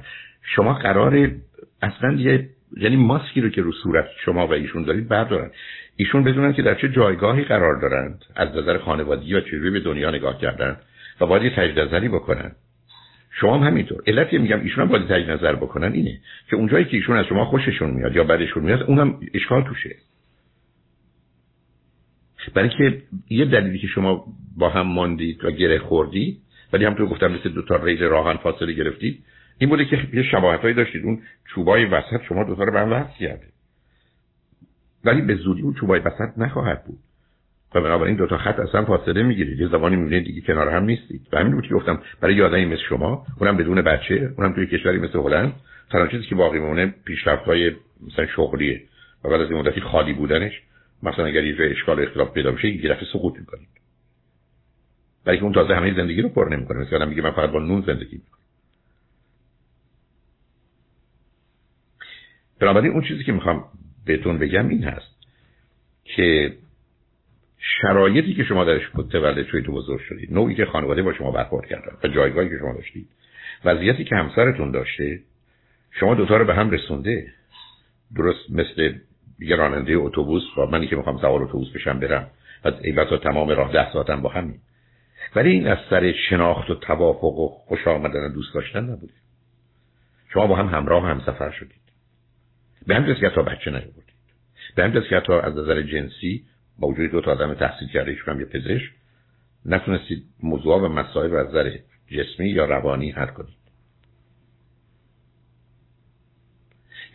شما 0.55 0.73
قرار 0.73 1.31
اصلا 1.81 2.13
یه 2.13 2.49
یعنی 2.77 2.95
ماسکی 2.95 3.41
رو 3.41 3.49
که 3.49 3.61
رو 3.61 3.71
صورت 3.71 4.05
شما 4.25 4.47
و 4.47 4.53
ایشون 4.53 4.83
دارید 4.83 5.07
بردارن. 5.07 5.51
ایشون 5.95 6.23
بدونن 6.23 6.53
که 6.53 6.61
در 6.61 6.75
چه 6.75 6.89
جایگاهی 6.89 7.43
قرار 7.43 7.81
دارند. 7.81 8.25
از 8.35 8.49
نظر 8.55 8.77
خانوادگی 8.77 9.33
و 9.33 9.41
چجوری 9.41 9.69
به 9.69 9.79
دنیا 9.79 10.11
نگاه 10.11 10.41
کردن 10.41 10.77
و 11.21 11.25
باید 11.25 11.43
یه 11.43 11.55
تجدید 11.55 11.79
نظری 11.79 12.07
بکنن. 12.07 12.51
شما 13.31 13.57
هم 13.57 13.67
همینطور. 13.67 14.01
علتی 14.07 14.37
میگم 14.37 14.59
ایشون 14.59 14.83
هم 14.83 14.89
باید 14.89 15.05
تجدید 15.05 15.31
نظر 15.31 15.55
بکنن 15.55 15.93
اینه 15.93 16.19
که 16.49 16.55
اونجایی 16.55 16.85
که 16.85 16.97
ایشون 16.97 17.17
از 17.17 17.25
شما 17.25 17.45
خوششون 17.45 17.89
میاد 17.89 18.15
یا 18.15 18.23
بدشون 18.23 18.63
میاد 18.63 18.81
اونم 18.81 19.19
اشکال 19.33 19.63
توشه. 19.63 19.95
برای 22.53 22.69
که 22.69 23.01
یه 23.29 23.45
دلیلی 23.45 23.79
که 23.79 23.87
شما 23.87 24.25
با 24.57 24.69
هم 24.69 24.87
ماندید 24.87 25.45
و 25.45 25.51
گره 25.51 25.79
خوردید 25.79 26.37
ولی 26.73 26.85
همونطور 26.85 27.07
گفتم 27.07 27.31
مثل 27.31 27.49
دو 27.49 27.61
تا 27.61 27.75
ریل 27.75 28.03
راهن 28.03 28.37
فاصله 28.37 28.73
گرفتید 28.73 29.23
این 29.57 29.69
بوده 29.69 29.85
که 29.85 29.99
یه 30.13 30.23
شباهت 30.23 30.59
هایی 30.59 30.73
داشتید. 30.73 31.05
اون 31.05 31.21
چوبای 31.45 31.85
وسط 31.85 32.23
شما 32.29 32.43
دو 32.43 32.55
تا 32.55 32.63
رو 32.63 32.71
به 32.71 32.79
هم 32.79 33.09
کرده 33.19 33.47
ولی 35.05 35.21
به 35.21 35.35
زودی 35.35 35.61
اون 35.61 35.73
چوبای 35.73 35.99
وسط 35.99 36.29
نخواهد 36.37 36.85
بود. 36.85 36.99
و 37.75 37.81
بنابراین 37.81 38.15
دو 38.15 38.27
تا 38.27 38.37
خط 38.37 38.59
اصلا 38.59 38.85
فاصله 38.85 39.23
می‌گیرید. 39.23 39.59
یه 39.59 39.67
زمانی 39.67 39.95
می‌بینید 39.95 40.25
دیگه 40.25 40.41
کنار 40.41 40.69
هم 40.69 40.83
نیستید. 40.83 41.27
و 41.31 41.37
همین 41.37 41.53
بود 41.53 41.67
که 41.67 41.73
گفتم 41.73 42.01
برای 42.21 42.35
یادایی 42.35 42.65
مثل 42.65 42.81
شما 42.89 43.25
اونم 43.39 43.57
بدون 43.57 43.81
بچه 43.81 44.33
اونم 44.37 44.53
توی 44.53 44.67
کشوری 44.67 44.97
مثل 44.97 45.19
هلند 45.19 45.53
تنها 45.91 46.07
چیزی 46.07 46.25
که 46.25 46.35
باقی 46.35 46.59
میمونه 46.59 46.93
پیشرفت 47.05 47.43
های 47.43 47.71
مثلا 48.07 48.25
شغلیه. 48.25 48.81
و 49.23 49.29
بعد 49.29 49.41
از 49.41 49.51
این 49.51 49.59
مدتی 49.59 49.81
خالی 49.81 50.13
بودنش 50.13 50.61
مثلا 51.03 51.25
اگر 51.25 51.43
یه 51.43 51.55
اشکال 51.59 51.99
اختلاف 51.99 52.33
پیدا 52.33 52.51
بشه 52.51 52.67
یه 52.67 52.89
دفعه 52.89 53.05
سقوط 53.13 53.39
می‌کنید. 53.39 53.67
برای 55.27 55.37
که 55.37 55.43
اون 55.43 55.53
تازه 55.53 55.75
همه 55.75 55.93
زندگی 55.93 56.21
رو 56.21 56.29
پر 56.29 56.47
نمی‌کنه. 56.51 56.79
مثلا 56.79 57.05
میگه 57.05 57.21
من 57.21 57.31
فقط 57.31 57.51
با 57.51 57.59
نون 57.59 57.81
زندگی 57.81 58.15
می‌کنم. 58.15 58.39
بنابراین 62.59 62.91
اون 62.91 63.01
چیزی 63.01 63.23
که 63.23 63.31
می‌خوام 63.31 63.65
بهتون 64.05 64.37
بگم 64.37 64.69
این 64.69 64.83
هست 64.83 65.15
که 66.03 66.53
شرایطی 67.57 68.33
که 68.33 68.43
شما 68.43 68.63
درش 68.63 68.81
متولد 68.95 69.45
شدید 69.45 69.69
و 69.69 69.71
بزرگ 69.71 69.99
شدید 69.99 70.33
نوعی 70.33 70.55
که 70.55 70.65
خانواده 70.65 71.03
با 71.03 71.13
شما 71.13 71.31
برخورد 71.31 71.67
کردن 71.67 71.97
و 72.03 72.07
جایگاهی 72.07 72.49
که 72.49 72.57
شما 72.59 72.73
داشتید 72.73 73.07
وضعیتی 73.65 74.03
که 74.03 74.15
همسرتون 74.15 74.71
داشته 74.71 75.19
شما 75.91 76.15
دوتا 76.15 76.37
رو 76.37 76.45
به 76.45 76.55
هم 76.55 76.69
رسونده. 76.69 77.33
درست 78.15 78.51
مثل 78.51 78.93
یه 79.39 79.55
راننده 79.55 79.93
اتوبوس 79.93 80.43
و 80.57 80.65
منی 80.65 80.87
که 80.87 80.95
می‌خوام 80.95 81.17
سوار 81.17 81.43
اتوبوس 81.43 81.71
بشم 81.71 81.99
برم. 81.99 82.29
و 82.65 82.71
ای 82.81 83.17
تمام 83.23 83.49
راه 83.49 83.73
ده 83.73 83.93
ساعتم 83.93 84.21
با 84.21 84.29
همین. 84.29 84.59
ولی 85.35 85.51
این 85.51 85.67
از 85.67 85.77
سر 85.89 86.13
شناخت 86.29 86.69
و 86.69 86.75
توافق 86.75 87.39
و 87.39 87.47
خوش 87.47 87.87
آمدن 87.87 88.19
و 88.19 88.29
دوست 88.29 88.53
داشتن 88.53 88.83
نبوده 88.83 89.13
شما 90.33 90.47
با 90.47 90.55
هم 90.55 90.67
همراه 90.67 91.03
هم 91.07 91.21
سفر 91.25 91.51
شدید. 91.51 91.81
به 92.87 92.95
هم 92.95 93.05
که 93.05 93.27
حتی 93.27 93.41
بچه 93.43 93.71
نیاوردید. 93.71 94.03
به 94.75 94.83
هم 94.83 94.91
که 94.91 95.15
حتی 95.15 95.33
از 95.33 95.57
نظر 95.57 95.81
جنسی 95.81 96.45
با 96.79 96.87
وجود 96.87 97.11
دو 97.11 97.21
تا 97.21 97.31
آدم 97.31 97.53
تحصیل 97.53 97.87
کرده 97.87 98.11
ایشون 98.11 98.39
یه 98.39 98.45
پزشک 98.45 98.91
نتونستید 99.65 100.23
موضوع 100.43 100.81
و 100.81 100.87
مسائل 100.87 101.35
از 101.35 101.47
نظر 101.47 101.77
جسمی 102.07 102.49
یا 102.49 102.65
روانی 102.65 103.11
حل 103.11 103.27
کنید. 103.27 103.57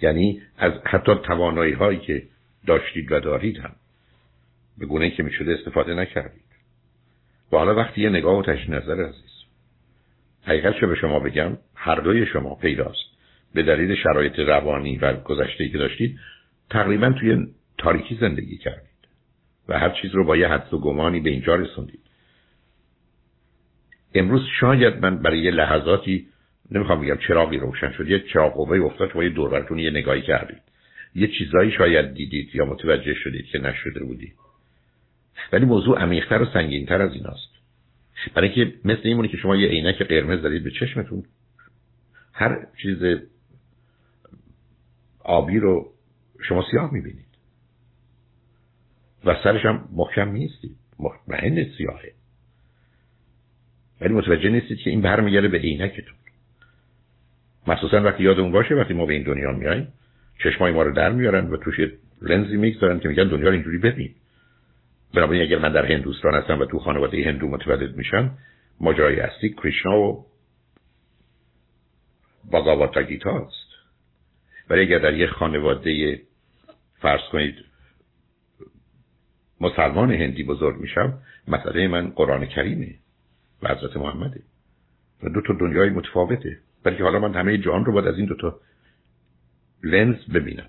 یعنی 0.02 0.42
از 0.58 0.72
حتی 0.84 1.14
توانایی 1.14 1.72
هایی 1.72 1.98
که 1.98 2.22
داشتید 2.66 3.12
و 3.12 3.20
دارید 3.20 3.58
هم 3.58 3.72
به 4.78 4.86
گونه 4.86 5.10
که 5.10 5.22
می‌شده 5.22 5.52
استفاده 5.52 5.94
نکردید. 5.94 6.51
و 7.52 7.56
حالا 7.56 7.74
وقتی 7.74 8.00
یه 8.00 8.08
نگاه 8.08 8.38
و 8.38 8.42
تشت 8.42 8.70
نظر 8.70 9.02
عزیز. 9.04 9.32
حقیقت 10.42 10.74
به 10.80 10.94
شما 10.94 11.20
بگم 11.20 11.58
هر 11.74 12.00
دوی 12.00 12.26
شما 12.26 12.54
پیداست. 12.54 13.12
به 13.54 13.62
دلیل 13.62 13.94
شرایط 13.94 14.38
روانی 14.38 14.96
و 14.96 15.12
گذشته 15.12 15.68
که 15.68 15.78
داشتید 15.78 16.18
تقریبا 16.70 17.12
توی 17.20 17.46
تاریکی 17.78 18.18
زندگی 18.20 18.56
کردید. 18.56 18.92
و 19.68 19.78
هر 19.78 19.90
چیز 19.90 20.10
رو 20.14 20.24
با 20.24 20.36
یه 20.36 20.48
حدس 20.48 20.72
و 20.72 20.78
گمانی 20.78 21.20
به 21.20 21.30
اینجا 21.30 21.54
رسوندید. 21.54 22.00
امروز 24.14 24.46
شاید 24.60 24.96
من 25.02 25.16
برای 25.16 25.38
یه 25.38 25.50
لحظاتی 25.50 26.26
نمی‌خوام 26.70 27.00
بگم 27.00 27.18
چراغی 27.28 27.58
روشن 27.58 27.92
شد 27.92 28.08
یه 28.08 28.18
چراغ 28.32 28.52
قوه 28.54 28.78
افتاد 28.78 29.10
شما 29.12 29.24
یه 29.24 29.30
یه 29.78 29.90
نگاهی 29.90 30.22
کردید. 30.22 30.62
یه 31.14 31.28
چیزایی 31.38 31.70
شاید 31.70 32.14
دیدید 32.14 32.54
یا 32.54 32.64
متوجه 32.64 33.14
شدید 33.14 33.46
که 33.46 33.58
نشده 33.58 34.04
بودید. 34.04 34.34
ولی 35.52 35.64
موضوع 35.64 35.98
عمیقتر 35.98 36.42
و 36.42 36.46
سنگینتر 36.52 37.02
از 37.02 37.12
ایناست. 37.12 37.52
برای 38.34 38.48
اینکه 38.48 38.74
مثل 38.84 39.00
اینمونه 39.04 39.28
که 39.28 39.36
شما 39.36 39.56
یه 39.56 39.68
عینک 39.68 40.02
قرمز 40.02 40.42
دارید 40.42 40.64
به 40.64 40.70
چشمتون 40.70 41.24
هر 42.32 42.66
چیز 42.82 42.98
آبی 45.24 45.58
رو 45.58 45.92
شما 46.48 46.64
سیاه 46.70 46.94
می‌بینید. 46.94 47.32
و 49.24 49.36
سرش 49.44 49.64
هم 49.64 49.88
محکم 49.92 50.32
نیستید 50.32 50.76
مطمئن 50.98 51.72
سیاهه. 51.76 52.12
ولی 54.00 54.14
متوجه 54.14 54.48
نیستید 54.48 54.78
که 54.78 54.90
این 54.90 55.00
برمیگرده 55.00 55.48
به 55.48 55.58
عینکتون. 55.58 56.14
مخصوصا 57.66 58.02
وقتی 58.02 58.22
یادمون 58.22 58.52
باشه 58.52 58.74
وقتی 58.74 58.94
ما 58.94 59.06
به 59.06 59.14
این 59.14 59.22
دنیا 59.22 59.52
میاییم 59.52 59.88
چشمای 60.38 60.72
ما 60.72 60.82
رو 60.82 60.94
در 60.94 61.12
میارن 61.12 61.46
و 61.46 61.56
توش 61.56 61.78
یه 61.78 61.92
لنزی 62.22 62.56
می‌گذارن 62.56 63.00
که 63.00 63.08
میگن 63.08 63.28
دنیا 63.28 63.46
رو 63.46 63.52
اینجوری 63.52 63.78
ببین. 63.78 64.14
بنابراین 65.14 65.42
اگر 65.42 65.58
من 65.58 65.72
در 65.72 65.86
هندوستان 65.86 66.34
هستم 66.34 66.60
و 66.60 66.64
تو 66.64 66.78
خانواده 66.78 67.24
هندو 67.24 67.48
متولد 67.48 67.96
میشم 67.96 68.38
ماجرای 68.80 69.20
اصلی 69.20 69.48
کریشنا 69.48 70.00
و 70.00 70.26
باگاواتا 72.50 73.02
گیتا 73.02 73.46
است 73.46 73.72
ولی 74.70 74.80
اگر 74.80 74.98
در 74.98 75.14
یک 75.14 75.30
خانواده 75.30 76.20
فرض 77.00 77.20
کنید 77.32 77.54
مسلمان 79.60 80.12
هندی 80.12 80.44
بزرگ 80.44 80.76
میشم 80.80 81.18
مسئله 81.48 81.88
من 81.88 82.10
قرآن 82.10 82.46
کریمه 82.46 82.94
و 83.62 83.68
حضرت 83.68 83.96
محمده. 83.96 84.40
و 85.22 85.28
دو 85.28 85.40
تا 85.40 85.54
دنیای 85.60 85.90
متفاوته. 85.90 86.58
بلکه 86.84 87.02
حالا 87.02 87.18
من 87.18 87.34
همه 87.34 87.58
جان 87.58 87.84
رو 87.84 87.92
باید 87.92 88.06
از 88.06 88.16
این 88.18 88.26
دو 88.26 88.34
تا 88.34 88.60
لنز 89.82 90.16
ببینم. 90.34 90.66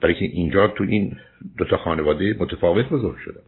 برای 0.00 0.14
که 0.14 0.24
اینجا 0.24 0.68
تو 0.68 0.84
این 0.84 1.16
دو 1.58 1.64
تا 1.64 1.76
خانواده 1.76 2.36
متفاوت 2.38 2.88
بزرگ 2.88 3.16
شدم. 3.16 3.42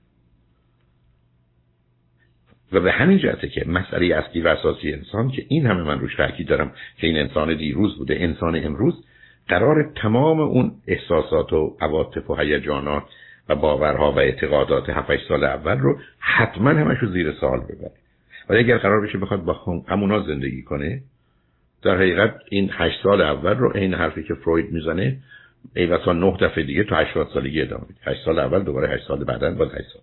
و 2.72 2.80
به 2.80 2.92
همین 2.92 3.18
جهته 3.18 3.48
که 3.48 3.64
مسئله 3.68 4.14
اصلی 4.14 4.42
و 4.42 4.48
اساسی 4.48 4.92
انسان 4.92 5.30
که 5.30 5.44
این 5.48 5.66
همه 5.66 5.82
من 5.82 6.00
روش 6.00 6.14
تاکید 6.14 6.48
دارم 6.48 6.72
که 6.96 7.06
این 7.06 7.16
انسان 7.16 7.56
دیروز 7.56 7.98
بوده 7.98 8.16
انسان 8.20 8.64
امروز 8.64 9.04
قرار 9.48 9.92
تمام 9.96 10.40
اون 10.40 10.72
احساسات 10.86 11.52
و 11.52 11.76
عواطف 11.80 12.30
و 12.30 12.34
هیجانات 12.34 13.02
و 13.48 13.54
باورها 13.56 14.12
و 14.12 14.18
اعتقادات 14.18 14.90
7 14.90 15.28
سال 15.28 15.44
اول 15.44 15.78
رو 15.78 15.98
حتما 16.18 16.70
همش 16.70 16.98
رو 16.98 17.08
زیر 17.08 17.32
سوال 17.32 17.60
ببره. 17.60 17.92
ولی 18.48 18.58
اگر 18.58 18.78
قرار 18.78 19.00
بشه 19.00 19.18
بخواد 19.18 19.44
با 19.44 19.82
همونا 19.88 20.22
زندگی 20.22 20.62
کنه 20.62 21.02
در 21.82 21.96
حقیقت 21.96 22.34
این 22.50 22.70
8 22.72 23.02
سال 23.02 23.20
اول 23.20 23.54
رو 23.54 23.76
این 23.76 23.94
حرفی 23.94 24.22
که 24.22 24.34
فروید 24.34 24.72
می‌زنه 24.72 25.16
ای 25.76 25.86
واسه 25.86 26.12
نه 26.12 26.36
دفعه 26.40 26.64
دیگه 26.64 26.84
تا 26.84 26.96
80 26.96 27.28
سالگی 27.34 27.62
ادامه 27.62 27.84
میده. 27.88 28.00
8 28.04 28.24
سال 28.24 28.38
اول 28.38 28.62
دوباره 28.62 28.88
8 28.94 29.06
سال 29.08 29.24
بعدا 29.24 29.50
باز 29.50 29.68
8 29.68 29.88
سال. 29.92 30.02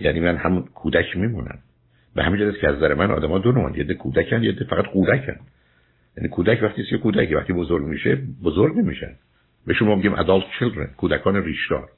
یعنی 0.00 0.20
من 0.20 0.36
همون 0.36 0.64
کودک 0.74 1.16
میمونم. 1.16 1.58
به 2.14 2.22
همین 2.22 2.40
جهت 2.40 2.60
که 2.60 2.68
از 2.68 2.76
نظر 2.76 2.94
من 2.94 3.10
آدما 3.10 3.38
دو 3.38 3.52
نوعن 3.52 3.74
یه 3.74 3.94
کودکن 3.94 4.42
یه 4.42 4.52
فقط 4.70 4.86
کودکن. 4.86 5.36
یعنی 6.16 6.28
کودک 6.28 6.62
وقتی 6.62 6.84
که 6.84 6.98
کودکی 6.98 7.34
وقتی 7.34 7.52
بزرگ 7.52 7.84
میشه 7.84 8.18
بزرگ 8.44 8.78
نمیشن. 8.78 9.14
به 9.66 9.74
شما 9.74 9.94
میگیم 9.94 10.16
adult 10.16 10.44
children 10.58 10.96
کودکان 10.96 11.44
ریشدار. 11.44 11.88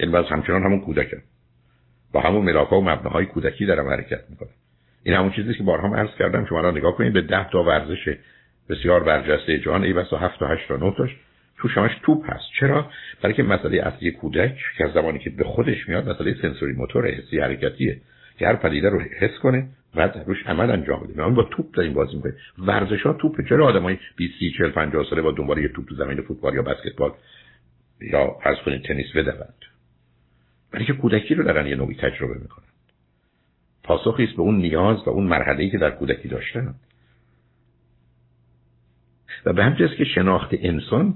این 0.00 0.10
باز 0.10 0.26
همچنان 0.26 0.62
همون 0.62 0.80
کودکن. 0.80 1.22
با 2.12 2.20
همون 2.20 2.44
ملاکا 2.44 2.80
و 2.80 2.84
مبناهای 2.84 3.26
کودکی 3.26 3.66
دارم 3.66 3.88
حرکت 3.88 4.30
می‌کنم 4.30 4.48
این 5.02 5.14
همون 5.14 5.32
چیزی 5.32 5.54
که 5.54 5.62
بارها 5.62 5.96
عرض 5.96 6.10
کردم. 6.18 6.46
شما 6.46 6.60
را 6.60 6.70
نگاه 6.70 6.96
کنید 6.96 7.12
به 7.12 7.20
ده 7.20 7.50
تا 7.50 7.62
ورزش 7.62 8.16
بسیار 8.68 9.04
برجسته 9.04 9.58
جهان 9.58 9.84
ای 9.84 9.92
بس 9.92 10.12
و 10.12 10.16
هفت 10.16 10.42
و 10.42 10.46
هشت 10.46 10.70
و 10.70 10.76
نه 10.76 10.94
تاش. 10.96 11.16
تو 11.58 11.68
همش 11.68 11.90
توپ 12.02 12.30
هست. 12.30 12.44
چرا؟ 12.60 12.90
برای 13.22 13.34
که 13.34 13.42
مسئله 13.42 13.82
اصلی 13.82 14.10
کودک 14.10 14.56
که 14.78 14.84
از 14.84 14.92
زمانی 14.92 15.18
که 15.18 15.30
به 15.30 15.44
خودش 15.44 15.88
میاد 15.88 16.08
مسئله 16.08 16.34
سنسوری 16.42 16.72
موتور 16.72 17.06
حسی 17.06 17.38
حرکتیه. 17.38 18.00
که 18.38 18.46
هر 18.46 18.56
پدیده 18.56 18.88
رو 18.88 19.00
حس 19.00 19.38
کنه 19.42 19.68
و 19.94 20.08
روش 20.26 20.46
عمل 20.46 20.70
انجام 20.70 21.00
بده. 21.00 21.22
ما 21.22 21.30
با 21.30 21.42
توپ 21.42 21.74
داریم 21.74 21.92
بازی 21.92 22.16
می‌کنیم. 22.16 22.34
ورزش 22.58 23.02
ها 23.02 23.12
توپه 23.12 23.44
چرا 23.48 23.66
آدمای 23.66 23.98
20 24.16 24.38
30 24.38 24.52
40 24.58 24.70
50 24.70 25.04
ساله 25.10 25.22
با 25.22 25.32
دنبال 25.32 25.58
یه 25.58 25.68
توپ 25.68 25.88
تو 25.88 25.94
زمین 25.94 26.22
فوتبال 26.22 26.54
یا 26.54 26.62
بسکتبال 26.62 27.12
یا 28.00 28.36
فرض 28.44 28.56
کنید 28.64 28.82
تنیس 28.82 29.12
بدوند؟ 29.14 29.54
برای 30.70 30.86
که 30.86 30.92
کودکی 30.92 31.34
رو 31.34 31.44
دارن 31.44 31.66
یه 31.66 31.76
نوعی 31.76 31.96
تجربه 31.96 32.34
می‌کنن. 32.34 32.64
پاسخی 33.82 34.24
است 34.24 34.32
به 34.32 34.42
اون 34.42 34.56
نیاز 34.56 34.98
و 35.06 35.10
اون 35.10 35.26
مرحله‌ای 35.26 35.70
که 35.70 35.78
در 35.78 35.90
کودکی 35.90 36.28
داشتن. 36.28 36.74
و 39.44 39.52
به 39.52 39.64
همین 39.64 39.88
که 39.98 40.04
شناخت 40.04 40.50
انسان 40.52 41.14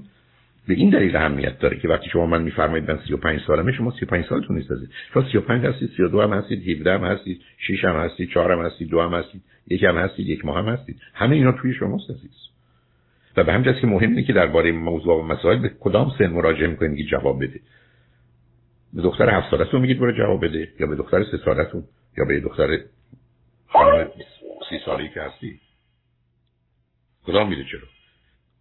به 0.67 0.73
این 0.73 0.89
دلیل 0.89 1.15
اهمیت 1.15 1.59
داره 1.59 1.79
که 1.79 1.87
وقتی 1.87 2.09
شما 2.09 2.25
من 2.25 2.41
میفرمایید 2.41 2.91
من 2.91 2.99
35 3.07 3.39
سالمه 3.47 3.71
شما 3.71 3.91
35 3.91 4.25
سالتون 4.25 4.55
نیست 4.55 4.71
عزیز. 4.71 4.89
شما 5.13 5.23
35 5.23 5.65
هستید 5.65 5.89
32 5.97 6.21
هم 6.21 6.33
هستید 6.33 6.69
17 6.69 6.93
هم 6.93 7.03
هستید 7.03 7.41
6 7.57 7.85
هم 7.85 7.95
هستید 7.95 8.29
4 8.29 8.51
هم 8.51 8.65
هستید 8.65 8.89
2 8.89 9.01
هم 9.01 9.13
هستید 9.13 9.41
یک 9.67 9.83
هم 9.83 9.97
هستید 9.97 10.29
یک 10.29 10.45
ماه 10.45 10.57
هم 10.57 10.69
هستید. 10.69 11.01
همه 11.13 11.35
اینا 11.35 11.51
توی 11.51 11.73
شماست 11.73 12.09
عزیز. 12.09 12.49
و 13.37 13.43
به 13.43 13.53
همین 13.53 13.73
که 13.73 13.87
مهم 13.87 14.09
اینه 14.09 14.23
که 14.23 14.33
درباره 14.33 14.71
موضوع 14.71 15.19
و 15.19 15.21
مسائل 15.21 15.59
به 15.59 15.71
کدام 15.79 16.11
سن 16.17 16.27
مراجعه 16.27 16.67
می‌کنید 16.67 16.97
که 16.97 17.03
جواب 17.03 17.43
بده. 17.43 17.59
به 18.93 19.01
دختر 19.01 19.29
7 19.29 19.51
سالتون 19.51 19.81
میگید 19.81 19.99
برو 19.99 20.11
جواب 20.11 20.45
بده 20.45 20.69
یا 20.79 20.87
به 20.87 20.95
دختر 20.95 21.23
3 21.23 21.37
سالتون 21.45 21.83
یا 22.17 22.25
به 22.25 22.39
دختر 22.39 22.79
خانم 23.67 24.07
30 24.69 24.79
سالی 24.85 25.09
که 25.13 25.21
هستی. 25.21 25.59
کدام 27.25 27.49
میده 27.49 27.63
چرا 27.71 27.87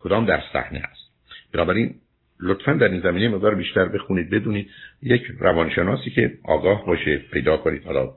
کدام 0.00 0.26
در 0.26 0.42
صحنه 0.52 0.78
هست؟ 0.78 1.07
بنابراین 1.52 1.94
لطفا 2.40 2.72
در 2.72 2.88
این 2.88 3.00
زمینه 3.00 3.28
مقدار 3.28 3.54
بیشتر 3.54 3.88
بخونید. 3.88 4.30
بدونید 4.30 4.70
یک 5.02 5.22
روانشناسی 5.40 6.10
که 6.10 6.32
آگاه 6.44 6.86
باشه 6.86 7.18
پیدا 7.32 7.56
کنید. 7.56 7.84
حالا 7.84 8.10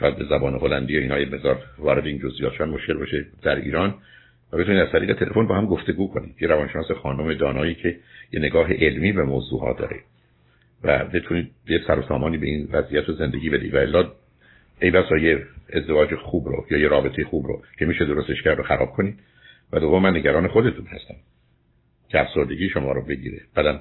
شاید 0.00 0.16
به 0.16 0.24
زبان 0.24 0.54
هلندی 0.54 0.98
و 0.98 1.00
اینها 1.00 1.20
یه 1.20 1.26
مقدار 1.26 1.62
وارد 1.78 2.06
این 2.06 2.18
جزئیات 2.18 2.60
مشکل 2.60 2.94
باشه 2.94 3.26
در 3.42 3.56
ایران. 3.56 3.94
و 4.52 4.56
بتونید 4.58 4.80
از 4.80 4.92
طریق 4.92 5.18
تلفن 5.18 5.46
با 5.46 5.54
هم 5.54 5.66
گفتگو 5.66 6.08
کنید. 6.08 6.34
یه 6.40 6.48
روانشناس 6.48 6.90
خانم 6.90 7.34
دانایی 7.34 7.74
که 7.74 7.96
یه 8.32 8.40
نگاه 8.40 8.72
علمی 8.72 9.12
به 9.12 9.22
موضوع 9.22 9.76
داره. 9.78 9.96
و 10.84 11.04
بتونید 11.04 11.50
یه 11.68 11.80
سر 11.86 11.98
و 11.98 12.02
سامانی 12.02 12.38
به 12.38 12.46
این 12.46 12.68
وضعیت 12.72 13.08
و 13.08 13.12
زندگی 13.12 13.50
بدید. 13.50 13.74
و 13.74 13.76
الا 13.76 14.12
ای 14.82 14.90
بسا 14.90 15.16
یه 15.16 15.42
ازدواج 15.72 16.14
خوب 16.14 16.48
رو 16.48 16.66
یا 16.70 16.78
یه 16.78 16.88
رابطه 16.88 17.24
خوب 17.24 17.46
رو 17.46 17.62
که 17.78 17.86
میشه 17.86 18.04
درستش 18.04 18.42
کرد 18.42 18.60
و 18.60 18.62
خراب 18.62 18.90
کنید. 18.90 19.18
و 19.72 19.80
دوم 19.80 20.02
من 20.02 20.16
نگران 20.16 20.48
خودتون 20.48 20.86
هستم. 20.86 21.14
که 22.08 22.20
افسردگی 22.20 22.68
شما 22.68 22.92
رو 22.92 23.02
بگیره. 23.02 23.40
بعدم 23.54 23.80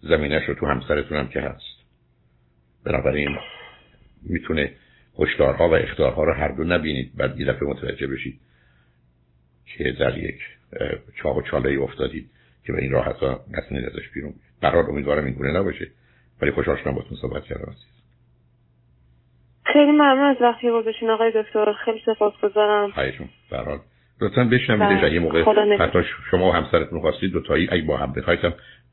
زمینش 0.00 0.48
رو 0.48 0.54
تو 0.54 0.66
همسرتون 0.66 1.18
هم 1.18 1.28
که 1.28 1.40
هست. 1.40 1.82
بنابراین 2.84 3.38
می‌تونه 4.22 4.72
هشدارها 5.18 5.68
و 5.68 5.74
اختارها 5.74 6.24
رو 6.24 6.32
هر 6.32 6.48
دو 6.48 6.64
نبینید 6.64 7.16
بعد 7.16 7.40
یه 7.40 7.46
دفعه 7.46 7.68
متوجه 7.68 8.06
بشید 8.06 8.40
که 9.66 9.92
در 9.92 10.18
یک 10.18 10.40
چاق 11.22 11.36
و 11.36 11.42
چاله 11.42 11.82
افتادید 11.82 12.30
که 12.64 12.72
به 12.72 12.82
این 12.82 12.92
راحت 12.92 13.16
ها 13.16 13.44
نتونید 13.50 13.84
ازش 13.84 14.08
بیرون 14.14 14.34
برحال 14.60 14.84
امیدوارم 14.84 15.24
این 15.24 15.34
گونه 15.34 15.58
نباشه. 15.58 15.90
ولی 16.40 16.50
خوشحال 16.50 16.76
شدم 16.76 16.94
باتون 16.94 17.18
صحبت 17.20 17.44
کردم 17.44 17.72
عزیز. 17.72 17.92
خیلی 19.64 19.92
ممنون 19.92 20.30
از 20.30 20.36
وقتی 20.40 20.70
گذاشتین 20.70 21.10
آقای 21.10 21.32
دکتر. 21.34 21.72
خیلی 21.84 22.00
سپاسگزارم. 22.06 22.90
خواهشون 22.90 23.28
برحال 23.50 23.78
لطفا 24.22 24.44
بشنوید 24.44 25.00
بله. 25.00 25.14
یه 25.14 25.20
موقع 25.20 25.42
حتی 25.78 25.98
شما 26.30 26.48
و 26.48 26.52
همسرتون 26.52 27.00
خواستید 27.00 27.32
دو 27.32 27.40
تایی 27.40 27.68
اگه 27.70 27.82
با 27.82 27.96
هم 27.96 28.12
بخواید 28.12 28.40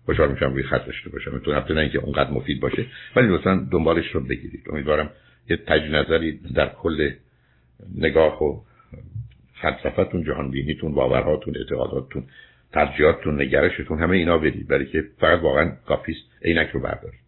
خوشحال 0.06 0.32
میشم 0.32 0.54
روی 0.54 0.64
خط 0.64 0.86
داشته 0.86 1.10
باشم. 1.10 1.40
تو 1.40 1.54
هفته 1.54 1.74
نه 1.74 1.82
اینکه 1.82 2.00
اونقدر 2.00 2.32
مفید 2.32 2.60
باشه. 2.62 2.86
ولی 3.16 3.28
لطفا 3.28 3.68
دنبالش 3.72 4.12
رو 4.12 4.20
بگیرید. 4.20 4.64
امیدوارم 4.72 5.10
یه 5.50 5.58
تجدید 5.58 5.96
نظری 5.96 6.40
در 6.56 6.70
کل 6.70 7.10
نگاه 7.98 8.44
و 8.44 8.62
فلسفتون 9.62 10.24
جهان 10.24 10.52
بینیتون 10.52 10.94
باورهاتون 10.94 11.54
اعتقاداتتون 11.58 12.24
ترجیحاتتون 12.74 13.42
نگرشتون 13.42 14.00
همه 14.00 14.18
اینا 14.18 14.38
بدید. 14.38 14.68
برای 14.68 14.86
که 14.86 15.04
فقط 15.20 15.40
واقعا 15.40 15.72
کافیست 15.88 16.26
عینک 16.44 16.70
رو 16.70 16.80
بردارید. 16.80 17.20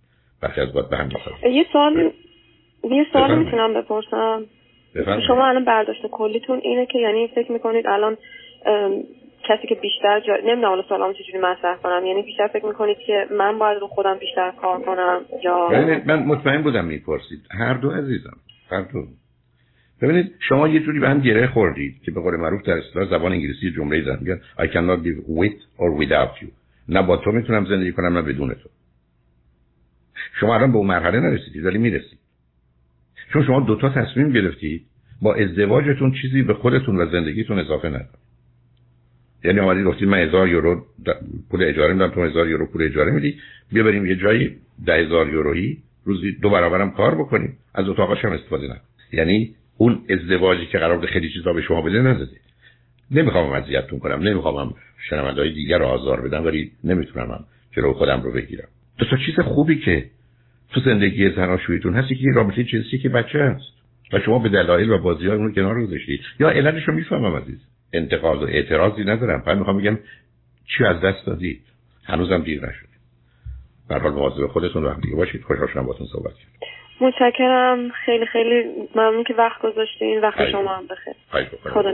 برخی 0.42 0.62
از 0.62 0.74
به 0.74 0.98
هم 0.98 1.10
یه 1.44 1.66
سوال 1.72 2.12
یه 2.84 3.06
سوال 3.14 3.38
می‌تونم 3.38 3.74
بپرسم؟ 3.74 4.46
شما 5.28 5.48
الان 5.48 5.66
برداشت 5.66 6.08
کلیتون 6.12 6.60
اینه 6.64 6.86
که 6.86 7.00
یعنی 7.00 7.28
فکر 7.28 7.52
می‌کنید 7.52 7.88
الان 7.88 8.18
کسی 9.50 9.68
که 9.68 9.76
بیشتر 9.76 10.20
جا... 10.20 10.36
نمی‌دونم 10.36 10.70
حالا 10.70 10.82
سوالامو 10.82 11.14
چجوری 11.14 11.38
مطرح 11.38 11.78
کنم. 11.78 12.06
یعنی 12.06 12.22
بیشتر 12.22 12.48
فکر 12.48 12.66
می‌کنید 12.66 12.98
که 12.98 13.28
من 13.32 13.60
باید 13.60 13.80
رو 13.80 13.88
خودم 13.88 14.18
بیشتر 14.18 14.52
کار 14.62 14.82
کنم 14.82 15.22
یا 15.44 15.70
من 16.06 16.24
مطمئن 16.24 16.62
بودم 16.62 16.86
می‌پرسید. 16.86 17.40
هر 17.52 17.74
دو 17.74 17.92
عزیزم 17.92 18.38
هر 18.72 18.82
دو. 18.82 19.08
ببینید 20.02 20.36
شما 20.40 20.68
یه 20.68 20.80
جوری 20.80 21.00
به 21.00 21.10
هم 21.10 21.20
گره 21.20 21.48
خوردید 21.48 22.02
که 22.06 22.12
به 22.12 22.22
قول 22.22 22.36
معروف 22.36 22.64
در 22.64 22.78
اصطلاح 22.78 23.10
زبان 23.10 23.32
انگلیسی 23.32 23.72
جمله 23.72 24.02
زن 24.02 24.18
میگن 24.22 24.42
I 24.58 24.68
cannot 24.68 25.00
live 25.06 25.20
with 25.40 25.60
or 25.78 26.06
without 26.06 26.44
you. 26.44 26.48
نه 26.90 27.02
با 27.02 27.18
تو 27.18 27.32
می‌تونم 27.32 27.66
زندگی 27.66 27.92
کنم 27.92 28.18
نه 28.18 28.22
بدون 28.22 28.50
تو. 28.50 28.70
شما 30.40 30.56
الان 30.56 30.72
به 30.72 30.78
اون 30.78 30.88
مرحله 30.88 31.20
نرسیدید 31.20 31.66
ولی 31.66 31.78
می‌رسید. 31.78 32.20
چون 33.34 33.46
شما 33.46 33.60
دوتا 33.60 33.90
تصمیم 33.90 34.32
گرفتید 34.32 34.86
با 35.22 35.36
ازدواجتون 35.36 36.12
چیزی 36.22 36.42
به 36.42 36.54
خودتون 36.54 36.98
و 36.98 37.12
زندگیتون 37.12 37.60
اضافه 37.60 37.88
ندارید 37.88 38.22
یعنی 39.44 39.60
آمدید 39.60 39.86
گفتید 39.86 40.08
من 40.08 40.18
هزار 40.18 40.50
یورو 40.50 40.86
پول 41.52 41.64
اجاره 41.64 41.94
میدم 41.94 42.08
تو 42.08 42.24
هزار 42.24 42.50
یورو 42.50 42.66
پول 42.66 42.84
اجاره 42.84 43.12
میدی. 43.12 43.38
بیا 43.72 43.84
بریم 43.84 44.06
یه 44.06 44.16
جایی 44.16 44.56
ده 44.86 44.94
هزار 44.94 45.30
یورویی 45.30 45.78
روزی 46.06 46.32
دو 46.32 46.50
برابرم 46.50 46.92
کار 46.92 47.16
بکنیم. 47.16 47.58
از 47.76 47.90
اتاقاش 47.90 48.26
هم 48.26 48.32
استفاده 48.32 48.68
نکن 48.68 48.82
یعنی 49.14 49.56
اون 49.78 50.02
ازدواجی 50.10 50.66
که 50.66 50.78
قرار 50.78 51.06
خیلی 51.06 51.30
چیزا 51.30 51.54
به 51.54 51.62
شما 51.62 51.82
بده 51.82 52.02
نزدی 52.02 52.36
نمی‌خوام 53.12 53.52
اذیتتون 53.52 54.00
کنم 54.00 54.28
نمی‌خوام 54.28 54.74
شنوندهای 55.10 55.54
دیگر 55.54 55.78
رو 55.78 55.86
آزار 55.86 56.22
بدم 56.22 56.46
ولی 56.46 56.72
نمی‌تونم 56.84 57.46
جلو 57.72 57.94
خودم 57.94 58.22
رو 58.22 58.32
بگیرم. 58.32 58.68
تا 58.98 59.18
چیز 59.26 59.40
خوبی 59.40 59.80
که 59.80 60.06
تو 60.74 60.80
زندگی 60.80 61.30
زناشویتون 61.30 61.94
هستی 61.94 62.16
که 62.16 62.28
رابطه 62.36 62.64
جنسی 62.64 62.98
که 62.98 63.10
بچه 63.10 63.40
هست. 63.40 63.82
و 64.14 64.20
شما 64.20 64.40
به 64.40 64.50
دلایل 64.50 64.92
و 64.92 64.98
بازی 64.98 65.28
های 65.28 65.38
اون 65.38 65.54
کنار 65.54 65.86
گذاشتید 65.86 66.22
یا 66.40 66.50
علتش 66.50 66.84
رو 66.88 66.94
می‌فهمم 66.94 67.36
عزیز. 67.36 67.60
انتقاد 67.94 68.44
و 68.44 68.46
اعتراضی 68.46 69.04
ندارم. 69.04 69.42
فقط 69.42 69.58
می‌خوام 69.58 69.78
بگم 69.78 70.00
چی 70.78 70.86
از 70.86 71.02
دست 71.02 71.26
دادید. 71.26 71.62
هنوزم 72.04 72.42
دیر 72.42 72.66
نشد 72.66 72.88
به 73.90 74.00
حال 74.00 74.12
مواظب 74.12 74.48
خودتون 74.48 74.84
وقتی 74.84 75.02
دیگه 75.02 75.16
باشید. 75.16 75.44
خوشحال 75.44 75.68
شدم 75.68 75.86
باهاتون 75.86 76.08
صحبت 76.08 76.34
کردم 76.34 76.72
متشکرم. 77.02 77.90
خیلی 78.06 78.26
خیلی 78.26 78.64
ممنون 78.96 79.24
که 79.24 79.34
وقت 79.34 79.62
گذاشتین. 79.62 80.22
وقت 80.22 80.50
شما 80.52 80.76
هم 80.76 80.84
بخیر. 80.88 81.14
خدا 81.74 81.92